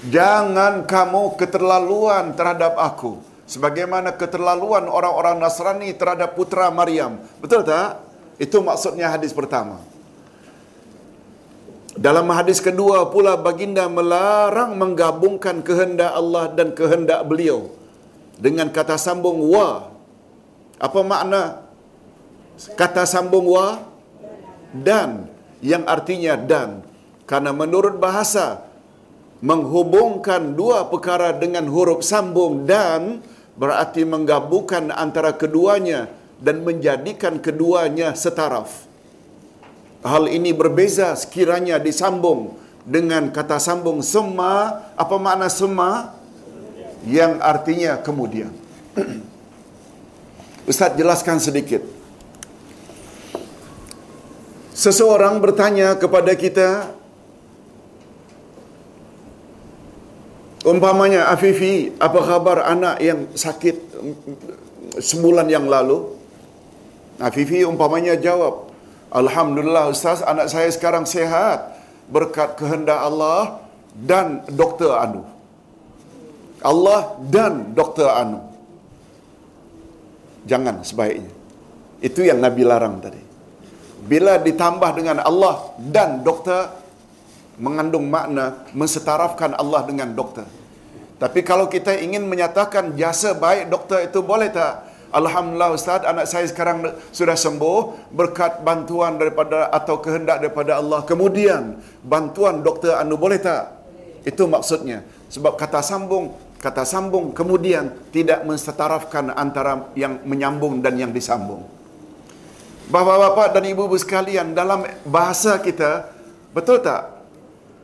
Jangan 0.08 0.88
kamu 0.88 1.36
keterlaluan 1.36 2.32
terhadap 2.32 2.80
aku. 2.80 3.20
Sebagaimana 3.50 4.16
keterlaluan 4.16 4.88
orang-orang 4.88 5.42
Nasrani 5.44 5.92
terhadap 5.92 6.40
putra 6.40 6.72
Maryam. 6.72 7.20
Betul 7.44 7.68
tak? 7.68 8.00
Itu 8.40 8.64
maksudnya 8.64 9.12
hadis 9.12 9.36
pertama. 9.36 9.84
Dalam 12.00 12.32
hadis 12.32 12.64
kedua 12.64 13.12
pula 13.12 13.36
baginda 13.36 13.92
melarang 13.92 14.80
menggabungkan 14.80 15.60
kehendak 15.60 16.16
Allah 16.16 16.48
dan 16.56 16.72
kehendak 16.72 17.28
beliau. 17.28 17.68
Dengan 18.40 18.72
kata 18.72 18.96
sambung 18.96 19.44
wa. 19.52 19.92
Apa 20.80 21.04
makna 21.04 21.60
kata 22.80 23.04
sambung 23.04 23.52
wa? 23.52 23.84
Dan 24.72 25.28
yang 25.60 25.84
artinya 25.84 26.40
dan 26.40 26.88
karena 27.28 27.52
menurut 27.52 28.00
bahasa 28.00 28.69
menghubungkan 29.40 30.56
dua 30.56 30.88
perkara 30.92 31.32
dengan 31.32 31.68
huruf 31.72 32.04
sambung 32.04 32.68
dan 32.68 33.24
berarti 33.56 34.04
menggabungkan 34.04 34.92
antara 34.92 35.36
keduanya 35.36 36.12
dan 36.40 36.64
menjadikan 36.64 37.40
keduanya 37.40 38.16
setaraf. 38.16 38.88
Hal 40.00 40.32
ini 40.32 40.56
berbeza 40.56 41.12
sekiranya 41.20 41.76
disambung 41.76 42.56
dengan 42.88 43.28
kata 43.32 43.60
sambung 43.60 44.00
semua. 44.00 44.88
Apa 44.96 45.20
makna 45.20 45.52
semua? 45.52 46.16
Yang 47.04 47.40
artinya 47.44 48.00
kemudian. 48.00 48.52
Ustaz 50.72 50.96
jelaskan 50.96 51.44
sedikit. 51.44 51.84
Seseorang 54.72 55.44
bertanya 55.44 56.00
kepada 56.00 56.32
kita, 56.40 56.96
umpamanya 60.66 61.30
Afifi, 61.32 61.94
apa 62.00 62.20
khabar 62.24 62.66
anak 62.66 63.00
yang 63.04 63.30
sakit 63.32 63.76
sebulan 65.00 65.48
yang 65.48 65.68
lalu? 65.68 66.16
Afifi 67.20 67.68
umpamanya 67.68 68.16
jawab, 68.16 68.72
Alhamdulillah 69.12 69.92
Ustaz, 69.92 70.24
anak 70.24 70.48
saya 70.48 70.72
sekarang 70.72 71.04
sehat 71.04 71.76
berkat 72.08 72.56
kehendak 72.56 73.00
Allah 73.00 73.60
dan 73.94 74.48
Doktor 74.48 74.96
Anu. 74.96 75.24
Allah 76.64 77.20
dan 77.28 77.76
Doktor 77.76 78.12
Anu. 78.12 78.40
Jangan 80.48 80.82
sebaiknya. 80.82 81.32
Itu 82.00 82.24
yang 82.24 82.40
Nabi 82.40 82.64
larang 82.64 83.04
tadi 83.04 83.30
bila 84.06 84.40
ditambah 84.40 84.92
dengan 84.96 85.20
Allah 85.20 85.76
dan 85.76 86.24
doktor 86.24 86.79
mengandung 87.60 88.08
makna 88.08 88.64
mensetarafkan 88.72 89.54
Allah 89.54 89.84
dengan 89.86 90.16
doktor. 90.16 90.48
Tapi 91.20 91.44
kalau 91.44 91.68
kita 91.68 92.00
ingin 92.00 92.24
menyatakan 92.24 92.96
jasa 92.96 93.36
baik 93.36 93.68
doktor 93.68 94.00
itu 94.08 94.24
boleh 94.24 94.48
tak? 94.48 94.88
Alhamdulillah 95.12 95.76
Ustaz, 95.76 96.06
anak 96.08 96.30
saya 96.32 96.48
sekarang 96.48 96.96
sudah 97.12 97.36
sembuh 97.36 98.08
berkat 98.14 98.64
bantuan 98.64 99.20
daripada 99.20 99.68
atau 99.68 100.00
kehendak 100.00 100.40
daripada 100.40 100.80
Allah. 100.80 101.04
Kemudian 101.04 101.76
bantuan 102.00 102.64
doktor 102.64 102.96
anu 102.96 103.20
boleh 103.20 103.42
tak? 103.42 103.74
Itu 104.24 104.48
maksudnya. 104.48 105.04
Sebab 105.28 105.60
kata 105.60 105.84
sambung, 105.84 106.40
kata 106.64 106.88
sambung 106.88 107.36
kemudian 107.36 107.92
tidak 108.16 108.48
mensetarafkan 108.48 109.36
antara 109.36 109.92
yang 110.00 110.24
menyambung 110.24 110.80
dan 110.80 110.96
yang 110.96 111.12
disambung. 111.12 111.68
Bapak-bapak 112.90 113.54
dan 113.54 113.64
ibu-ibu 113.70 113.94
sekalian, 114.02 114.58
dalam 114.58 114.82
bahasa 115.06 115.62
kita, 115.62 116.10
betul 116.56 116.82
tak? 116.82 117.19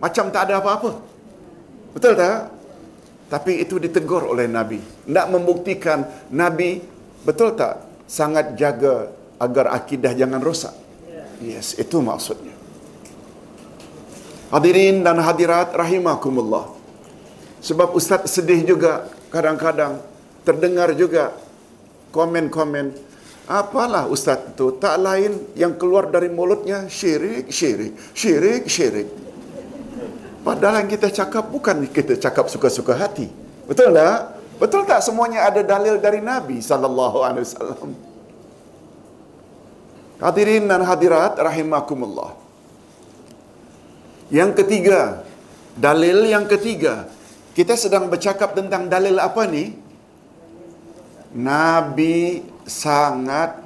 Macam 0.05 0.29
tak 0.29 0.45
ada 0.45 0.61
apa-apa. 0.61 1.01
Betul 1.97 2.13
tak? 2.13 2.53
Tapi 3.25 3.65
itu 3.65 3.81
ditegur 3.81 4.29
oleh 4.29 4.45
Nabi. 4.45 4.77
Nak 5.09 5.33
membuktikan 5.33 6.05
Nabi 6.29 6.77
betul 7.25 7.57
tak 7.57 8.05
sangat 8.05 8.53
jaga 8.53 9.09
agar 9.41 9.73
akidah 9.73 10.13
jangan 10.13 10.37
rosak. 10.45 10.77
Yes, 11.41 11.73
itu 11.81 12.05
maksudnya. 12.05 12.53
Hadirin 14.53 15.01
dan 15.01 15.17
hadirat 15.25 15.73
rahimakumullah. 15.73 16.69
Sebab 17.65 17.97
ustaz 17.97 18.29
sedih 18.29 18.61
juga 18.61 19.09
kadang-kadang 19.33 19.97
terdengar 20.45 20.93
juga 20.93 21.33
komen-komen 22.13 22.93
apalah 23.49 24.05
ustaz 24.05 24.53
itu 24.53 24.77
tak 24.77 25.01
lain 25.01 25.33
yang 25.57 25.73
keluar 25.73 26.13
dari 26.13 26.29
mulutnya 26.29 26.85
syirik 26.85 27.49
syirik 27.49 27.97
syirik 28.13 28.63
syirik 28.69 29.24
padahal 30.45 30.85
yang 30.85 30.89
kita 30.93 31.09
cakap 31.09 31.49
bukan 31.49 31.89
kita 31.89 32.13
cakap 32.21 32.45
suka-suka 32.53 32.93
hati. 32.93 33.27
Betul 33.65 33.97
tak? 33.97 34.37
Betul 34.61 34.85
tak 34.85 35.01
semuanya 35.01 35.49
ada 35.49 35.65
dalil 35.65 35.97
dari 35.97 36.21
nabi 36.21 36.61
sallallahu 36.61 37.17
alaihi 37.25 37.43
wasallam? 37.49 37.91
Hadirin 40.21 40.69
dan 40.69 40.85
hadirat 40.85 41.35
rahimakumullah. 41.35 42.37
Yang 44.31 44.51
ketiga 44.63 45.25
dalil 45.75 46.23
yang 46.23 46.47
ketiga. 46.47 47.11
Kita 47.55 47.75
sedang 47.75 48.07
bercakap 48.11 48.55
tentang 48.55 48.87
dalil 48.87 49.15
apa 49.19 49.47
ni? 49.47 49.75
Nabi 51.35 52.43
sangat 52.63 53.59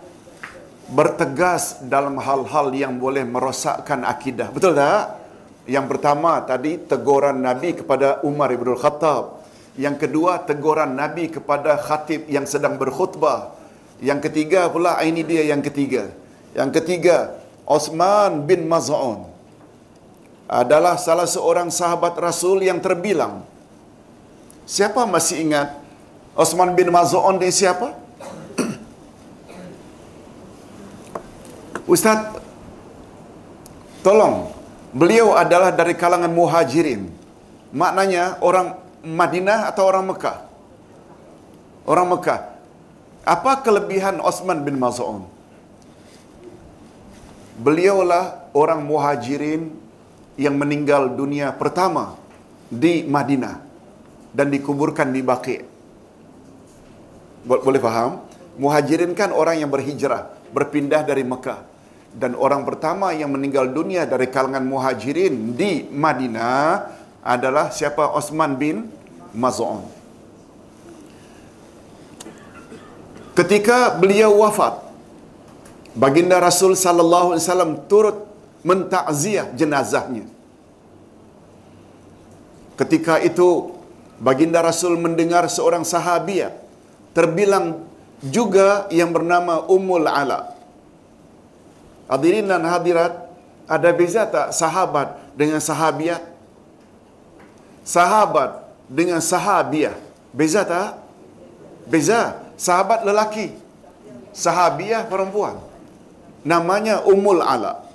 bertegas 0.89 1.85
dalam 1.85 2.17
hal-hal 2.17 2.73
yang 2.73 2.97
boleh 2.97 3.21
merosakkan 3.25 4.01
akidah. 4.05 4.49
Betul 4.49 4.73
tak? 4.73 5.18
Yang 5.65 5.85
pertama 5.95 6.39
tadi 6.45 6.79
teguran 6.79 7.41
Nabi 7.43 7.75
kepada 7.75 8.21
Umar 8.23 8.53
ibn 8.53 8.71
Khattab. 8.77 9.41
Yang 9.79 10.07
kedua 10.07 10.43
teguran 10.43 10.95
Nabi 10.95 11.31
kepada 11.31 11.79
khatib 11.79 12.27
yang 12.27 12.43
sedang 12.43 12.75
berkhutbah. 12.75 13.55
Yang 14.03 14.27
ketiga 14.27 14.67
pula 14.67 14.99
ini 15.03 15.23
dia 15.23 15.47
yang 15.47 15.63
ketiga. 15.63 16.11
Yang 16.51 16.83
ketiga 16.83 17.39
Osman 17.63 18.43
bin 18.43 18.67
Maz'un 18.67 19.29
adalah 20.49 20.97
salah 20.97 21.29
seorang 21.29 21.69
sahabat 21.69 22.17
Rasul 22.17 22.65
yang 22.65 22.81
terbilang. 22.81 23.45
Siapa 24.65 25.05
masih 25.05 25.45
ingat 25.45 25.77
Osman 26.33 26.73
bin 26.73 26.89
Maz'un 26.89 27.37
ni 27.37 27.53
siapa? 27.53 27.93
Ustaz, 31.89 32.37
tolong. 34.05 34.58
Beliau 34.89 35.37
adalah 35.37 35.69
dari 35.69 35.93
kalangan 35.93 36.33
muhajirin. 36.33 37.05
Maknanya 37.69 38.41
orang 38.41 38.73
Madinah 39.05 39.69
atau 39.69 39.85
orang 39.85 40.09
Mekah? 40.09 40.37
Orang 41.85 42.09
Mekah. 42.09 42.57
Apa 43.21 43.61
kelebihan 43.61 44.17
Osman 44.17 44.65
bin 44.65 44.81
Maz'un? 44.81 45.29
Beliaulah 47.61 48.49
orang 48.57 48.81
muhajirin 48.81 49.69
yang 50.39 50.57
meninggal 50.57 51.13
dunia 51.13 51.53
pertama 51.53 52.17
di 52.71 53.05
Madinah 53.05 53.61
dan 54.33 54.49
dikuburkan 54.49 55.13
di 55.13 55.21
Baqi'. 55.21 55.61
Boleh 57.45 57.81
faham? 57.83 58.25
Muhajirin 58.57 59.13
kan 59.13 59.29
orang 59.29 59.61
yang 59.61 59.69
berhijrah, 59.69 60.33
berpindah 60.49 61.05
dari 61.05 61.21
Mekah 61.21 61.68
dan 62.13 62.33
orang 62.33 62.65
pertama 62.65 63.13
yang 63.13 63.29
meninggal 63.29 63.69
dunia 63.69 64.09
dari 64.09 64.25
kalangan 64.27 64.65
muhajirin 64.65 65.53
di 65.53 65.85
Madinah 65.93 66.89
adalah 67.21 67.69
siapa 67.69 68.09
Osman 68.17 68.57
bin 68.57 68.89
Maz'un. 69.37 69.85
Ketika 73.37 73.95
beliau 73.95 74.35
wafat, 74.43 74.83
baginda 75.95 76.41
Rasul 76.43 76.75
sallallahu 76.75 77.37
alaihi 77.37 77.45
wasallam 77.45 77.73
turut 77.87 78.27
mentakziah 78.67 79.47
jenazahnya. 79.55 80.27
Ketika 82.75 83.23
itu 83.23 83.79
baginda 84.19 84.59
Rasul 84.59 84.99
mendengar 84.99 85.47
seorang 85.47 85.87
sahabiah 85.87 86.51
terbilang 87.15 87.83
juga 88.19 88.91
yang 88.91 89.15
bernama 89.15 89.63
Ummul 89.71 90.07
Ala. 90.07 90.58
Hadirin 92.09 92.49
dan 92.49 92.65
hadirat, 92.65 93.29
ada 93.69 93.89
beza 93.93 94.25
tak 94.25 94.49
sahabat 94.49 95.13
dengan 95.37 95.61
sahabiat? 95.61 96.25
Sahabat 97.85 98.65
dengan 98.89 99.21
sahabiah. 99.21 99.93
Beza 100.33 100.65
tak? 100.65 100.97
Beza. 101.85 102.41
Sahabat 102.57 103.05
lelaki. 103.05 103.53
Sahabiah 104.33 105.05
perempuan. 105.05 105.61
Namanya 106.41 107.05
Ummul 107.05 107.45
Ala. 107.45 107.85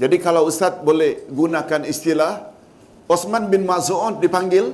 Jadi 0.00 0.16
kalau 0.16 0.48
Ustaz 0.48 0.80
boleh 0.80 1.28
gunakan 1.28 1.84
istilah 1.84 2.48
Osman 3.04 3.52
bin 3.52 3.68
Maz'un 3.68 4.16
dipanggil 4.16 4.72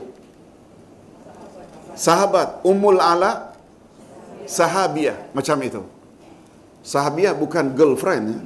sahabat 1.99 2.63
Ummul 2.63 3.03
Ala 3.03 3.51
sahabiah 4.47 5.19
macam 5.35 5.59
itu. 5.67 5.83
Sahabiah 6.87 7.35
bukan 7.35 7.75
girlfriend 7.75 8.25
ya. 8.31 8.41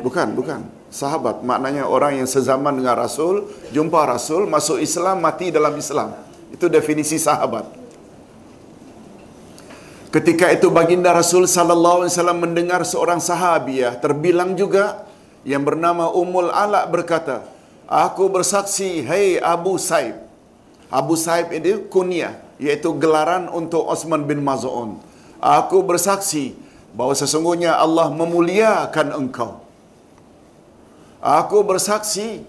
Bukan, 0.00 0.32
bukan. 0.32 0.64
Sahabat 0.88 1.44
maknanya 1.44 1.84
orang 1.84 2.18
yang 2.18 2.26
sezaman 2.26 2.80
dengan 2.80 2.96
Rasul, 2.96 3.46
jumpa 3.70 4.08
Rasul, 4.08 4.48
masuk 4.48 4.80
Islam, 4.80 5.20
mati 5.20 5.52
dalam 5.52 5.76
Islam. 5.76 6.16
Itu 6.48 6.72
definisi 6.72 7.20
sahabat. 7.20 7.68
Ketika 10.10 10.50
itu 10.50 10.66
baginda 10.74 11.14
Rasul 11.14 11.46
sallallahu 11.46 12.02
alaihi 12.02 12.12
wasallam 12.16 12.40
mendengar 12.42 12.82
seorang 12.82 13.22
sahabiah 13.22 13.94
terbilang 13.94 14.58
juga 14.58 15.06
yang 15.46 15.62
bernama 15.62 16.10
Ummul 16.10 16.50
Ala 16.50 16.82
berkata, 16.90 17.46
"Aku 17.86 18.26
bersaksi, 18.26 19.06
hei 19.06 19.38
Abu 19.38 19.78
Saib." 19.78 20.18
Abu 20.90 21.14
Saib 21.14 21.54
itu 21.54 21.86
kunyah, 21.86 22.34
iaitu 22.58 22.90
gelaran 22.98 23.46
untuk 23.54 23.86
Osman 23.86 24.26
bin 24.26 24.42
Maz'un. 24.42 24.98
Aku 25.38 25.86
bersaksi 25.86 26.58
bahawa 26.94 27.14
sesungguhnya 27.14 27.78
Allah 27.78 28.10
memuliakan 28.10 29.14
engkau. 29.14 29.62
Aku 31.20 31.60
bersaksi 31.62 32.42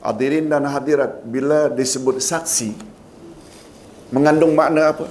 hadirin 0.00 0.48
dan 0.48 0.64
hadirat 0.64 1.20
bila 1.28 1.68
disebut 1.68 2.18
saksi 2.24 2.72
mengandung 4.10 4.56
makna 4.56 4.90
apa? 4.96 5.06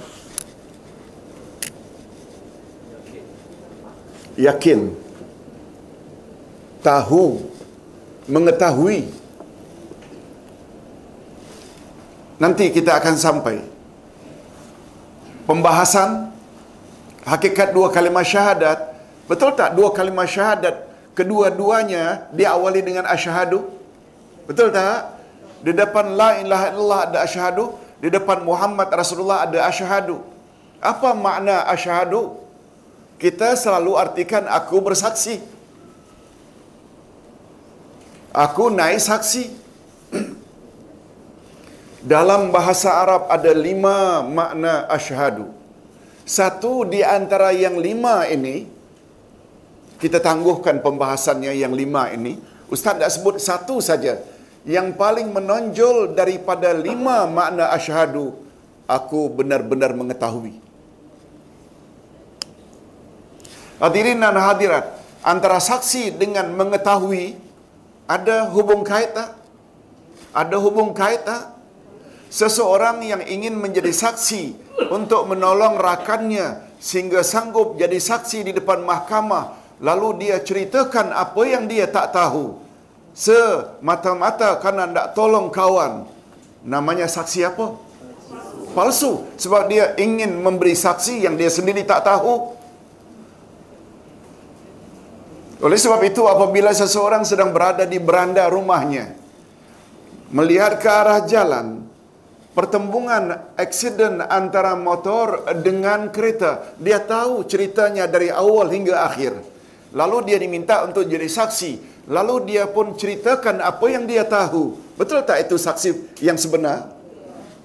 Yakin. 4.40 4.92
Tahu. 6.80 7.24
Mengetahui. 8.30 9.10
Nanti 12.40 12.72
kita 12.72 12.96
akan 12.96 13.14
sampai 13.20 13.60
pembahasan 15.44 16.29
hakikat 17.24 17.72
dua 17.76 17.92
kalimah 17.92 18.24
syahadat. 18.24 18.78
Betul 19.28 19.54
tak? 19.54 19.76
Dua 19.78 19.92
kalimah 19.94 20.26
syahadat 20.26 20.90
kedua-duanya 21.20 22.30
diawali 22.32 22.80
dengan 22.80 23.04
asyhadu? 23.04 23.66
Betul 24.48 24.72
tak? 24.72 25.20
Di 25.60 25.76
depan 25.76 26.16
la 26.16 26.40
ilaha 26.40 26.66
illallah 26.72 27.00
ada 27.12 27.18
asyhadu 27.28 27.76
di 28.00 28.08
depan 28.08 28.40
Muhammad 28.40 28.88
Rasulullah 28.88 29.44
ada 29.44 29.68
asyhadu. 29.68 30.24
Apa 30.80 31.12
makna 31.12 31.68
asyhadu? 31.68 32.40
Kita 33.20 33.52
selalu 33.52 34.00
artikan 34.00 34.48
aku 34.48 34.80
bersaksi. 34.80 35.44
Aku 38.32 38.72
naik 38.72 38.96
saksi. 38.96 39.44
Dalam 42.12 42.48
bahasa 42.48 42.96
Arab 42.96 43.28
ada 43.28 43.52
lima 43.52 44.24
makna 44.24 44.88
asyhadu 44.88 45.59
satu 46.30 46.86
di 46.86 47.02
antara 47.02 47.50
yang 47.50 47.82
lima 47.82 48.22
ini, 48.30 48.62
kita 49.98 50.22
tangguhkan 50.22 50.78
pembahasannya 50.78 51.58
yang 51.58 51.74
lima 51.74 52.06
ini. 52.14 52.38
Ustaz 52.70 53.02
tak 53.02 53.10
sebut 53.10 53.42
satu 53.42 53.82
saja. 53.82 54.22
Yang 54.62 54.94
paling 54.94 55.34
menonjol 55.34 56.14
daripada 56.14 56.70
lima 56.70 57.26
makna 57.26 57.74
asyhadu, 57.74 58.30
aku 58.86 59.26
benar-benar 59.26 59.90
mengetahui. 59.90 60.54
Hadirin 63.82 64.22
dan 64.22 64.38
hadirat, 64.38 64.86
antara 65.26 65.58
saksi 65.58 66.14
dengan 66.14 66.46
mengetahui, 66.54 67.34
ada 68.06 68.46
hubung 68.54 68.86
kait 68.86 69.10
tak? 69.16 69.34
Ada 70.30 70.56
hubung 70.62 70.94
kait 70.94 71.26
tak? 71.26 71.58
Seseorang 72.30 73.02
yang 73.02 73.26
ingin 73.26 73.58
menjadi 73.58 73.90
saksi 73.90 74.54
untuk 74.94 75.26
menolong 75.26 75.82
rakannya 75.82 76.62
sehingga 76.78 77.26
sanggup 77.26 77.74
jadi 77.74 77.98
saksi 77.98 78.46
di 78.46 78.52
depan 78.54 78.86
mahkamah 78.86 79.58
lalu 79.82 80.24
dia 80.24 80.38
ceritakan 80.38 81.10
apa 81.10 81.42
yang 81.42 81.66
dia 81.66 81.90
tak 81.90 82.14
tahu 82.14 82.62
semata-mata 83.10 84.62
kerana 84.62 84.86
nak 84.86 85.18
tolong 85.18 85.50
kawan 85.50 86.06
namanya 86.62 87.10
saksi 87.10 87.50
apa? 87.50 87.90
Palsu. 88.70 89.26
Sebab 89.34 89.66
dia 89.66 89.98
ingin 89.98 90.38
memberi 90.38 90.78
saksi 90.78 91.26
yang 91.26 91.34
dia 91.34 91.50
sendiri 91.50 91.82
tak 91.82 92.06
tahu. 92.06 92.54
Oleh 95.60 95.76
sebab 95.76 96.00
itu 96.06 96.24
apabila 96.24 96.72
seseorang 96.72 97.26
sedang 97.26 97.52
berada 97.52 97.84
di 97.84 98.00
beranda 98.00 98.48
rumahnya, 98.48 99.12
melihat 100.32 100.80
ke 100.80 100.88
arah 100.88 101.20
jalan, 101.28 101.84
pertembungan 102.52 103.54
aksiden 103.54 104.22
antara 104.24 104.74
motor 104.74 105.46
dengan 105.62 106.10
kereta, 106.10 106.74
dia 106.78 106.98
tahu 106.98 107.46
ceritanya 107.46 108.10
dari 108.10 108.30
awal 108.30 108.70
hingga 108.70 109.06
akhir. 109.06 109.38
Lalu 109.90 110.30
dia 110.30 110.38
diminta 110.38 110.86
untuk 110.86 111.06
jadi 111.06 111.26
saksi. 111.26 112.06
Lalu 112.10 112.54
dia 112.54 112.66
pun 112.70 112.94
ceritakan 112.94 113.62
apa 113.62 113.86
yang 113.90 114.06
dia 114.06 114.22
tahu. 114.26 114.78
Betul 114.94 115.22
tak 115.26 115.46
itu 115.46 115.58
saksi 115.58 116.20
yang 116.22 116.38
sebenar? 116.38 116.90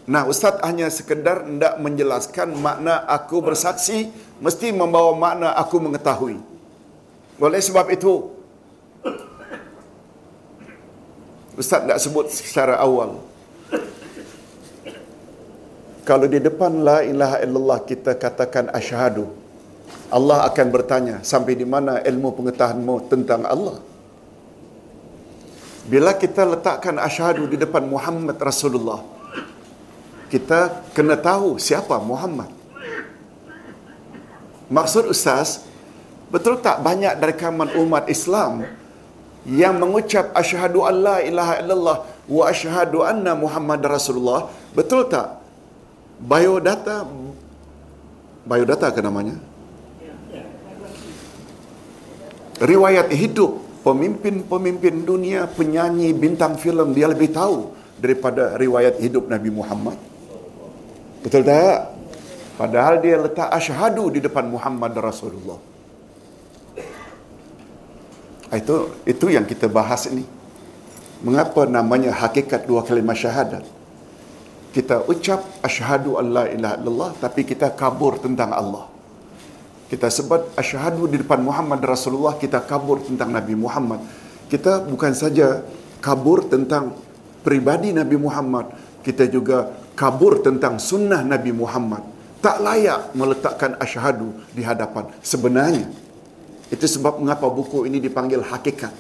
Nah, 0.06 0.30
Ustaz 0.30 0.62
hanya 0.62 0.86
sekedar 0.94 1.42
hendak 1.42 1.82
menjelaskan 1.82 2.54
makna 2.62 3.02
aku 3.10 3.42
bersaksi 3.42 4.14
mesti 4.38 4.70
membawa 4.70 5.18
makna 5.18 5.50
aku 5.58 5.82
mengetahui. 5.82 6.38
Oleh 7.42 7.58
sebab 7.58 7.90
itu, 7.90 8.30
Ustaz 11.58 11.82
tak 11.90 11.98
sebut 11.98 12.30
secara 12.30 12.78
awal. 12.78 13.18
Kalau 16.06 16.30
di 16.30 16.38
depan 16.38 16.86
la 16.86 17.02
ilaha 17.02 17.42
illallah 17.42 17.80
kita 17.82 18.14
katakan 18.14 18.70
asyhadu, 18.70 19.26
Allah 20.14 20.46
akan 20.46 20.68
bertanya, 20.70 21.16
sampai 21.26 21.58
di 21.58 21.66
mana 21.66 21.98
ilmu 22.06 22.30
pengetahuanmu 22.30 23.10
tentang 23.10 23.42
Allah? 23.42 23.82
Bila 25.90 26.14
kita 26.14 26.46
letakkan 26.46 27.02
asyhadu 27.02 27.50
di 27.50 27.58
depan 27.58 27.90
Muhammad 27.90 28.38
Rasulullah, 28.38 29.02
kita 30.30 30.86
kena 30.94 31.18
tahu 31.18 31.58
siapa 31.58 31.98
Muhammad. 31.98 32.54
Maksud 34.70 35.10
Ustaz, 35.10 35.66
betul 36.30 36.62
tak 36.62 36.86
banyak 36.86 37.18
dari 37.18 37.34
kalangan 37.34 37.74
umat 37.82 38.06
Islam 38.10 38.66
yang 39.46 39.78
mengucap 39.78 40.34
asyhadu 40.38 40.86
alla 40.86 41.22
ilaha 41.22 41.54
illallah 41.62 41.98
wa 42.30 42.44
asyhadu 42.50 43.06
anna 43.06 43.38
Muhammad 43.38 43.82
Rasulullah? 43.86 44.50
Betul 44.74 45.06
tak? 45.10 45.45
Biodata 46.22 47.04
biodata 48.46 48.88
ke 48.94 49.02
namanya? 49.04 49.36
Riwayat 52.56 53.12
hidup 53.12 53.60
pemimpin-pemimpin 53.84 55.04
dunia, 55.04 55.44
penyanyi, 55.46 56.16
bintang 56.16 56.56
filem 56.56 56.96
dia 56.96 57.12
lebih 57.12 57.36
tahu 57.36 57.76
daripada 58.00 58.56
riwayat 58.56 58.98
hidup 59.04 59.28
Nabi 59.28 59.52
Muhammad. 59.52 60.00
Betul 61.20 61.44
tak? 61.44 61.92
Padahal 62.56 63.04
dia 63.04 63.20
letak 63.20 63.52
asyhadu 63.52 64.08
di 64.16 64.24
depan 64.24 64.48
Muhammad 64.48 64.96
Rasulullah. 64.96 65.60
Itu 68.56 68.96
itu 69.04 69.28
yang 69.28 69.44
kita 69.44 69.68
bahas 69.68 70.08
ini. 70.08 70.24
Mengapa 71.20 71.68
namanya 71.68 72.16
hakikat 72.16 72.64
dua 72.64 72.88
kalimah 72.88 73.18
syahadat? 73.18 73.68
Kita 74.76 75.08
ucap 75.08 75.64
asyhadu 75.64 76.20
alla 76.20 76.52
ilaha 76.52 76.76
illallah 76.84 77.12
tapi 77.16 77.48
kita 77.48 77.72
kabur 77.72 78.20
tentang 78.20 78.52
Allah. 78.52 78.92
Kita 79.88 80.12
sebut 80.12 80.52
asyhadu 80.60 81.08
di 81.08 81.24
depan 81.24 81.40
Muhammad 81.40 81.80
Rasulullah, 81.80 82.36
kita 82.36 82.60
kabur 82.60 83.00
tentang 83.00 83.32
Nabi 83.32 83.56
Muhammad. 83.56 84.04
Kita 84.52 84.84
bukan 84.84 85.16
saja 85.16 85.64
kabur 86.04 86.44
tentang 86.52 86.92
pribadi 87.40 87.96
Nabi 87.96 88.20
Muhammad, 88.20 88.76
kita 89.00 89.32
juga 89.32 89.72
kabur 89.96 90.44
tentang 90.44 90.76
sunnah 90.76 91.24
Nabi 91.24 91.56
Muhammad. 91.56 92.04
Tak 92.44 92.60
layak 92.60 93.16
meletakkan 93.16 93.80
asyhadu 93.80 94.36
di 94.52 94.60
hadapan 94.60 95.08
sebenarnya. 95.24 95.88
Itu 96.68 96.84
sebab 96.84 97.24
mengapa 97.24 97.48
buku 97.48 97.88
ini 97.88 98.04
dipanggil 98.04 98.44
hakikat. 98.44 98.92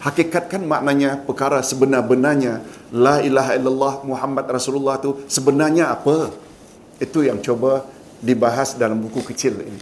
Hakikat 0.00 0.48
kan 0.48 0.64
maknanya 0.64 1.20
perkara 1.28 1.60
sebenar-benarnya. 1.60 2.64
La 2.88 3.20
ilaha 3.20 3.52
illallah 3.52 3.94
Muhammad 4.08 4.48
Rasulullah 4.48 4.96
tu 4.96 5.20
sebenarnya 5.28 5.92
apa? 5.92 6.32
Itu 6.96 7.20
yang 7.20 7.36
coba 7.44 7.84
dibahas 8.24 8.72
dalam 8.80 8.96
buku 8.96 9.20
kecil 9.28 9.60
ini. 9.60 9.80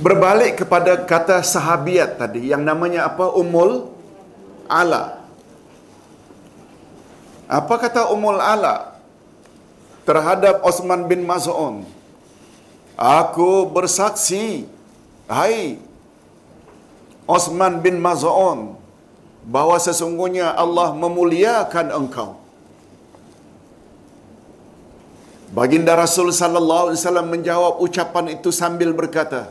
Berbalik 0.00 0.64
kepada 0.64 0.96
kata 1.04 1.44
sahabiat 1.44 2.16
tadi 2.16 2.48
yang 2.48 2.64
namanya 2.64 3.04
apa? 3.04 3.36
Umul 3.36 3.92
Ala. 4.64 5.20
Apa 7.48 7.74
kata 7.76 8.08
Umul 8.08 8.40
Ala 8.40 8.96
terhadap 10.08 10.64
Osman 10.64 11.04
bin 11.04 11.24
Maz'un? 11.28 11.84
Aku 12.96 13.68
bersaksi, 13.68 14.64
hai 15.28 15.76
Osman 17.36 17.84
bin 17.84 17.96
Maz'un, 18.06 18.60
bahawa 19.54 19.76
sesungguhnya 19.86 20.56
Allah 20.64 20.88
memuliakan 21.02 21.86
engkau. 22.00 22.30
Baginda 25.58 25.92
Rasul 25.96 26.28
sallallahu 26.40 26.92
alaihi 26.92 27.00
wasallam 27.00 27.28
menjawab 27.34 27.74
ucapan 27.84 28.24
itu 28.36 28.50
sambil 28.52 28.90
berkata, 28.96 29.42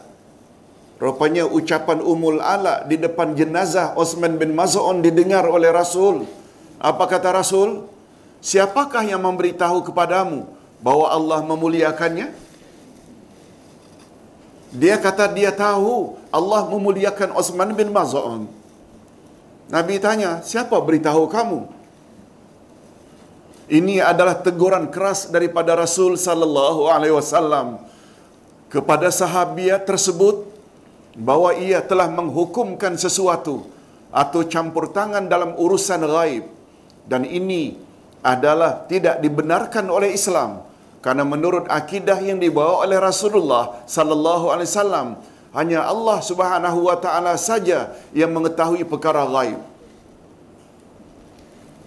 Rupanya 0.98 1.46
ucapan 1.46 2.02
Umul 2.02 2.42
Ala 2.42 2.82
di 2.90 2.98
depan 2.98 3.38
jenazah 3.38 3.94
Osman 3.94 4.42
bin 4.42 4.58
Maz'un 4.58 5.06
didengar 5.06 5.46
oleh 5.46 5.70
Rasul. 5.70 6.26
Apa 6.82 7.06
kata 7.06 7.30
Rasul? 7.38 7.86
Siapakah 8.42 9.06
yang 9.06 9.22
memberitahu 9.22 9.86
kepadamu 9.86 10.50
bahawa 10.82 11.14
Allah 11.18 11.40
memuliakannya? 11.46 12.34
Dia 14.74 14.98
kata 14.98 15.30
dia 15.38 15.54
tahu 15.54 16.18
Allah 16.38 16.62
memuliakan 16.74 17.30
Osman 17.42 17.72
bin 17.80 17.90
Maz'un. 17.98 18.44
Nabi 19.76 19.96
tanya, 20.06 20.32
siapa 20.50 20.78
beritahu 20.88 21.26
kamu? 21.36 21.60
Ini 23.78 23.96
adalah 24.12 24.36
teguran 24.46 24.86
keras 24.96 25.28
daripada 25.36 25.76
Rasul 25.76 26.16
sallallahu 26.16 26.88
alaihi 26.96 27.16
wasallam 27.20 27.68
kepada 28.72 29.12
sahabiat 29.22 29.84
tersebut 29.90 30.48
bahawa 31.28 31.52
ia 31.68 31.80
telah 31.84 32.08
menghukumkan 32.08 32.96
sesuatu 32.96 33.68
atau 34.22 34.42
campur 34.54 34.88
tangan 34.98 35.28
dalam 35.34 35.52
urusan 35.60 36.00
gaib 36.16 36.46
dan 37.12 37.28
ini 37.28 37.76
adalah 38.24 38.88
tidak 38.92 39.20
dibenarkan 39.26 39.86
oleh 39.98 40.16
Islam 40.16 40.64
karena 41.04 41.24
menurut 41.34 41.66
akidah 41.80 42.20
yang 42.30 42.40
dibawa 42.40 42.88
oleh 42.88 42.98
Rasulullah 43.10 43.84
sallallahu 43.84 44.46
alaihi 44.54 44.70
wasallam 44.72 45.08
hanya 45.58 45.90
Allah 45.90 46.22
Subhanahu 46.22 46.86
wa 46.86 46.94
taala 47.02 47.34
saja 47.34 47.98
yang 48.14 48.30
mengetahui 48.30 48.86
perkara 48.86 49.26
gaib. 49.26 49.58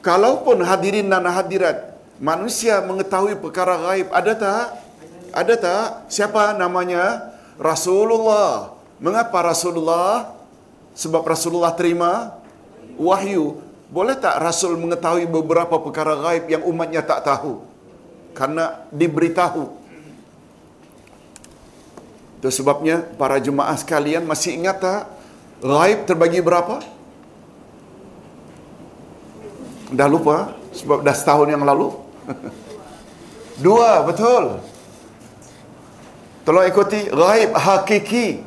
Kalaupun 0.02 0.58
hadirin 0.66 1.06
dan 1.06 1.22
hadirat 1.30 1.94
manusia 2.18 2.82
mengetahui 2.82 3.38
perkara 3.38 3.78
gaib 3.78 4.10
ada 4.10 4.32
tak? 4.34 4.64
Ada 5.30 5.54
tak? 5.54 5.86
Siapa 6.10 6.58
namanya? 6.58 7.30
Rasulullah. 7.62 8.74
Mengapa 8.98 9.38
Rasulullah? 9.54 10.34
Sebab 10.98 11.22
Rasulullah 11.22 11.70
terima 11.78 12.34
wahyu. 12.98 13.62
Boleh 13.90 14.18
tak 14.18 14.38
Rasul 14.38 14.78
mengetahui 14.78 15.30
beberapa 15.30 15.78
perkara 15.78 16.18
gaib 16.18 16.50
yang 16.50 16.62
umatnya 16.66 17.06
tak 17.06 17.22
tahu? 17.22 17.62
Karena 18.34 18.82
diberitahu. 18.90 19.79
Itu 22.40 22.48
sebabnya 22.48 23.04
para 23.20 23.36
jemaah 23.36 23.76
sekalian 23.76 24.24
masih 24.24 24.56
ingat 24.56 24.80
tak? 24.80 25.12
Gaib 25.60 26.08
terbagi 26.08 26.40
berapa? 26.40 26.80
Dah 29.92 30.08
lupa? 30.08 30.56
Sebab 30.72 31.04
dah 31.04 31.12
setahun 31.12 31.52
yang 31.52 31.60
lalu? 31.68 31.92
Dua, 33.64 34.08
betul. 34.08 34.56
Tolong 36.48 36.64
ikuti. 36.64 37.12
Gaib 37.12 37.52
hakiki. 37.52 38.40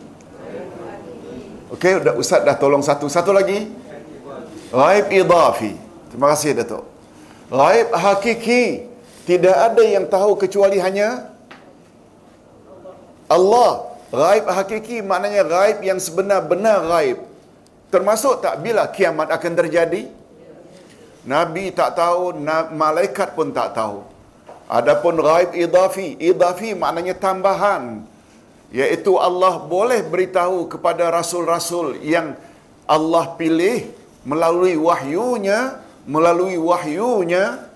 Okey, 1.78 2.02
Ustaz 2.18 2.41
dah 2.41 2.58
tolong 2.58 2.82
satu. 2.82 3.06
Satu 3.06 3.30
lagi. 3.30 3.70
Gaib 4.74 5.14
idafi. 5.14 5.78
Terima 6.10 6.34
kasih 6.34 6.58
Datuk. 6.58 6.82
Gaib 7.54 7.94
hakiki. 7.94 8.89
Tidak 9.30 9.54
ada 9.54 9.84
yang 9.86 10.10
tahu 10.10 10.34
kecuali 10.34 10.82
hanya 10.82 11.32
Allah. 13.36 13.71
Gaib 14.13 14.45
hakiki 14.45 15.01
maknanya 15.01 15.41
gaib 15.41 15.81
yang 15.81 15.97
sebenar-benar 15.97 16.86
gaib. 16.86 17.19
Termasuk 17.89 18.45
tak 18.45 18.61
bila 18.61 18.86
kiamat 18.93 19.34
akan 19.34 19.53
terjadi? 19.57 20.05
Nabi 21.25 21.73
tak 21.73 21.97
tahu, 21.97 22.38
malaikat 22.77 23.34
pun 23.34 23.49
tak 23.49 23.73
tahu. 23.73 24.05
Adapun 24.69 25.17
gaib 25.17 25.57
idafi, 25.57 26.13
idafi 26.21 26.77
maknanya 26.77 27.17
tambahan. 27.17 28.05
Iaitu 28.69 29.17
Allah 29.17 29.61
boleh 29.61 30.01
beritahu 30.05 30.69
kepada 30.69 31.09
rasul-rasul 31.09 32.01
yang 32.05 32.38
Allah 32.86 33.34
pilih 33.38 33.89
melalui 34.25 34.77
wahyunya, 34.77 35.77
melalui 36.05 36.57
wahyunya 36.57 37.73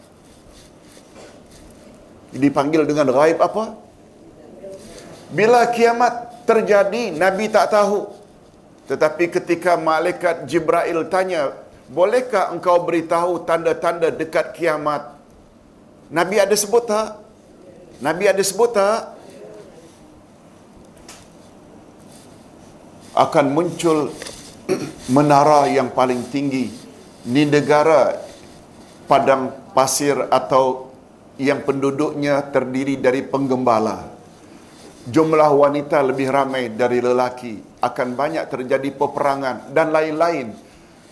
Dipanggil 2.37 2.83
dengan 2.83 3.07
ghaib 3.09 3.39
apa? 3.39 3.86
Bila 5.27 5.67
kiamat 5.67 6.45
terjadi, 6.47 7.11
Nabi 7.11 7.51
tak 7.51 7.75
tahu. 7.75 8.07
Tetapi 8.87 9.27
ketika 9.27 9.75
malaikat 9.75 10.47
Jibril 10.47 11.03
tanya, 11.11 11.51
bolehkah 11.91 12.55
engkau 12.55 12.87
beritahu 12.87 13.43
tanda-tanda 13.43 14.07
dekat 14.07 14.55
kiamat? 14.55 15.11
Nabi 16.07 16.39
ada 16.39 16.55
sebut 16.55 16.87
tak? 16.87 17.19
Nabi 17.99 18.31
ada 18.31 18.39
sebut 18.39 18.71
tak? 18.71 19.19
Akan 23.11 23.51
muncul 23.51 24.15
menara 25.11 25.67
yang 25.67 25.91
paling 25.91 26.23
tinggi 26.31 26.71
di 27.27 27.43
negara 27.43 28.15
padang 29.11 29.51
pasir 29.75 30.15
atau 30.31 30.95
yang 31.35 31.59
penduduknya 31.67 32.39
terdiri 32.47 32.95
dari 32.95 33.19
penggembala. 33.27 34.16
Jumlah 35.07 35.55
wanita 35.55 36.03
lebih 36.03 36.27
ramai 36.27 36.67
dari 36.67 36.99
lelaki. 36.99 37.79
Akan 37.79 38.11
banyak 38.11 38.43
terjadi 38.51 38.91
peperangan 38.91 39.71
dan 39.71 39.95
lain-lain. 39.95 40.51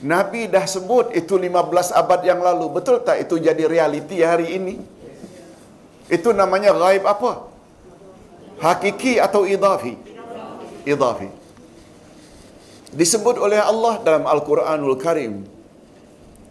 Nabi 0.04 0.52
dah 0.52 0.68
sebut 0.68 1.16
itu 1.16 1.40
15 1.40 1.96
abad 1.96 2.20
yang 2.28 2.44
lalu. 2.44 2.76
Betul 2.76 3.00
tak 3.08 3.24
itu 3.24 3.40
jadi 3.40 3.64
realiti 3.64 4.20
hari 4.20 4.60
ini? 4.60 4.76
Itu 6.12 6.36
namanya 6.36 6.76
ghaib 6.76 7.08
apa? 7.08 7.48
Hakiki 8.60 9.16
atau 9.24 9.48
idafi? 9.48 9.96
Idafi. 10.84 11.32
Disebut 12.92 13.40
oleh 13.40 13.64
Allah 13.64 14.04
dalam 14.04 14.28
Al-Quranul 14.28 15.00
Karim 15.00 15.48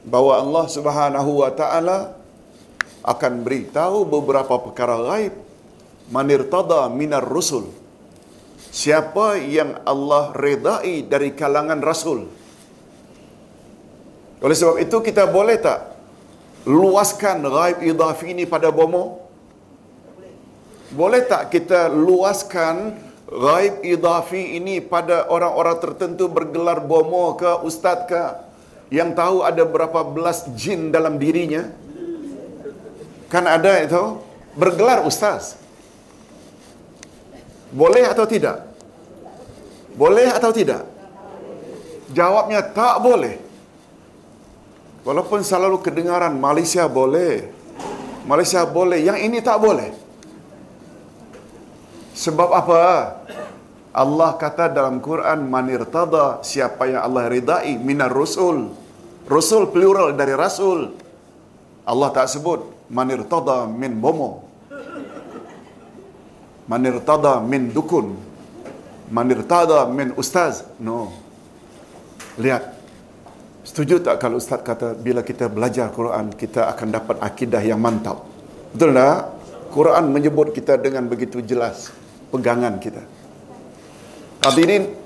bahawa 0.04 0.40
Allah 0.40 0.64
Subhanahu 0.68 1.44
wa 1.44 1.50
taala 1.52 2.16
akan 3.04 3.32
beritahu 3.44 4.08
beberapa 4.08 4.56
perkara 4.60 4.96
ghaib 5.12 5.32
manirtada 6.12 6.88
minar 6.92 7.24
rusul. 7.24 7.68
Siapa 8.74 9.38
yang 9.38 9.78
Allah 9.86 10.34
redai 10.34 11.06
dari 11.06 11.30
kalangan 11.30 11.78
rasul? 11.78 12.26
Oleh 14.42 14.56
sebab 14.58 14.82
itu 14.82 14.98
kita 14.98 15.30
boleh 15.30 15.56
tak 15.62 15.94
luaskan 16.66 17.46
ghaib 17.46 17.78
idafi 17.86 18.34
ini 18.34 18.44
pada 18.44 18.74
bomo? 18.74 19.22
Boleh 20.90 21.22
tak 21.22 21.54
kita 21.54 21.86
luaskan 21.86 22.98
ghaib 23.30 23.86
idafi 23.86 24.58
ini 24.58 24.82
pada 24.82 25.30
orang-orang 25.30 25.78
tertentu 25.78 26.26
bergelar 26.26 26.82
bomo 26.82 27.38
ke 27.38 27.62
ustaz 27.62 28.10
ke? 28.10 28.24
Yang 28.90 29.16
tahu 29.16 29.36
ada 29.46 29.62
berapa 29.64 30.02
belas 30.02 30.50
jin 30.58 30.90
dalam 30.90 31.16
dirinya? 31.16 31.70
Kan 33.30 33.46
ada 33.46 33.80
itu 33.80 34.18
bergelar 34.58 35.06
ustaz 35.06 35.63
boleh 37.74 38.04
atau 38.06 38.22
tidak? 38.22 38.58
Boleh 39.98 40.30
atau 40.30 40.50
tidak? 40.54 40.86
Jawabnya 42.14 42.62
tak 42.70 43.02
boleh. 43.02 43.34
Walaupun 45.02 45.42
selalu 45.42 45.82
kedengaran 45.82 46.38
Malaysia 46.38 46.86
boleh. 46.86 47.50
Malaysia 48.24 48.62
boleh 48.64 49.02
yang 49.02 49.18
ini 49.18 49.42
tak 49.42 49.58
boleh. 49.58 49.90
Sebab 52.14 52.48
apa? 52.54 52.82
Allah 53.94 54.30
kata 54.38 54.70
dalam 54.70 55.02
Quran 55.02 55.50
manirtada 55.50 56.42
siapa 56.46 56.86
yang 56.86 57.02
Allah 57.02 57.26
ridai 57.26 57.74
minar 57.78 58.10
rusul. 58.14 58.70
Rasul 59.26 59.70
plural 59.74 60.14
dari 60.14 60.34
rasul. 60.34 60.94
Allah 61.84 62.08
tak 62.14 62.30
sebut 62.30 62.64
manirtada 62.88 63.66
min 63.66 63.98
bomo. 63.98 64.43
Manirtada 66.70 67.40
min 67.44 67.70
dukun. 67.70 68.16
Manirtada 69.12 69.84
min 69.88 70.16
ustaz. 70.16 70.64
No. 70.80 71.12
Lihat. 72.40 72.72
Setuju 73.64 74.04
tak 74.04 74.20
kalau 74.20 74.36
ustaz 74.36 74.60
kata 74.60 74.92
bila 74.92 75.24
kita 75.24 75.48
belajar 75.48 75.88
Quran 75.88 76.36
kita 76.36 76.68
akan 76.68 76.88
dapat 76.92 77.16
akidah 77.24 77.64
yang 77.64 77.80
mantap? 77.80 78.20
Betul 78.76 78.92
tak? 78.92 79.32
Quran 79.72 80.04
menyebut 80.12 80.52
kita 80.52 80.76
dengan 80.76 81.08
begitu 81.08 81.40
jelas 81.40 81.88
pegangan 82.28 82.76
kita. 82.76 83.02
Hadirin 84.44 85.04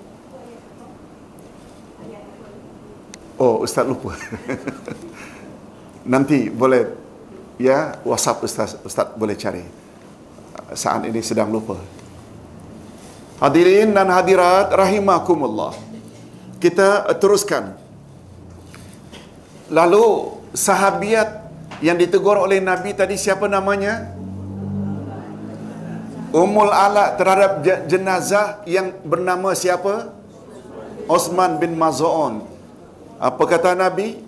Oh, 3.39 3.63
Ustaz 3.63 3.87
lupa. 3.87 4.19
Nanti 6.13 6.51
boleh 6.51 6.91
ya 7.55 7.95
WhatsApp 8.03 8.43
Ustaz, 8.43 8.75
Ustaz 8.83 9.15
boleh 9.15 9.39
cari. 9.39 9.63
Saat 10.77 11.09
ini 11.09 11.25
sedang 11.25 11.49
lupa. 11.49 11.81
Hadirin 13.41 13.95
dan 13.95 14.11
hadirat 14.13 14.69
rahimakumullah. 14.75 15.73
Kita 16.59 17.07
teruskan. 17.17 17.79
Lalu 19.71 20.35
sahabiat 20.53 21.49
yang 21.79 21.95
ditegur 21.95 22.35
oleh 22.35 22.59
Nabi 22.59 22.93
tadi 22.93 23.15
siapa 23.15 23.47
namanya? 23.47 24.11
Umul 26.35 26.69
Ala 26.69 27.17
terhadap 27.17 27.65
jenazah 27.89 28.61
yang 28.69 28.93
bernama 29.01 29.57
siapa? 29.57 30.13
Osman 31.09 31.57
bin 31.57 31.73
Maz'un. 31.73 32.45
Apa 33.17 33.43
kata 33.49 33.73
Nabi? 33.73 34.28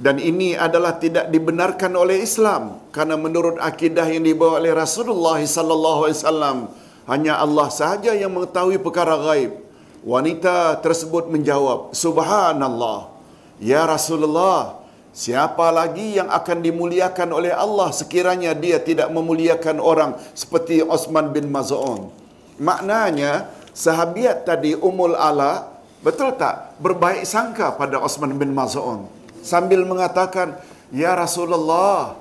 Dan 0.00 0.16
ini 0.16 0.56
adalah 0.56 0.96
tidak 0.96 1.28
dibenarkan 1.28 1.92
oleh 1.92 2.24
Islam 2.24 2.80
karena 2.88 3.20
menurut 3.20 3.60
akidah 3.60 4.08
yang 4.08 4.24
dibawa 4.24 4.56
oleh 4.56 4.72
Rasulullah 4.72 5.36
sallallahu 5.36 6.08
alaihi 6.08 6.18
wasallam 6.24 6.58
hanya 7.04 7.36
Allah 7.36 7.68
sahaja 7.68 8.16
yang 8.16 8.32
mengetahui 8.32 8.80
perkara 8.80 9.20
gaib. 9.28 9.60
Wanita 10.00 10.80
tersebut 10.80 11.28
menjawab, 11.28 11.92
"Subhanallah, 11.92 13.12
ya 13.60 13.84
Rasulullah, 13.84 14.80
siapa 15.12 15.68
lagi 15.68 16.16
yang 16.16 16.32
akan 16.32 16.64
dimuliakan 16.64 17.28
oleh 17.36 17.52
Allah 17.52 17.92
sekiranya 17.92 18.56
dia 18.56 18.80
tidak 18.80 19.12
memuliakan 19.12 19.84
orang 19.84 20.16
seperti 20.32 20.80
Osman 20.80 21.28
bin 21.36 21.52
Maz'un?" 21.52 22.08
Maknanya 22.56 23.52
sahabiat 23.76 24.48
tadi 24.48 24.72
Ummul 24.80 25.12
Ala 25.12 25.70
Betul 26.00 26.32
tak? 26.40 26.80
Berbaik 26.80 27.28
sangka 27.28 27.76
pada 27.76 28.00
Osman 28.00 28.32
bin 28.40 28.56
Maz'un. 28.56 29.04
Sambil 29.40 29.88
mengatakan, 29.88 30.60
Ya 30.90 31.14
Rasulullah, 31.16 32.18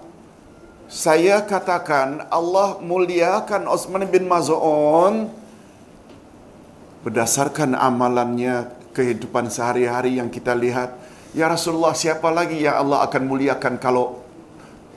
saya 0.89 1.45
katakan 1.45 2.25
Allah 2.33 2.81
muliakan 2.81 3.69
Osman 3.69 4.09
bin 4.09 4.25
Maz'un 4.25 5.29
berdasarkan 7.05 7.77
amalannya 7.77 8.73
kehidupan 8.93 9.53
sehari-hari 9.53 10.17
yang 10.17 10.33
kita 10.33 10.57
lihat. 10.57 10.97
Ya 11.33 11.45
Rasulullah, 11.45 11.93
siapa 11.93 12.29
lagi 12.33 12.65
yang 12.65 12.81
Allah 12.81 13.05
akan 13.05 13.21
muliakan 13.29 13.77
kalau 13.77 14.25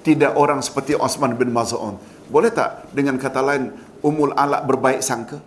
tidak 0.01 0.33
orang 0.35 0.65
seperti 0.65 0.97
Osman 0.97 1.37
bin 1.37 1.53
Maz'un? 1.53 2.01
Boleh 2.33 2.49
tak 2.49 2.89
dengan 2.97 3.21
kata 3.21 3.45
lain, 3.45 3.73
umul 4.01 4.33
alak 4.33 4.65
berbaik 4.65 5.05
sangka? 5.05 5.39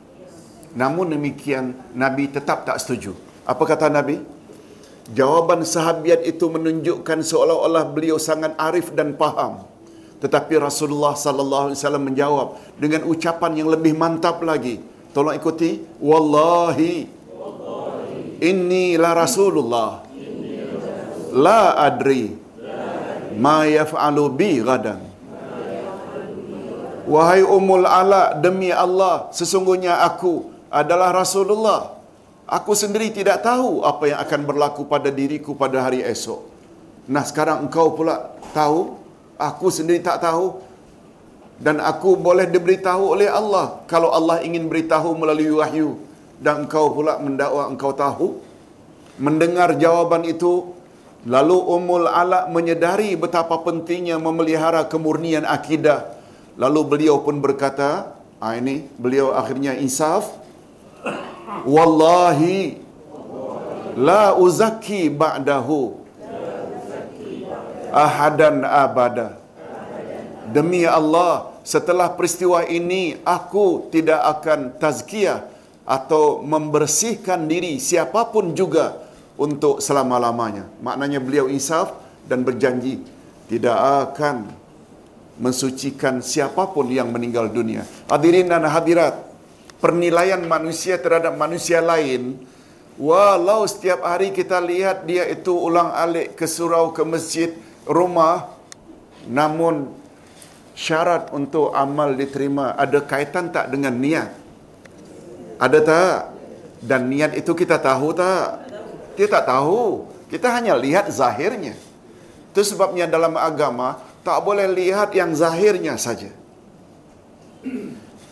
Namun 0.77 1.15
demikian, 1.15 1.73
Nabi 1.95 2.29
tetap 2.29 2.67
tak 2.67 2.77
setuju. 2.83 3.15
Apa 3.47 3.63
kata 3.65 3.87
Nabi? 3.89 4.34
Jawaban 5.05 5.61
sahabiat 5.61 6.25
itu 6.25 6.49
menunjukkan 6.49 7.21
seolah-olah 7.21 7.93
beliau 7.93 8.17
sangat 8.17 8.57
arif 8.57 8.89
dan 8.97 9.13
faham. 9.13 9.61
Tetapi 10.17 10.57
Rasulullah 10.57 11.13
sallallahu 11.13 11.69
alaihi 11.69 11.77
wasallam 11.77 12.03
menjawab 12.09 12.47
dengan 12.81 13.05
ucapan 13.05 13.51
yang 13.61 13.69
lebih 13.69 13.93
mantap 13.93 14.41
lagi. 14.41 14.81
Tolong 15.13 15.37
ikuti. 15.37 15.85
Wallahi. 16.01 17.05
Inni 18.41 18.97
la 18.97 19.13
Rasulullah. 19.13 20.01
La 21.37 21.77
adri. 21.77 22.33
Ma 23.37 23.69
yaf'alu 23.69 24.23
bi 24.33 24.59
gadan. 24.65 25.01
Wahai 27.05 27.45
Ummul 27.45 27.85
Ala, 27.85 28.33
demi 28.33 28.73
Allah, 28.73 29.29
sesungguhnya 29.29 30.01
aku 30.01 30.49
adalah 30.73 31.13
Rasulullah. 31.13 31.94
Aku 32.45 32.77
sendiri 32.77 33.09
tidak 33.09 33.41
tahu 33.41 33.81
apa 33.81 34.05
yang 34.05 34.19
akan 34.21 34.41
berlaku 34.45 34.85
pada 34.85 35.09
diriku 35.09 35.57
pada 35.57 35.81
hari 35.81 36.05
esok. 36.05 36.45
Nah 37.09 37.25
sekarang 37.25 37.65
engkau 37.65 37.97
pula 37.97 38.37
tahu, 38.53 39.01
aku 39.41 39.73
sendiri 39.73 39.97
tak 40.05 40.21
tahu. 40.21 40.61
Dan 41.55 41.79
aku 41.81 42.19
boleh 42.19 42.45
diberitahu 42.45 43.15
oleh 43.15 43.31
Allah 43.31 43.79
kalau 43.89 44.11
Allah 44.11 44.43
ingin 44.45 44.69
beritahu 44.69 45.17
melalui 45.17 45.57
wahyu. 45.57 45.97
Dan 46.37 46.67
engkau 46.67 46.93
pula 46.93 47.17
mendakwa 47.17 47.65
engkau 47.65 47.95
tahu. 47.97 48.37
Mendengar 49.17 49.73
jawaban 49.79 50.27
itu, 50.27 50.75
lalu 51.25 51.55
Ummul 51.55 52.05
Ala 52.05 52.45
menyedari 52.51 53.15
betapa 53.17 53.57
pentingnya 53.63 54.21
memelihara 54.21 54.85
kemurnian 54.85 55.47
akidah. 55.47 56.13
Lalu 56.61 56.79
beliau 56.85 57.23
pun 57.25 57.39
berkata, 57.41 58.13
ah 58.37 58.53
ini 58.53 58.85
beliau 58.99 59.31
akhirnya 59.31 59.79
insaf, 59.79 60.27
wallahi 61.63 62.75
la 63.95 64.35
uzaki 64.35 65.07
ba'dahu 65.07 65.95
ahadan 67.95 68.67
abada 68.67 69.39
demi 70.51 70.83
Allah 70.83 71.55
setelah 71.63 72.11
peristiwa 72.13 72.67
ini 72.67 73.17
aku 73.23 73.87
tidak 73.89 74.19
akan 74.37 74.75
tazkiyah 74.77 75.47
atau 75.85 76.41
membersihkan 76.41 77.45
diri 77.45 77.77
siapapun 77.77 78.57
juga 78.57 79.05
untuk 79.37 79.81
selama-lamanya. 79.81 80.65
Maknanya 80.81 81.21
beliau 81.21 81.45
insaf 81.49 81.93
dan 82.25 82.41
berjanji 82.41 83.01
tidak 83.45 83.77
akan 83.77 84.49
mensucikan 85.37 86.23
siapapun 86.25 86.89
yang 86.89 87.11
meninggal 87.13 87.51
dunia. 87.51 87.85
Hadirin 88.09 88.49
dan 88.49 88.65
hadirat, 88.65 89.13
pernilaian 89.79 90.41
manusia 90.45 90.95
terhadap 90.99 91.35
manusia 91.35 91.83
lain, 91.83 92.39
walau 92.95 93.67
setiap 93.67 94.03
hari 94.03 94.31
kita 94.31 94.59
lihat 94.63 95.03
dia 95.03 95.27
itu 95.27 95.51
ulang 95.51 95.91
alik 95.91 96.39
ke 96.39 96.47
surau, 96.47 96.95
ke 96.95 97.03
masjid, 97.03 97.51
rumah, 97.85 98.55
namun 99.27 99.91
syarat 100.75 101.31
untuk 101.31 101.71
amal 101.71 102.13
diterima 102.13 102.75
ada 102.75 102.99
kaitan 103.01 103.49
tak 103.49 103.71
dengan 103.71 103.95
niat? 103.95 104.29
Ada 105.55 105.79
tak? 105.81 106.17
Dan 106.83 107.07
niat 107.09 107.33
itu 107.33 107.55
kita 107.55 107.79
tahu 107.79 108.11
tak? 108.11 108.67
Kita 109.15 109.39
tak 109.39 109.45
tahu. 109.47 110.05
Kita 110.27 110.51
hanya 110.51 110.75
lihat 110.75 111.07
zahirnya. 111.07 111.73
Itu 112.51 112.61
sebabnya 112.67 113.07
dalam 113.07 113.39
agama 113.39 114.03
tak 114.21 114.43
boleh 114.43 114.67
lihat 114.67 115.15
yang 115.15 115.31
zahirnya 115.31 115.95
saja. 115.95 116.29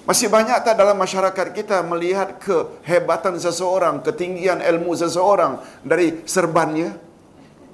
Masih 0.03 0.27
banyak 0.27 0.67
tak 0.67 0.75
dalam 0.75 0.99
masyarakat 0.99 1.55
kita 1.55 1.79
melihat 1.87 2.35
kehebatan 2.43 3.39
seseorang, 3.39 4.03
ketinggian 4.03 4.59
ilmu 4.59 4.91
seseorang 4.99 5.63
dari 5.79 6.27
serbannya, 6.27 6.91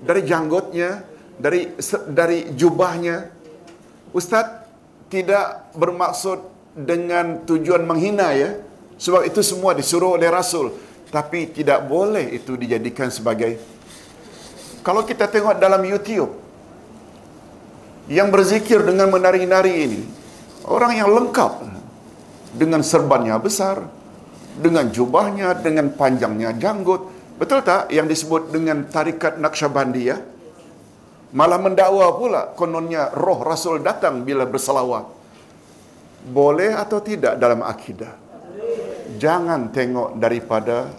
dari 0.06 0.22
janggutnya, 0.24 1.04
dari 1.42 1.74
dari 2.06 2.54
jubahnya. 2.54 3.34
Ustaz 4.14 4.46
tidak 5.10 5.74
bermaksud 5.74 6.38
dengan 6.78 7.42
tujuan 7.50 7.82
menghina 7.86 8.38
ya. 8.38 8.62
Sebab 9.00 9.26
itu 9.26 9.42
semua 9.42 9.74
disuruh 9.74 10.20
oleh 10.20 10.30
Rasul. 10.30 10.76
Tapi 11.10 11.50
tidak 11.50 11.90
boleh 11.90 12.38
itu 12.38 12.54
dijadikan 12.54 13.10
sebagai 13.10 13.80
kalau 14.80 15.04
kita 15.04 15.28
tengok 15.28 15.60
dalam 15.60 15.84
YouTube 15.84 16.32
yang 18.10 18.32
berzikir 18.34 18.82
dengan 18.82 19.12
menari-nari 19.12 19.74
ini 19.86 20.02
orang 20.66 20.98
yang 20.98 21.10
lengkap 21.12 21.79
dengan 22.54 22.82
serbannya 22.82 23.38
besar, 23.38 23.86
dengan 24.60 24.90
jubahnya, 24.92 25.56
dengan 25.60 25.94
panjangnya 25.94 26.58
janggut. 26.58 27.18
Betul 27.40 27.64
tak 27.64 27.88
yang 27.94 28.04
disebut 28.10 28.52
dengan 28.52 28.84
tarikat 28.92 29.40
Naqsyabandiyah? 29.40 30.20
Malah 31.30 31.60
mendakwa 31.62 32.10
pula 32.18 32.42
kononnya 32.58 33.14
roh 33.14 33.40
Rasul 33.46 33.80
datang 33.80 34.26
bila 34.26 34.44
bersalawat. 34.50 35.08
Boleh 36.20 36.76
atau 36.76 37.00
tidak 37.00 37.40
dalam 37.40 37.64
akidah? 37.64 38.12
Jangan 39.16 39.72
tengok 39.72 40.20
daripada 40.20 40.92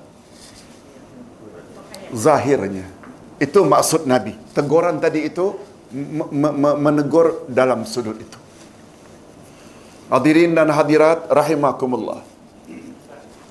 zahirnya. 2.15 2.89
Itu 3.37 3.69
maksud 3.69 4.09
Nabi. 4.09 4.33
Teguran 4.57 4.97
tadi 4.97 5.29
itu 5.29 5.53
menegur 6.81 7.45
dalam 7.51 7.85
sudut 7.85 8.17
itu. 8.17 8.40
Hadirin 10.11 10.59
dan 10.59 10.69
hadirat 10.75 11.31
rahimakumullah. 11.31 12.27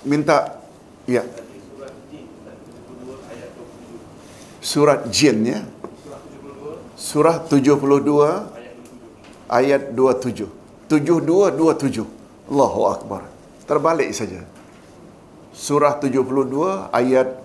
Minta 0.03 0.59
ya. 1.07 1.23
Surat 4.59 5.07
Jin 5.07 5.47
ya. 5.47 5.59
Surah 6.99 7.39
72 7.47 7.79
ayat 9.47 9.95
27. 9.95 10.51
72 10.91 11.55
27. 11.55 12.03
Allahu 12.51 12.81
akbar. 12.91 13.23
Terbalik 13.63 14.11
saja. 14.11 14.43
Surah 15.55 15.95
72 15.95 16.91
ayat 16.91 17.39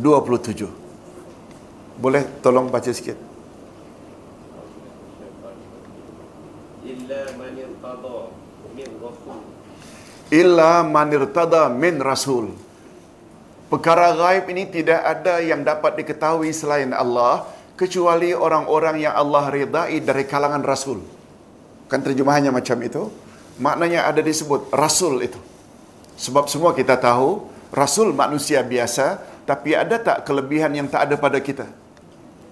27. 0.00 0.72
Boleh 2.00 2.24
tolong 2.40 2.72
baca 2.72 2.88
sikit? 2.88 3.31
Illa 10.32 10.80
man 10.80 11.12
irtada 11.12 11.68
min 11.68 12.00
rasul. 12.00 12.56
Perkara 13.68 14.16
gaib 14.16 14.48
ini 14.48 14.64
tidak 14.68 15.00
ada 15.04 15.44
yang 15.44 15.60
dapat 15.60 16.00
diketahui 16.00 16.52
selain 16.56 16.92
Allah 16.96 17.44
kecuali 17.76 18.32
orang-orang 18.32 19.04
yang 19.04 19.12
Allah 19.12 19.52
redai 19.52 20.00
dari 20.00 20.24
kalangan 20.24 20.64
rasul. 20.64 21.04
Kan 21.88 22.00
terjemahannya 22.00 22.48
macam 22.48 22.80
itu? 22.80 23.12
Maknanya 23.60 24.08
ada 24.08 24.24
disebut 24.24 24.72
rasul 24.72 25.20
itu. 25.20 25.36
Sebab 26.16 26.48
semua 26.48 26.72
kita 26.72 26.96
tahu 26.96 27.48
rasul 27.72 28.16
manusia 28.16 28.64
biasa 28.64 29.20
tapi 29.44 29.76
ada 29.76 30.00
tak 30.00 30.24
kelebihan 30.24 30.72
yang 30.72 30.88
tak 30.88 31.08
ada 31.08 31.16
pada 31.20 31.40
kita? 31.40 31.68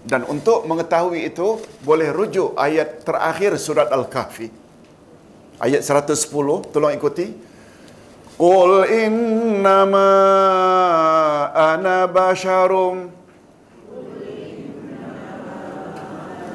Dan 0.00 0.24
untuk 0.24 0.64
mengetahui 0.64 1.28
itu 1.28 1.60
boleh 1.84 2.08
rujuk 2.08 2.56
ayat 2.56 3.04
terakhir 3.04 3.60
surat 3.60 3.92
Al-Kahfi. 3.92 4.48
Ayat 5.60 5.84
110, 5.84 6.72
tolong 6.72 6.92
ikuti. 6.96 7.49
Qul 8.40 8.88
innama 8.88 10.08
ana 11.52 12.08
basharum 12.08 13.12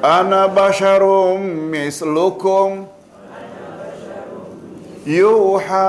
Ana 0.02 0.48
basharum 0.50 1.70
mislukum 1.70 2.90
Yuha 5.06 5.86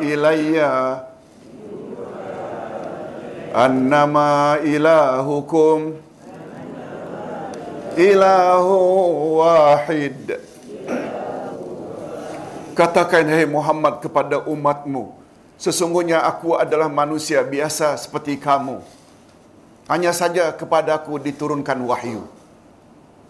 ilayya 0.00 1.04
Annama 3.52 4.56
ilahukum 4.64 6.00
Ilahu 8.00 8.80
wahid 9.44 10.55
Katakan 12.76 13.24
hai 13.32 13.48
Muhammad 13.48 14.04
kepada 14.04 14.44
umatmu 14.44 15.16
Sesungguhnya 15.56 16.20
aku 16.20 16.52
adalah 16.60 16.92
manusia 16.92 17.40
biasa 17.40 17.96
seperti 17.96 18.36
kamu. 18.36 18.84
Hanya 19.88 20.12
saja 20.12 20.52
kepada 20.52 21.00
aku 21.00 21.16
diturunkan 21.16 21.80
wahyu. 21.80 22.28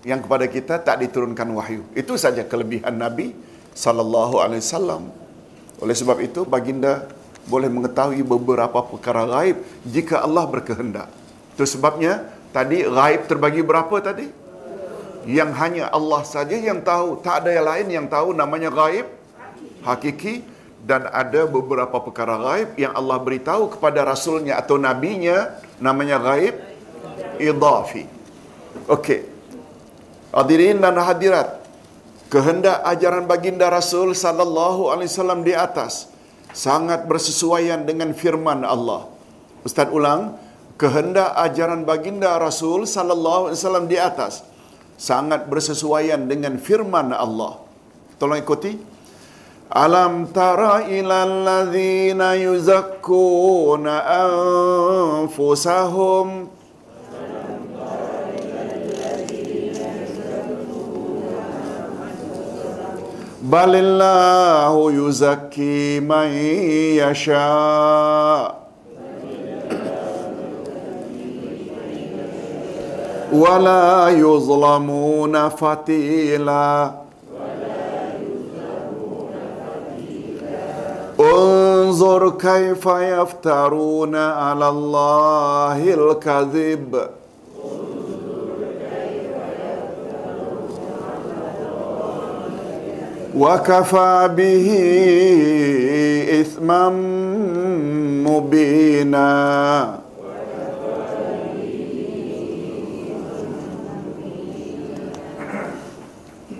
Yang 0.02 0.26
kepada 0.26 0.46
kita 0.50 0.74
tak 0.82 0.98
diturunkan 1.06 1.46
wahyu. 1.54 1.86
Itu 1.94 2.18
saja 2.18 2.42
kelebihan 2.42 2.98
Nabi 2.98 3.30
Sallallahu 3.78 4.42
Alaihi 4.42 4.58
Wasallam. 4.66 5.14
Oleh 5.78 5.94
sebab 5.94 6.18
itu 6.18 6.42
baginda 6.42 7.06
boleh 7.46 7.70
mengetahui 7.70 8.26
beberapa 8.26 8.82
perkara 8.82 9.22
gaib 9.30 9.62
Jika 9.86 10.26
Allah 10.26 10.50
berkehendak. 10.50 11.06
Itu 11.54 11.62
sebabnya 11.62 12.26
tadi 12.50 12.82
gaib 12.82 13.30
terbagi 13.30 13.62
berapa 13.62 13.94
tadi? 14.02 14.26
Yang 15.30 15.50
hanya 15.62 15.84
Allah 15.94 16.22
saja 16.22 16.54
yang 16.54 16.82
tahu 16.86 17.18
Tak 17.18 17.42
ada 17.42 17.50
yang 17.50 17.66
lain 17.66 17.86
yang 17.90 18.06
tahu 18.06 18.30
namanya 18.30 18.70
gaib 18.70 19.06
hakiki 19.86 20.42
dan 20.82 21.06
ada 21.10 21.46
beberapa 21.46 21.98
perkara 22.02 22.34
gaib 22.38 22.74
yang 22.78 22.92
Allah 22.94 23.18
beritahu 23.22 23.70
kepada 23.74 24.02
rasulnya 24.02 24.58
atau 24.58 24.76
nabinya 24.78 25.54
namanya 25.78 26.18
gaib 26.18 26.58
idafi. 27.38 28.06
Okey. 28.90 29.26
Hadirin 30.36 30.84
dan 30.84 31.00
hadirat, 31.00 31.64
kehendak 32.28 32.84
ajaran 32.84 33.24
baginda 33.24 33.72
Rasul 33.72 34.12
sallallahu 34.12 34.92
alaihi 34.92 35.08
wasallam 35.08 35.40
di 35.40 35.56
atas 35.56 36.12
sangat 36.52 37.08
bersesuaian 37.08 37.80
dengan 37.88 38.12
firman 38.12 38.60
Allah. 38.60 39.08
Ustaz 39.64 39.88
ulang, 39.88 40.36
kehendak 40.76 41.32
ajaran 41.40 41.88
baginda 41.88 42.36
Rasul 42.36 42.84
sallallahu 42.84 43.48
alaihi 43.48 43.58
wasallam 43.58 43.86
di 43.88 43.96
atas 43.96 44.44
sangat 45.00 45.48
bersesuaian 45.48 46.20
dengan 46.28 46.60
firman 46.60 47.16
Allah. 47.16 47.60
Tolong 48.20 48.40
ikuti. 48.40 48.95
ألم 49.74 50.24
تر 50.34 50.76
إلى 50.76 51.24
الذين 51.24 52.20
يزكون 52.20 53.86
أنفسهم؟ 55.46 56.48
بل 63.42 63.74
الله 63.74 64.92
يزكي 64.92 66.00
من 66.00 66.28
يشاء. 67.02 68.66
ولا 73.32 74.08
يظلمون 74.08 75.48
فتيلاً. 75.48 77.05
انظر 81.19 82.29
كيف 82.29 82.85
يفترون 82.85 84.15
على 84.15 84.69
الله 84.69 85.93
الكذب 85.93 87.01
وكفى 93.35 94.29
به 94.37 94.67
إثما 96.41 96.89
مبينا 98.27 99.31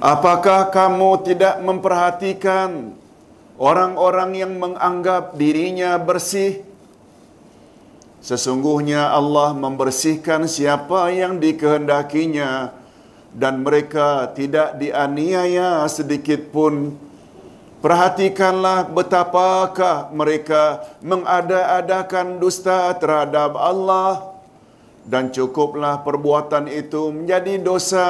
Apakah 0.01 0.73
kamu 0.73 1.21
tidak 1.21 1.61
memperhatikan 1.61 2.94
orang-orang 3.56 4.36
yang 4.36 4.52
menganggap 4.56 5.36
dirinya 5.36 5.96
bersih? 6.00 6.64
Sesungguhnya 8.20 9.12
Allah 9.12 9.54
membersihkan 9.54 10.50
siapa 10.50 11.14
yang 11.14 11.38
dikehendakinya 11.38 12.74
dan 13.30 13.62
mereka 13.62 14.32
tidak 14.32 14.80
dianiaya 14.80 15.86
sedikit 15.86 16.50
pun. 16.50 16.96
Perhatikanlah 17.84 18.90
betapakah 18.90 20.10
mereka 20.10 20.82
mengada-adakan 21.04 22.42
dusta 22.42 22.90
terhadap 22.98 23.54
Allah 23.54 24.34
dan 25.06 25.30
cukuplah 25.30 26.02
perbuatan 26.02 26.66
itu 26.66 27.14
menjadi 27.14 27.62
dosa 27.62 28.08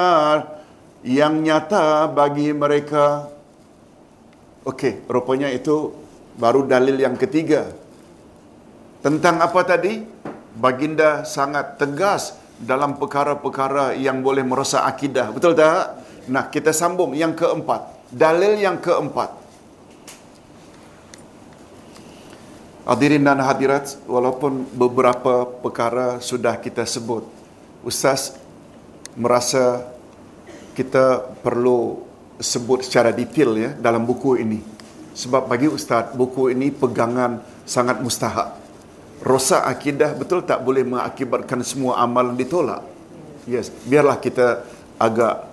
yang 1.05 1.45
nyata 1.45 2.09
bagi 2.09 2.49
mereka. 2.57 3.36
Okey, 4.67 5.07
rupanya 5.07 5.47
itu 5.47 5.95
baru 6.35 6.67
dalil 6.67 6.99
yang 6.99 7.15
ketiga. 7.15 7.71
Tentang 8.99 9.39
apa 9.39 9.63
tadi? 9.63 10.03
Baginda 10.59 11.23
sangat 11.23 11.79
tegas 11.79 12.35
dalam 12.59 12.99
perkara-perkara 12.99 13.95
yang 13.95 14.19
boleh 14.19 14.43
merosak 14.43 14.83
akidah. 14.83 15.31
Betul 15.31 15.55
tak? 15.55 16.03
Nah, 16.27 16.51
kita 16.51 16.75
sambung 16.75 17.15
yang 17.15 17.31
keempat. 17.31 18.11
Dalil 18.11 18.59
yang 18.59 18.81
keempat. 18.83 19.31
Hadirin 22.87 23.23
dan 23.23 23.43
hadirat, 23.43 23.99
walaupun 24.07 24.67
beberapa 24.75 25.47
perkara 25.47 26.23
sudah 26.23 26.55
kita 26.59 26.87
sebut, 26.87 27.23
Ustaz 27.83 28.35
merasa 29.15 29.83
kita 30.71 31.19
perlu 31.43 32.06
sebut 32.37 32.85
secara 32.85 33.09
detail 33.13 33.57
ya 33.57 33.71
dalam 33.77 34.05
buku 34.05 34.37
ini. 34.41 34.61
Sebab 35.17 35.49
bagi 35.49 35.65
Ustaz, 35.65 36.13
buku 36.13 36.53
ini 36.53 36.69
pegangan 36.69 37.41
sangat 37.65 37.97
mustahak. 38.01 38.53
Rosak 39.25 39.65
akidah 39.65 40.13
betul 40.13 40.45
tak 40.45 40.61
boleh 40.61 40.85
mengakibatkan 40.85 41.65
semua 41.65 41.97
amalan 41.97 42.37
ditolak. 42.37 42.85
Yes, 43.49 43.73
biarlah 43.89 44.21
kita 44.21 44.61
agak 45.01 45.49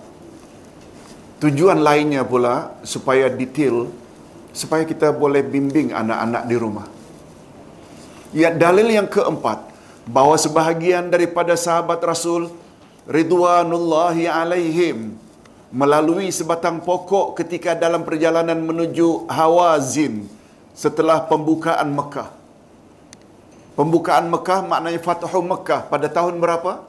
tujuan 1.41 1.81
lainnya 1.81 2.21
pula 2.21 2.77
supaya 2.85 3.25
detail 3.25 3.89
supaya 4.53 4.85
kita 4.85 5.09
boleh 5.11 5.41
bimbing 5.41 5.91
anak-anak 5.91 6.43
di 6.45 6.55
rumah. 6.55 6.87
Ya, 8.31 8.53
dalil 8.53 8.87
yang 8.93 9.09
keempat 9.09 9.65
bahawa 10.05 10.37
sebahagian 10.37 11.09
daripada 11.09 11.57
sahabat 11.57 11.97
Rasul 12.05 12.53
ridwanullahi 13.09 14.29
alaihim 14.29 15.17
melalui 15.75 16.31
sebatang 16.31 16.79
pokok 16.79 17.35
ketika 17.35 17.75
dalam 17.75 18.07
perjalanan 18.07 18.55
menuju 18.63 19.27
Hawazin 19.27 20.23
setelah 20.71 21.27
pembukaan 21.27 21.91
Mekah. 21.91 22.31
Pembukaan 23.75 24.31
Mekah 24.31 24.63
maknanya 24.63 25.03
Fathu 25.03 25.43
Mekah 25.43 25.91
pada 25.91 26.07
tahun 26.07 26.39
berapa? 26.39 26.79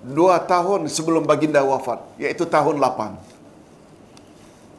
Dua 0.00 0.40
tahun 0.40 0.88
sebelum 0.88 1.28
baginda 1.28 1.60
wafat, 1.60 2.00
iaitu 2.16 2.48
tahun 2.48 2.80
8. 2.80 3.20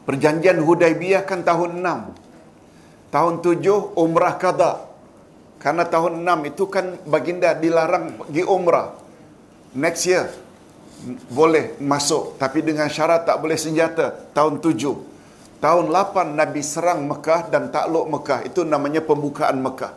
Perjanjian 0.08 0.58
Hudaibiyah 0.58 1.22
kan 1.22 1.46
tahun 1.46 1.78
6. 1.78 3.12
Tahun 3.14 3.34
7 3.38 3.92
Umrah 3.94 4.34
Qadha. 4.40 4.88
Karena 5.62 5.84
tahun 5.86 6.26
6 6.26 6.50
itu 6.50 6.64
kan 6.66 6.96
baginda 7.06 7.54
dilarang 7.54 8.18
pergi 8.18 8.42
umrah. 8.46 8.96
Next 9.76 10.08
year 10.08 10.32
boleh 11.30 11.78
masuk 11.78 12.34
tapi 12.42 12.62
dengan 12.64 12.90
syarat 12.90 13.22
tak 13.22 13.38
boleh 13.38 13.54
senjata 13.54 14.14
tahun 14.34 14.58
7. 14.58 15.18
Tahun 15.58 15.84
8 15.90 16.38
Nabi 16.38 16.62
serang 16.62 17.02
Mekah 17.10 17.50
dan 17.50 17.74
takluk 17.74 18.06
Mekah. 18.06 18.46
Itu 18.46 18.62
namanya 18.62 19.02
pembukaan 19.02 19.58
Mekah. 19.58 19.90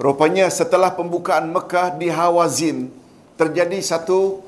Rupanya 0.00 0.48
setelah 0.48 0.94
pembukaan 0.94 1.50
Mekah 1.52 1.92
di 1.92 2.08
Hawazin 2.08 2.88
terjadi 3.36 3.76
satu 3.84 4.40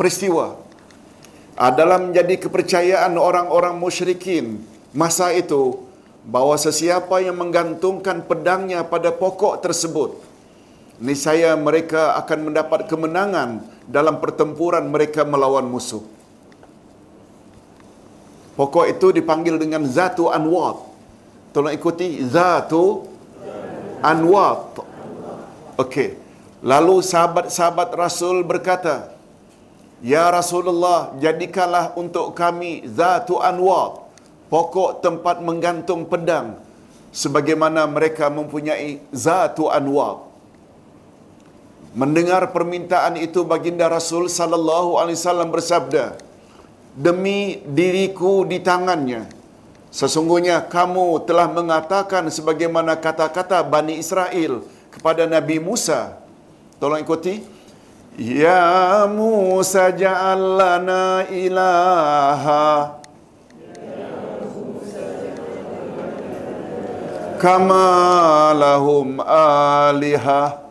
peristiwa. 0.00 0.56
Adalah 1.60 2.00
menjadi 2.00 2.40
kepercayaan 2.40 3.20
orang-orang 3.20 3.76
musyrikin 3.76 4.64
masa 4.96 5.28
itu 5.36 5.84
bahawa 6.24 6.56
sesiapa 6.56 7.20
yang 7.20 7.36
menggantungkan 7.36 8.24
pedangnya 8.24 8.80
pada 8.80 9.12
pokok 9.12 9.60
tersebut 9.60 10.29
niscaya 11.00 11.56
mereka 11.56 12.14
akan 12.20 12.52
mendapat 12.52 12.84
kemenangan 12.86 13.64
dalam 13.88 14.20
pertempuran 14.20 14.86
mereka 14.92 15.24
melawan 15.24 15.64
musuh. 15.64 16.04
Pokok 18.54 18.86
itu 18.92 19.08
dipanggil 19.16 19.56
dengan 19.56 19.88
Zatu 19.88 20.28
Anwat. 20.28 20.84
Tolong 21.56 21.72
ikuti 21.72 22.20
Zatu 22.28 23.08
Anwat. 24.04 24.84
Okey. 25.80 26.20
Lalu 26.60 27.00
sahabat-sahabat 27.00 27.96
Rasul 27.96 28.44
berkata, 28.44 29.16
Ya 30.04 30.28
Rasulullah, 30.28 31.16
jadikanlah 31.16 31.96
untuk 31.96 32.36
kami 32.36 32.84
Zatu 32.84 33.40
Anwat, 33.40 34.04
pokok 34.52 35.00
tempat 35.00 35.40
menggantung 35.40 36.04
pedang, 36.04 36.60
sebagaimana 37.12 37.88
mereka 37.88 38.28
mempunyai 38.28 39.00
Zatu 39.08 39.72
Anwat. 39.72 40.29
Mendengar 41.90 42.54
permintaan 42.54 43.18
itu 43.18 43.42
baginda 43.42 43.90
Rasul 43.90 44.30
sallallahu 44.30 44.94
alaihi 45.02 45.18
wasallam 45.18 45.50
bersabda, 45.50 46.14
"Demi 46.94 47.58
diriku 47.66 48.46
di 48.46 48.62
tangannya, 48.62 49.26
sesungguhnya 49.90 50.70
kamu 50.70 51.26
telah 51.26 51.50
mengatakan 51.50 52.30
sebagaimana 52.30 52.94
kata-kata 52.94 53.66
Bani 53.66 53.98
Israel 53.98 54.62
kepada 54.94 55.26
Nabi 55.26 55.58
Musa." 55.58 56.14
Tolong 56.78 57.02
ikuti. 57.02 57.42
Ya 58.14 59.06
Musa 59.10 59.90
ja'al 59.90 60.44
lana 60.58 61.26
ilaha 61.30 63.00
kama 67.40 68.52
lahum 68.52 69.16
alihah 69.24 70.69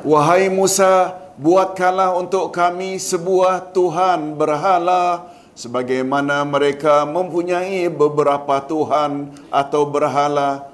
Wahai 0.00 0.48
Musa, 0.48 1.12
buatkanlah 1.36 2.16
untuk 2.16 2.48
kami 2.56 2.96
sebuah 2.96 3.68
Tuhan 3.76 4.32
berhala 4.32 5.28
sebagaimana 5.52 6.40
mereka 6.48 7.04
mempunyai 7.04 7.84
beberapa 7.92 8.64
Tuhan 8.64 9.28
atau 9.52 9.84
berhala. 9.84 10.72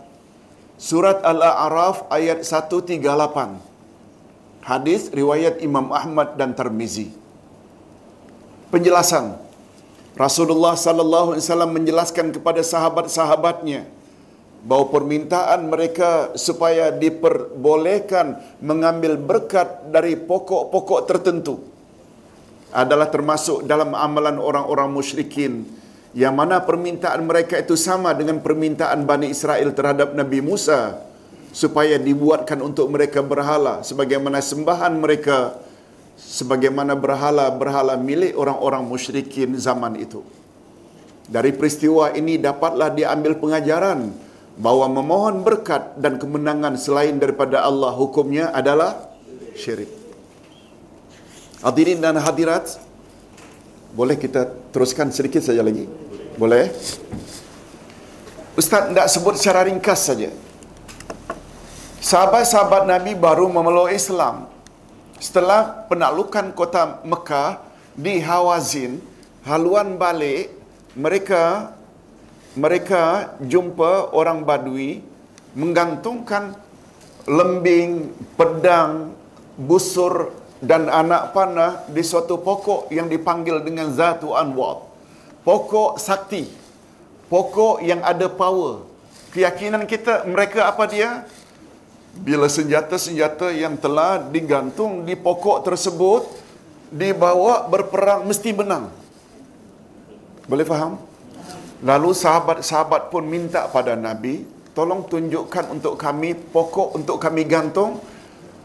Surat 0.79 1.27
Al-A'raf 1.27 2.07
ayat 2.07 2.47
138. 2.47 3.03
Hadis 4.63 5.11
riwayat 5.11 5.59
Imam 5.59 5.91
Ahmad 5.91 6.39
dan 6.39 6.55
Tirmizi. 6.55 7.11
Penjelasan. 8.71 9.43
Rasulullah 10.15 10.79
sallallahu 10.79 11.35
alaihi 11.35 11.43
wasallam 11.43 11.73
menjelaskan 11.75 12.31
kepada 12.31 12.63
sahabat-sahabatnya 12.63 13.96
bahawa 14.67 14.91
permintaan 14.91 15.71
mereka 15.71 16.35
supaya 16.35 16.91
diperbolehkan 16.91 18.59
mengambil 18.59 19.15
berkat 19.15 19.95
dari 19.95 20.19
pokok-pokok 20.19 21.01
tertentu 21.07 21.63
adalah 22.75 23.07
termasuk 23.07 23.63
dalam 23.63 23.95
amalan 23.95 24.43
orang-orang 24.43 24.91
musyrikin 24.91 25.63
yang 26.19 26.35
mana 26.35 26.59
permintaan 26.67 27.23
mereka 27.23 27.63
itu 27.63 27.79
sama 27.79 28.11
dengan 28.11 28.43
permintaan 28.43 29.07
Bani 29.07 29.31
Israel 29.31 29.71
terhadap 29.71 30.19
Nabi 30.19 30.43
Musa 30.43 30.99
supaya 31.55 31.95
dibuatkan 32.03 32.59
untuk 32.59 32.91
mereka 32.91 33.23
berhala 33.23 33.87
sebagaimana 33.87 34.43
sembahan 34.43 34.99
mereka 34.99 35.63
sebagaimana 36.19 36.99
berhala-berhala 36.99 37.95
milik 38.03 38.35
orang-orang 38.35 38.83
musyrikin 38.83 39.55
zaman 39.63 39.95
itu. 39.95 40.27
Dari 41.31 41.55
peristiwa 41.55 42.11
ini 42.19 42.35
dapatlah 42.35 42.91
diambil 42.91 43.39
pengajaran 43.39 44.26
bahawa 44.57 44.89
memohon 44.89 45.45
berkat 45.45 46.01
dan 46.01 46.17
kemenangan 46.17 46.81
selain 46.81 47.21
daripada 47.21 47.61
Allah 47.61 47.93
hukumnya 47.93 48.51
adalah 48.57 49.13
syirik. 49.53 49.93
Hadirin 51.61 52.01
dan 52.01 52.17
hadirat, 52.17 52.81
boleh 53.93 54.17
kita 54.17 54.49
teruskan 54.73 55.13
sedikit 55.13 55.45
saja 55.45 55.61
lagi? 55.61 55.85
Boleh? 56.41 56.73
Ustaz 58.57 58.89
tidak 58.89 59.09
sebut 59.13 59.35
secara 59.37 59.69
ringkas 59.69 60.01
saja. 60.01 60.33
Sahabat-sahabat 62.01 62.89
Nabi 62.89 63.13
baru 63.13 63.53
memeluk 63.53 63.93
Islam. 63.93 64.49
Setelah 65.17 65.85
penaklukan 65.89 66.53
kota 66.53 67.01
Mekah, 67.05 67.67
di 67.97 68.21
Hawazin, 68.21 69.01
haluan 69.49 69.97
balik, 69.97 70.53
mereka 70.93 71.76
mereka 72.57 73.37
jumpa 73.45 74.17
orang 74.17 74.41
Badui 74.41 75.05
menggantungkan 75.53 76.57
lembing, 77.29 78.17
pedang, 78.41 79.13
busur 79.61 80.33
dan 80.65 80.89
anak 80.89 81.37
panah 81.37 81.85
di 81.93 82.01
suatu 82.01 82.41
pokok 82.41 82.89
yang 82.89 83.13
dipanggil 83.13 83.61
dengan 83.61 83.93
Zatu 83.93 84.33
Anwar. 84.33 84.89
Pokok 85.45 86.01
sakti. 86.01 86.49
Pokok 87.29 87.85
yang 87.85 88.01
ada 88.01 88.27
power. 88.33 88.89
Keyakinan 89.37 89.85
kita 89.85 90.25
mereka 90.25 90.73
apa 90.73 90.89
dia? 90.89 91.29
Bila 92.17 92.49
senjata-senjata 92.49 93.53
yang 93.53 93.77
telah 93.77 94.17
digantung 94.33 95.05
di 95.05 95.13
pokok 95.13 95.69
tersebut 95.69 96.25
dibawa 96.89 97.69
berperang 97.69 98.25
mesti 98.25 98.57
menang. 98.57 98.89
Boleh 100.49 100.65
faham? 100.65 100.97
Lalu 101.85 102.17
sahabat-sahabat 102.17 103.13
pun 103.13 103.29
minta 103.29 103.69
pada 103.69 103.93
Nabi, 103.93 104.49
tolong 104.73 105.05
tunjukkan 105.05 105.69
untuk 105.69 106.01
kami 106.01 106.33
pokok 106.33 106.97
untuk 106.97 107.21
kami 107.21 107.45
gantung. 107.45 108.01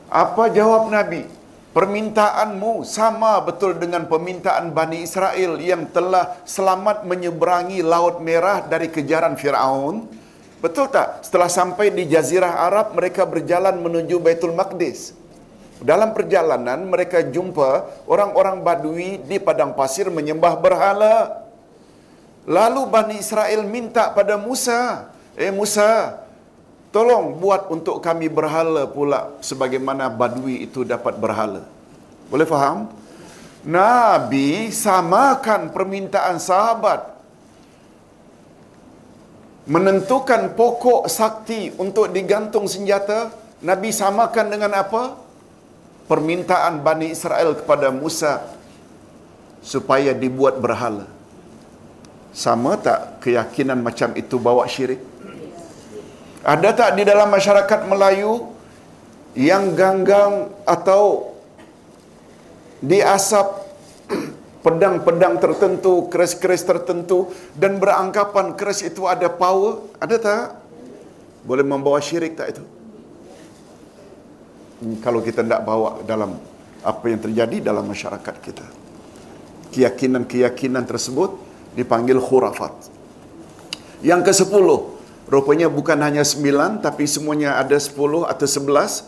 Apa 0.08 0.48
jawab 0.48 0.88
Nabi? 0.88 1.28
Permintaanmu 1.72 2.84
sama 2.84 3.40
betul 3.48 3.80
dengan 3.80 4.04
permintaan 4.04 4.76
Bani 4.76 5.08
Israel 5.08 5.56
yang 5.60 5.88
telah 5.88 6.36
selamat 6.44 7.08
menyeberangi 7.08 7.80
Laut 7.80 8.20
Merah 8.20 8.64
dari 8.68 8.92
kejaran 8.92 9.40
Firaun. 9.40 10.04
Betul 10.60 10.92
tak? 10.92 11.24
Setelah 11.24 11.48
sampai 11.48 11.96
di 11.96 12.12
Jazirah 12.12 12.68
Arab, 12.68 12.92
mereka 12.92 13.24
berjalan 13.24 13.80
menuju 13.80 14.20
Baitul 14.20 14.52
Maqdis. 14.52 15.16
Dalam 15.80 16.12
perjalanan, 16.12 16.86
mereka 16.92 17.24
jumpa 17.24 18.04
orang-orang 18.06 18.62
Badui 18.62 19.24
di 19.24 19.40
padang 19.40 19.72
pasir 19.72 20.12
menyembah 20.12 20.60
berhala. 20.60 21.42
Lalu 22.50 22.82
Bani 22.90 23.16
Israel 23.22 23.62
minta 23.70 24.10
pada 24.10 24.34
Musa, 24.38 25.12
Eh 25.38 25.54
Musa, 25.54 26.20
tolong 26.92 27.40
buat 27.40 27.72
untuk 27.72 28.04
kami 28.04 28.28
berhala 28.28 28.84
pula 28.90 29.32
sebagaimana 29.40 30.12
Badui 30.12 30.68
itu 30.68 30.84
dapat 30.84 31.16
berhala. 31.16 31.64
Boleh 32.28 32.44
faham? 32.44 32.92
Nabi 33.62 34.74
samakan 34.74 35.70
permintaan 35.70 36.42
sahabat 36.42 37.14
menentukan 39.70 40.58
pokok 40.58 41.06
sakti 41.06 41.70
untuk 41.78 42.10
digantung 42.10 42.66
senjata. 42.66 43.30
Nabi 43.62 43.94
samakan 43.94 44.50
dengan 44.50 44.74
apa? 44.74 45.16
Permintaan 46.10 46.82
Bani 46.82 47.14
Israel 47.14 47.54
kepada 47.56 47.94
Musa 47.94 48.42
supaya 49.62 50.12
dibuat 50.12 50.58
berhala. 50.58 51.06
Sama 52.32 52.80
tak 52.80 53.20
keyakinan 53.20 53.84
macam 53.84 54.16
itu 54.16 54.40
bawa 54.40 54.64
syirik? 54.64 55.04
Ada 56.42 56.74
tak 56.74 56.90
di 56.98 57.04
dalam 57.06 57.30
masyarakat 57.30 57.86
Melayu 57.86 58.50
yang 59.38 59.76
ganggang 59.78 60.50
atau 60.66 61.36
diasap 62.82 63.62
pedang-pedang 64.66 65.38
tertentu, 65.38 66.10
keris-keris 66.10 66.66
tertentu 66.66 67.30
dan 67.54 67.78
beranggapan 67.78 68.58
keris 68.58 68.82
itu 68.82 69.06
ada 69.06 69.30
power? 69.30 69.86
Ada 70.02 70.16
tak? 70.18 70.44
Boleh 71.46 71.66
membawa 71.68 72.02
syirik 72.02 72.34
tak 72.40 72.58
itu? 72.58 72.64
Hmm, 74.82 74.98
kalau 75.04 75.22
kita 75.22 75.46
tidak 75.46 75.62
bawa 75.62 76.02
dalam 76.08 76.42
apa 76.82 77.06
yang 77.06 77.22
terjadi 77.22 77.70
dalam 77.70 77.86
masyarakat 77.86 78.36
kita. 78.42 78.66
Keyakinan-keyakinan 79.72 80.90
tersebut 80.90 81.51
dipanggil 81.78 82.20
khurafat. 82.20 82.72
Yang 84.02 84.22
ke 84.28 84.34
sepuluh, 84.46 84.98
rupanya 85.30 85.70
bukan 85.70 86.00
hanya 86.02 86.26
sembilan, 86.26 86.82
tapi 86.82 87.06
semuanya 87.06 87.62
ada 87.62 87.78
sepuluh 87.78 88.26
atau 88.26 88.48
sebelas. 88.50 89.08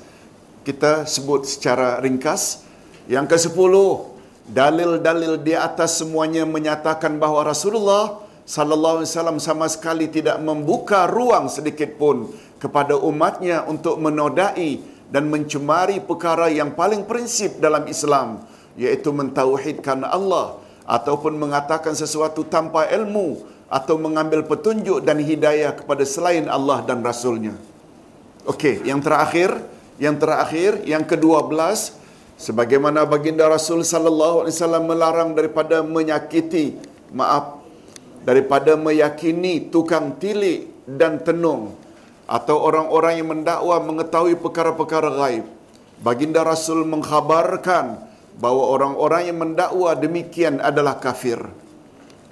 Kita 0.63 1.03
sebut 1.03 1.43
secara 1.43 1.99
ringkas. 1.99 2.63
Yang 3.11 3.25
ke 3.35 3.37
sepuluh, 3.49 4.13
dalil-dalil 4.47 5.39
di 5.39 5.55
atas 5.55 5.99
semuanya 5.99 6.43
menyatakan 6.43 7.19
bahawa 7.19 7.51
Rasulullah 7.51 8.23
sallallahu 8.43 9.03
alaihi 9.03 9.11
wasallam 9.11 9.39
sama 9.39 9.67
sekali 9.71 10.11
tidak 10.11 10.35
membuka 10.43 11.07
ruang 11.07 11.47
sedikit 11.47 11.95
pun 11.95 12.27
kepada 12.59 12.99
umatnya 12.99 13.63
untuk 13.67 13.99
menodai 13.99 14.83
dan 15.07 15.31
mencemari 15.31 16.03
perkara 16.03 16.51
yang 16.51 16.75
paling 16.75 17.07
prinsip 17.07 17.59
dalam 17.63 17.87
Islam 17.87 18.43
yaitu 18.75 19.15
mentauhidkan 19.15 20.03
Allah 20.03 20.59
ataupun 20.83 21.39
mengatakan 21.39 21.95
sesuatu 21.95 22.43
tanpa 22.43 22.87
ilmu 22.91 23.43
atau 23.71 23.97
mengambil 23.97 24.45
petunjuk 24.45 25.01
dan 25.01 25.17
hidayah 25.17 25.73
kepada 25.73 26.03
selain 26.05 26.45
Allah 26.45 26.85
dan 26.85 27.01
Rasulnya. 27.01 27.57
Okey, 28.43 28.83
yang 28.83 28.99
terakhir, 28.99 29.55
yang 29.97 30.19
terakhir, 30.19 30.83
yang 30.83 31.07
kedua 31.07 31.47
belas, 31.47 31.95
sebagaimana 32.35 33.07
baginda 33.07 33.47
Rasul 33.47 33.87
sallallahu 33.87 34.45
alaihi 34.45 34.55
wasallam 34.59 34.83
melarang 34.85 35.29
daripada 35.31 35.79
menyakiti, 35.81 36.75
maaf, 37.15 37.63
daripada 38.27 38.75
meyakini 38.75 39.71
tukang 39.71 40.19
tilik 40.19 40.67
dan 40.83 41.23
tenung 41.23 41.75
atau 42.27 42.59
orang-orang 42.59 43.19
yang 43.19 43.29
mendakwa 43.31 43.79
mengetahui 43.83 44.35
perkara-perkara 44.39 45.09
gaib. 45.17 45.45
Baginda 46.03 46.43
Rasul 46.43 46.83
mengkhabarkan 46.83 48.11
bahawa 48.37 48.63
orang-orang 48.77 49.21
yang 49.29 49.37
mendakwa 49.41 49.93
demikian 49.97 50.61
adalah 50.63 50.97
kafir. 50.97 51.41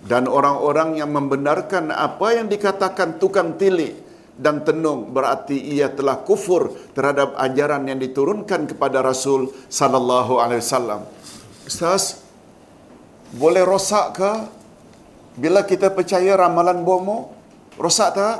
Dan 0.02 0.26
orang-orang 0.26 0.98
yang 0.98 1.14
membenarkan 1.14 1.94
apa 1.94 2.34
yang 2.34 2.49
dikatakan 2.49 3.22
tukang 3.22 3.53
tilik 3.61 3.94
dan 4.34 4.65
tenung 4.65 5.14
berarti 5.14 5.53
ia 5.53 5.94
telah 5.94 6.26
kufur 6.26 6.73
terhadap 6.98 7.38
ajaran 7.38 7.86
yang 7.86 8.02
diturunkan 8.02 8.65
kepada 8.65 9.06
Rasul 9.06 9.53
sallallahu 9.69 10.41
alaihi 10.41 10.65
wasallam. 10.65 11.06
Ustaz, 11.69 12.26
boleh 13.38 13.61
rosak 13.61 14.18
ke 14.18 14.32
bila 15.38 15.61
kita 15.64 15.94
percaya 15.94 16.34
ramalan 16.34 16.82
bomo? 16.82 17.38
Rosak 17.78 18.10
tak? 18.18 18.38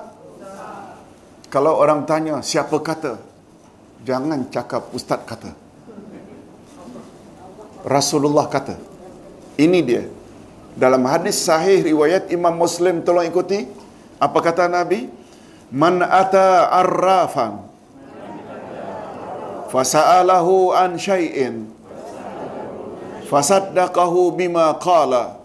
Kalau 1.51 1.77
orang 1.77 2.07
tanya 2.07 2.39
siapa 2.41 2.79
kata? 2.79 3.19
Jangan 4.01 4.49
cakap 4.49 4.89
ustaz 4.95 5.21
kata. 5.27 5.60
Rasulullah 7.85 8.45
kata. 8.47 8.77
Ini 9.57 9.79
dia. 9.81 10.03
Dalam 10.77 11.03
hadis 11.05 11.37
sahih 11.41 11.83
riwayat 11.83 12.31
Imam 12.31 12.55
Muslim 12.55 13.03
tolong 13.03 13.27
ikuti. 13.27 13.67
Apa 14.21 14.39
kata 14.39 14.69
Nabi? 14.69 15.09
Man 15.71 16.03
ata 16.03 16.67
arrafan 16.71 17.71
fasa'alahu 19.71 20.75
an 20.75 20.99
syai'in 20.99 21.71
fasaddaqahu 23.31 24.35
bima 24.35 24.75
qala 24.83 25.39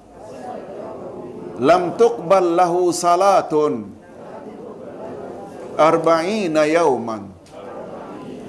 lam 1.63 1.95
tuqbal 1.95 2.59
lahu 2.59 2.91
salatun 2.91 3.95
arba'ina 5.79 6.67
yauman 6.67 7.33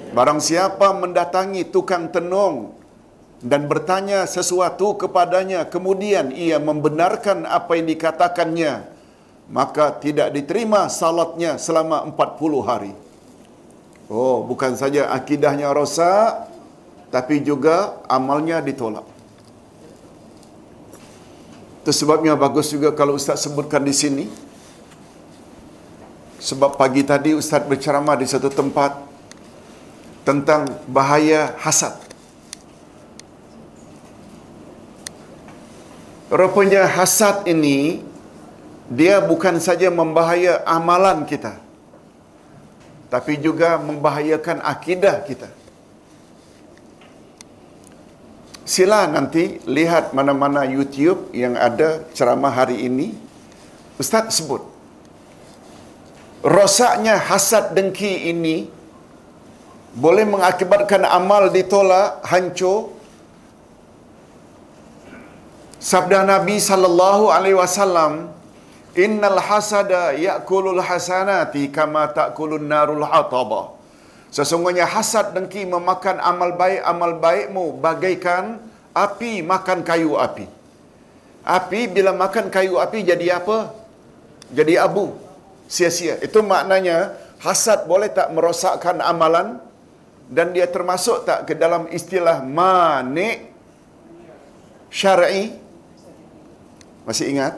Barang 0.08 0.40
siapa 0.40 0.96
mendatangi 0.96 1.68
tukang 1.68 2.08
tenung 2.08 2.77
dan 3.38 3.70
bertanya 3.70 4.26
sesuatu 4.26 4.98
kepadanya 4.98 5.62
kemudian 5.70 6.34
ia 6.34 6.58
membenarkan 6.58 7.46
apa 7.46 7.78
yang 7.78 7.86
dikatakannya 7.86 8.98
maka 9.48 9.94
tidak 9.96 10.34
diterima 10.34 10.92
salatnya 10.92 11.56
selama 11.56 12.04
40 12.12 12.68
hari. 12.68 12.92
Oh, 14.08 14.44
bukan 14.44 14.76
saja 14.76 15.12
akidahnya 15.12 15.72
rosak 15.72 16.48
tapi 17.08 17.40
juga 17.40 18.00
amalnya 18.08 18.60
ditolak. 18.60 19.04
Itu 21.84 21.92
sebabnya 21.92 22.36
bagus 22.36 22.68
juga 22.68 22.92
kalau 22.92 23.16
ustaz 23.16 23.40
sebutkan 23.44 23.80
di 23.80 23.96
sini. 23.96 24.26
Sebab 26.38 26.76
pagi 26.76 27.02
tadi 27.02 27.32
ustaz 27.32 27.64
berceramah 27.64 28.16
di 28.20 28.28
satu 28.28 28.52
tempat 28.52 29.00
tentang 30.28 30.68
bahaya 30.88 31.56
hasad. 31.56 32.07
Rupanya 36.28 36.84
hasad 36.84 37.48
ini 37.48 38.04
dia 38.92 39.20
bukan 39.20 39.56
saja 39.56 39.88
membahaya 39.88 40.60
amalan 40.68 41.24
kita 41.24 41.68
tapi 43.08 43.40
juga 43.40 43.80
membahayakan 43.80 44.60
akidah 44.60 45.24
kita. 45.24 45.48
Sila 48.68 49.08
nanti 49.08 49.64
lihat 49.64 50.12
mana-mana 50.12 50.68
YouTube 50.68 51.32
yang 51.32 51.56
ada 51.56 52.04
ceramah 52.12 52.52
hari 52.52 52.84
ini. 52.84 53.16
Ustaz 53.96 54.36
sebut. 54.36 54.60
Rosaknya 56.44 57.16
hasad 57.16 57.72
dengki 57.72 58.28
ini 58.28 58.68
boleh 59.96 60.28
mengakibatkan 60.28 61.02
amal 61.08 61.48
ditolak, 61.48 62.20
hancur 62.28 62.92
Sabda 65.78 66.26
Nabi 66.26 66.58
sallallahu 66.58 67.30
alaihi 67.30 67.54
wasallam, 67.54 68.34
"Innal 68.98 69.38
hasada 69.38 70.10
ya'kulul 70.18 70.82
hasanati 70.82 71.70
kama 71.70 72.10
ta'kulun 72.10 72.66
narul 72.66 73.06
hataba." 73.06 73.78
Sesungguhnya 74.34 74.84
hasad 74.84 75.32
dengki 75.32 75.64
memakan 75.64 76.18
amal 76.20 76.52
baik 76.60 76.82
amal 76.82 77.12
baikmu 77.16 77.78
bagaikan 77.80 78.58
api 78.92 79.40
makan 79.40 79.80
kayu 79.86 80.18
api. 80.18 80.50
Api 81.46 81.80
bila 81.88 82.12
makan 82.12 82.52
kayu 82.52 82.76
api 82.76 82.98
jadi 83.06 83.40
apa? 83.40 83.72
Jadi 84.52 84.74
abu. 84.76 85.16
Sia-sia. 85.70 86.20
Itu 86.20 86.44
maknanya 86.44 87.16
hasad 87.40 87.88
boleh 87.88 88.10
tak 88.12 88.28
merosakkan 88.34 88.98
amalan 89.00 89.62
dan 90.28 90.52
dia 90.52 90.68
termasuk 90.68 91.24
tak 91.24 91.48
ke 91.48 91.54
dalam 91.56 91.88
istilah 91.88 92.44
manik 92.44 93.48
syar'i? 94.92 95.67
Masih 97.08 97.32
ingat? 97.32 97.56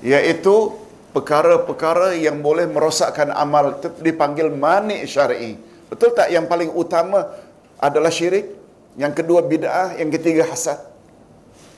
Iaitu 0.00 0.72
perkara-perkara 1.12 2.16
yang 2.16 2.40
boleh 2.40 2.64
merosakkan 2.64 3.28
amal 3.28 3.76
dipanggil 4.00 4.48
manik 4.48 5.04
syar'i. 5.04 5.60
Betul 5.92 6.16
tak 6.16 6.32
yang 6.32 6.48
paling 6.48 6.72
utama 6.72 7.28
adalah 7.76 8.08
syirik? 8.08 8.56
Yang 8.96 9.20
kedua 9.20 9.44
bid'ah, 9.44 10.00
yang 10.00 10.08
ketiga 10.08 10.48
hasad. 10.48 10.80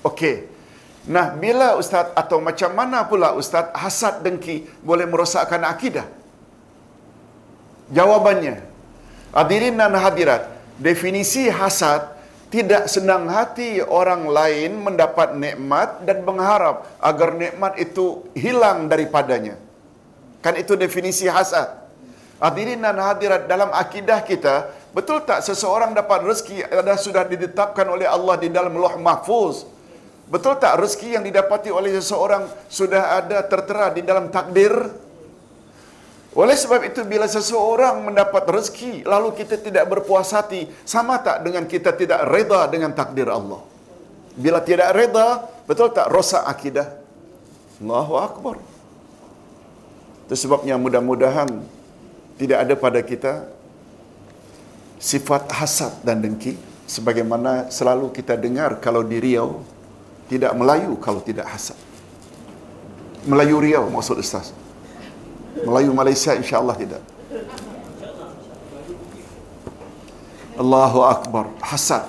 Okey. 0.07 0.47
Nah, 1.11 1.35
bila 1.35 1.75
ustaz 1.75 2.13
atau 2.15 2.39
macam 2.39 2.71
mana 2.71 3.03
pula 3.03 3.35
ustaz 3.35 3.67
hasad 3.75 4.23
dengki 4.23 4.69
boleh 4.81 5.11
merosakkan 5.11 5.61
akidah? 5.67 6.07
Jawabannya, 7.91 8.63
hadirin 9.35 9.75
dan 9.75 9.97
hadirat, 9.99 10.47
definisi 10.79 11.51
hasad 11.51 12.20
tidak 12.51 12.91
senang 12.91 13.31
hati 13.31 13.79
orang 13.79 14.27
lain 14.27 14.83
mendapat 14.83 15.39
nikmat 15.39 16.03
dan 16.03 16.27
mengharap 16.27 16.83
agar 16.99 17.39
nikmat 17.39 17.79
itu 17.79 18.27
hilang 18.35 18.91
daripadanya. 18.91 19.55
Kan 20.43 20.59
itu 20.59 20.75
definisi 20.75 21.31
hasad. 21.31 21.79
Hadirin 22.43 22.83
dan 22.83 22.99
hadirat 22.99 23.47
dalam 23.47 23.71
akidah 23.71 24.19
kita, 24.27 24.67
betul 24.91 25.23
tak 25.23 25.47
seseorang 25.47 25.95
dapat 25.95 26.27
rezeki 26.27 26.67
ada 26.67 26.99
sudah 26.99 27.23
ditetapkan 27.23 27.87
oleh 27.87 28.09
Allah 28.09 28.35
di 28.41 28.51
dalam 28.51 28.75
Lauh 28.75 28.99
Mahfuz? 28.99 29.69
Betul 30.27 30.59
tak 30.59 30.81
rezeki 30.83 31.21
yang 31.21 31.25
didapati 31.27 31.71
oleh 31.71 31.95
seseorang 32.03 32.51
sudah 32.67 33.23
ada 33.23 33.47
tertera 33.47 33.95
di 33.95 34.03
dalam 34.03 34.27
takdir? 34.33 34.73
Oleh 36.31 36.55
sebab 36.55 36.87
itu 36.87 37.03
bila 37.03 37.27
seseorang 37.27 38.07
mendapat 38.07 38.47
rezeki 38.47 39.03
lalu 39.03 39.35
kita 39.35 39.59
tidak 39.59 39.85
berpuas 39.91 40.31
hati, 40.31 40.71
sama 40.87 41.19
tak 41.19 41.43
dengan 41.43 41.67
kita 41.67 41.91
tidak 41.91 42.23
reda 42.31 42.71
dengan 42.71 42.95
takdir 42.95 43.27
Allah? 43.27 43.59
Bila 44.39 44.63
tidak 44.63 44.95
reda, 44.95 45.51
betul 45.67 45.91
tak 45.91 46.07
rosak 46.07 46.47
akidah? 46.47 46.87
Allahu 47.83 48.15
akbar. 48.15 48.57
Itu 50.31 50.39
sebabnya 50.39 50.79
mudah-mudahan 50.79 51.51
tidak 52.39 52.59
ada 52.63 52.75
pada 52.79 53.01
kita 53.03 53.33
sifat 55.03 55.51
hasad 55.51 55.99
dan 56.07 56.23
dengki 56.23 56.55
sebagaimana 56.87 57.75
selalu 57.75 58.15
kita 58.15 58.39
dengar 58.39 58.79
kalau 58.79 59.03
di 59.03 59.19
Riau 59.19 59.67
tidak 60.31 60.55
Melayu 60.55 60.95
kalau 61.03 61.19
tidak 61.19 61.51
hasad. 61.51 61.75
Melayu 63.27 63.59
Riau 63.59 63.91
maksud 63.91 64.23
Ustaz. 64.23 64.55
Melayu 65.67 65.91
Malaysia 65.93 66.33
insya-Allah 66.39 66.77
tidak. 66.79 67.03
Allahu 70.61 71.01
akbar. 71.09 71.49
Hasad. 71.65 72.05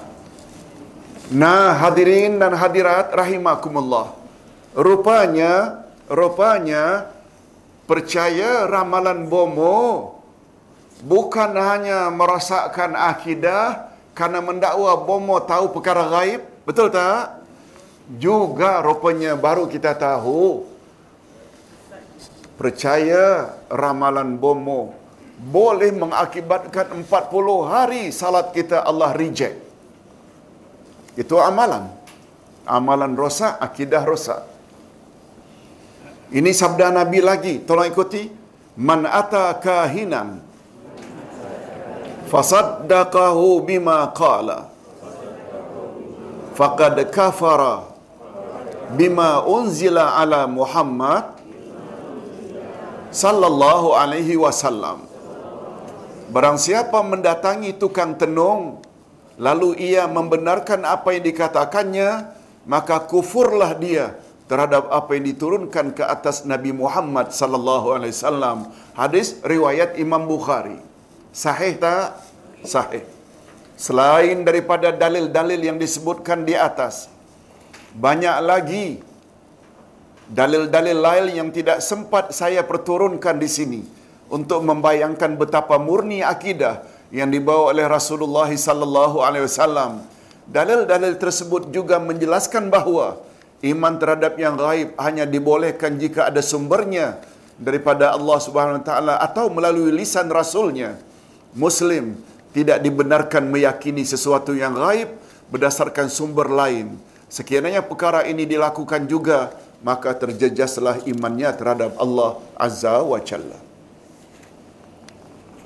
Nah, 1.32 1.72
hadirin 1.80 2.36
dan 2.36 2.52
hadirat 2.52 3.16
rahimakumullah. 3.16 4.12
Rupanya, 4.76 5.88
rupanya 6.12 7.08
percaya 7.88 8.68
ramalan 8.68 9.32
bomo 9.32 10.20
bukan 11.04 11.56
hanya 11.56 12.12
merasakkan 12.12 12.96
akidah 12.96 13.92
karena 14.12 14.44
mendakwa 14.44 14.92
bomo 15.00 15.40
tahu 15.40 15.72
perkara 15.72 16.08
gaib, 16.12 16.44
betul 16.68 16.92
tak? 16.92 17.40
Juga 18.20 18.84
rupanya 18.84 19.40
baru 19.40 19.72
kita 19.72 19.96
tahu 19.96 20.68
percaya 22.62 23.58
ramalan 23.74 24.38
bomo 24.38 24.94
boleh 25.42 25.90
mengakibatkan 25.90 26.94
40 26.94 27.10
hari 27.66 28.14
salat 28.14 28.54
kita 28.54 28.86
Allah 28.86 29.18
reject. 29.18 29.58
Itu 31.18 31.42
amalan. 31.42 31.90
Amalan 32.70 33.18
rosak, 33.18 33.58
akidah 33.58 34.06
rosak. 34.06 34.46
Ini 36.30 36.54
sabda 36.54 36.94
Nabi 36.94 37.20
lagi. 37.26 37.66
Tolong 37.66 37.90
ikuti. 37.90 38.30
Man 38.78 39.10
ata 39.10 39.58
kahinan 39.58 40.40
fasaddaqahu 42.32 43.68
bima 43.68 44.08
qala 44.16 44.72
faqad 46.56 47.04
kafara 47.12 47.92
bima 48.96 49.44
unzila 49.44 50.16
ala 50.16 50.48
Muhammad 50.48 51.41
sallallahu 53.12 53.96
alaihi 54.02 54.40
wasallam 54.40 55.12
Barang 56.32 56.56
siapa 56.56 57.04
mendatangi 57.04 57.76
tukang 57.76 58.16
tenung 58.16 58.80
lalu 59.36 59.76
ia 59.76 60.08
membenarkan 60.08 60.88
apa 60.88 61.12
yang 61.12 61.28
dikatakannya 61.28 62.10
maka 62.64 63.04
kufurlah 63.04 63.76
dia 63.76 64.16
terhadap 64.52 64.92
apa 64.92 65.16
yang 65.16 65.26
diturunkan 65.32 65.96
ke 65.98 66.04
atas 66.04 66.44
Nabi 66.44 66.72
Muhammad 66.76 67.32
sallallahu 67.32 67.96
alaihi 67.96 68.12
wasallam. 68.16 68.58
Hadis 68.92 69.40
riwayat 69.44 69.96
Imam 69.96 70.28
Bukhari. 70.28 70.76
Sahih 71.32 71.80
tak? 71.80 72.20
Sahih. 72.68 73.04
Selain 73.80 74.44
daripada 74.44 74.92
dalil-dalil 74.92 75.58
yang 75.58 75.78
disebutkan 75.80 76.44
di 76.44 76.54
atas, 76.54 77.08
banyak 77.96 78.38
lagi 78.44 78.86
dalil-dalil 80.32 80.96
lain 80.96 81.26
yang 81.36 81.50
tidak 81.52 81.84
sempat 81.84 82.32
saya 82.32 82.64
perturunkan 82.64 83.36
di 83.36 83.52
sini 83.52 83.82
untuk 84.32 84.64
membayangkan 84.64 85.36
betapa 85.36 85.76
murni 85.76 86.24
akidah 86.24 86.88
yang 87.12 87.28
dibawa 87.28 87.76
oleh 87.76 87.84
Rasulullah 87.84 88.48
sallallahu 88.48 89.20
alaihi 89.20 89.44
wasallam. 89.44 90.08
Dalil-dalil 90.48 91.20
tersebut 91.20 91.70
juga 91.76 92.00
menjelaskan 92.00 92.72
bahawa 92.72 93.20
iman 93.62 93.94
terhadap 94.00 94.40
yang 94.40 94.56
gaib 94.56 94.96
hanya 94.96 95.28
dibolehkan 95.28 96.00
jika 96.00 96.32
ada 96.32 96.40
sumbernya 96.40 97.20
daripada 97.60 98.16
Allah 98.16 98.40
Subhanahu 98.40 98.80
wa 98.82 98.86
taala 98.88 99.14
atau 99.20 99.52
melalui 99.52 99.92
lisan 99.92 100.32
rasulnya. 100.32 100.96
Muslim 101.52 102.16
tidak 102.56 102.80
dibenarkan 102.80 103.52
meyakini 103.52 104.08
sesuatu 104.08 104.56
yang 104.56 104.74
gaib 104.80 105.12
berdasarkan 105.52 106.08
sumber 106.08 106.48
lain. 106.48 106.96
Sekiranya 107.28 107.84
perkara 107.84 108.28
ini 108.28 108.44
dilakukan 108.48 109.08
juga, 109.08 109.52
maka 109.82 110.14
terjejaslah 110.14 111.06
imannya 111.10 111.50
terhadap 111.58 111.98
Allah 111.98 112.38
Azza 112.54 113.02
wa 113.02 113.18
Jalla. 113.18 113.58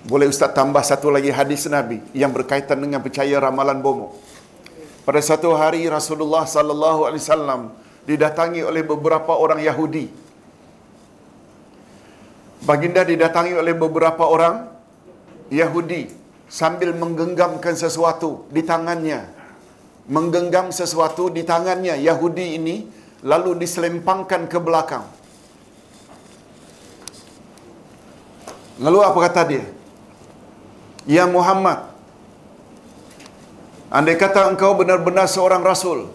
Boleh 0.05 0.29
Ustaz 0.29 0.53
tambah 0.53 0.85
satu 0.85 1.09
lagi 1.09 1.33
hadis 1.33 1.65
Nabi 1.67 1.99
yang 2.13 2.31
berkaitan 2.31 2.77
dengan 2.77 3.01
percaya 3.01 3.35
ramalan 3.41 3.81
bomo. 3.81 4.15
Pada 5.01 5.21
satu 5.21 5.53
hari 5.57 5.85
Rasulullah 5.89 6.45
sallallahu 6.45 7.09
alaihi 7.09 7.21
wasallam 7.25 7.61
didatangi 8.05 8.61
oleh 8.61 8.85
beberapa 8.85 9.33
orang 9.33 9.61
Yahudi. 9.65 10.09
Baginda 12.65 13.05
didatangi 13.05 13.53
oleh 13.53 13.73
beberapa 13.77 14.25
orang 14.25 14.69
Yahudi 15.53 16.09
sambil 16.49 16.93
menggenggamkan 16.93 17.73
sesuatu 17.77 18.45
di 18.49 18.61
tangannya. 18.65 19.29
Menggenggam 20.05 20.69
sesuatu 20.69 21.33
di 21.33 21.41
tangannya 21.41 21.97
Yahudi 21.97 22.61
ini 22.61 22.75
lalu 23.21 23.51
diselempangkan 23.61 24.49
ke 24.51 24.57
belakang. 24.59 25.05
Lalu 28.75 28.99
apa 29.07 29.19
kata 29.29 29.41
dia? 29.47 29.65
Ya 31.07 31.23
Muhammad, 31.29 31.85
andai 33.93 34.17
kata 34.19 34.51
engkau 34.51 34.73
benar-benar 34.75 35.29
seorang 35.29 35.61
rasul, 35.63 36.09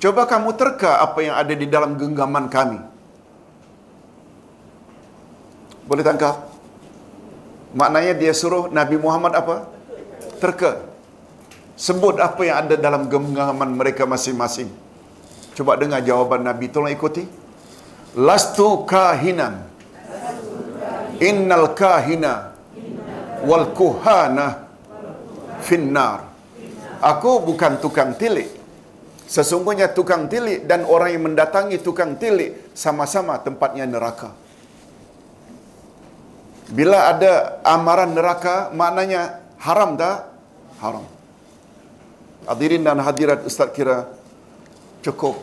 coba 0.00 0.24
kamu 0.24 0.54
terka 0.54 1.02
apa 1.02 1.18
yang 1.26 1.34
ada 1.34 1.52
di 1.52 1.66
dalam 1.66 1.98
genggaman 2.00 2.46
kami. 2.46 2.78
Boleh 5.86 6.02
tangkap? 6.06 6.46
Maknanya 7.76 8.12
dia 8.16 8.32
suruh 8.32 8.72
Nabi 8.72 8.96
Muhammad 8.96 9.36
apa? 9.36 9.68
Terka. 10.40 10.72
Sebut 11.76 12.16
apa 12.16 12.40
yang 12.48 12.56
ada 12.64 12.74
dalam 12.80 13.04
genggaman 13.12 13.70
mereka 13.76 14.08
masing-masing. 14.08 14.85
Coba 15.56 15.80
dengar 15.80 16.04
jawaban 16.04 16.44
Nabi. 16.44 16.68
Tolong 16.68 16.92
ikuti. 16.92 17.24
Lastu 18.20 18.84
kahinan. 18.84 19.64
Innal 21.24 21.72
kahina 21.72 22.52
wal 23.48 23.72
kuhana 23.72 24.68
finnar. 25.64 26.28
Aku 27.00 27.40
bukan 27.40 27.80
tukang 27.80 28.12
tilik. 28.20 28.52
Sesungguhnya 29.26 29.90
tukang 29.90 30.28
tilik 30.28 30.68
dan 30.68 30.84
orang 30.84 31.16
yang 31.16 31.24
mendatangi 31.32 31.80
tukang 31.80 32.20
tilik 32.20 32.70
sama-sama 32.76 33.40
tempatnya 33.40 33.88
neraka. 33.88 34.30
Bila 36.70 37.10
ada 37.10 37.62
amaran 37.62 38.14
neraka, 38.14 38.70
maknanya 38.74 39.42
haram 39.58 39.98
tak? 39.98 40.30
Haram. 40.82 41.06
Hadirin 42.46 42.86
dan 42.86 43.02
hadirat 43.02 43.42
Ustaz 43.42 43.70
kira 43.74 44.06
cukup 45.06 45.38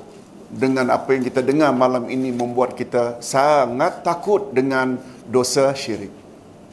dengan 0.54 0.92
apa 0.94 1.18
yang 1.18 1.24
kita 1.26 1.42
dengar 1.42 1.74
malam 1.74 2.06
ini 2.12 2.30
membuat 2.30 2.78
kita 2.78 3.18
sangat 3.24 4.06
takut 4.06 4.54
dengan 4.54 5.00
dosa 5.26 5.74
syirik. 5.74 6.14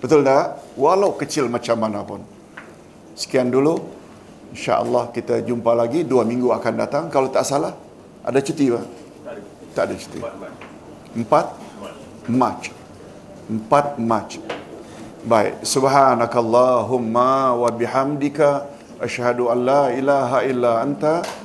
Betul 0.01 0.27
tak? 0.27 0.61
Walau 0.77 1.17
kecil 1.17 1.49
macam 1.49 1.77
mana 1.81 2.05
pun. 2.05 2.21
Sekian 3.17 3.49
dulu. 3.49 4.01
InsyaAllah 4.51 5.15
kita 5.15 5.47
jumpa 5.47 5.73
lagi 5.79 6.03
dua 6.03 6.27
minggu 6.27 6.51
akan 6.51 6.75
datang. 6.75 7.05
Kalau 7.12 7.31
tak 7.31 7.47
salah, 7.47 7.73
ada 8.27 8.39
cuti 8.43 8.75
pak? 8.75 8.85
Tak 9.77 9.83
ada 9.87 9.95
cuti. 9.95 10.21
Empat? 11.15 11.47
March. 12.27 12.75
Empat 13.47 13.87
March. 13.97 14.43
Baik. 15.25 15.62
Subhanakallahumma 15.62 17.55
wa 17.55 17.69
bihamdika. 17.71 18.67
Ashhadu 19.01 19.49
an 19.49 19.59
la 19.65 19.83
ilaha 19.95 20.39
illa 20.45 20.83
anta. 20.83 21.25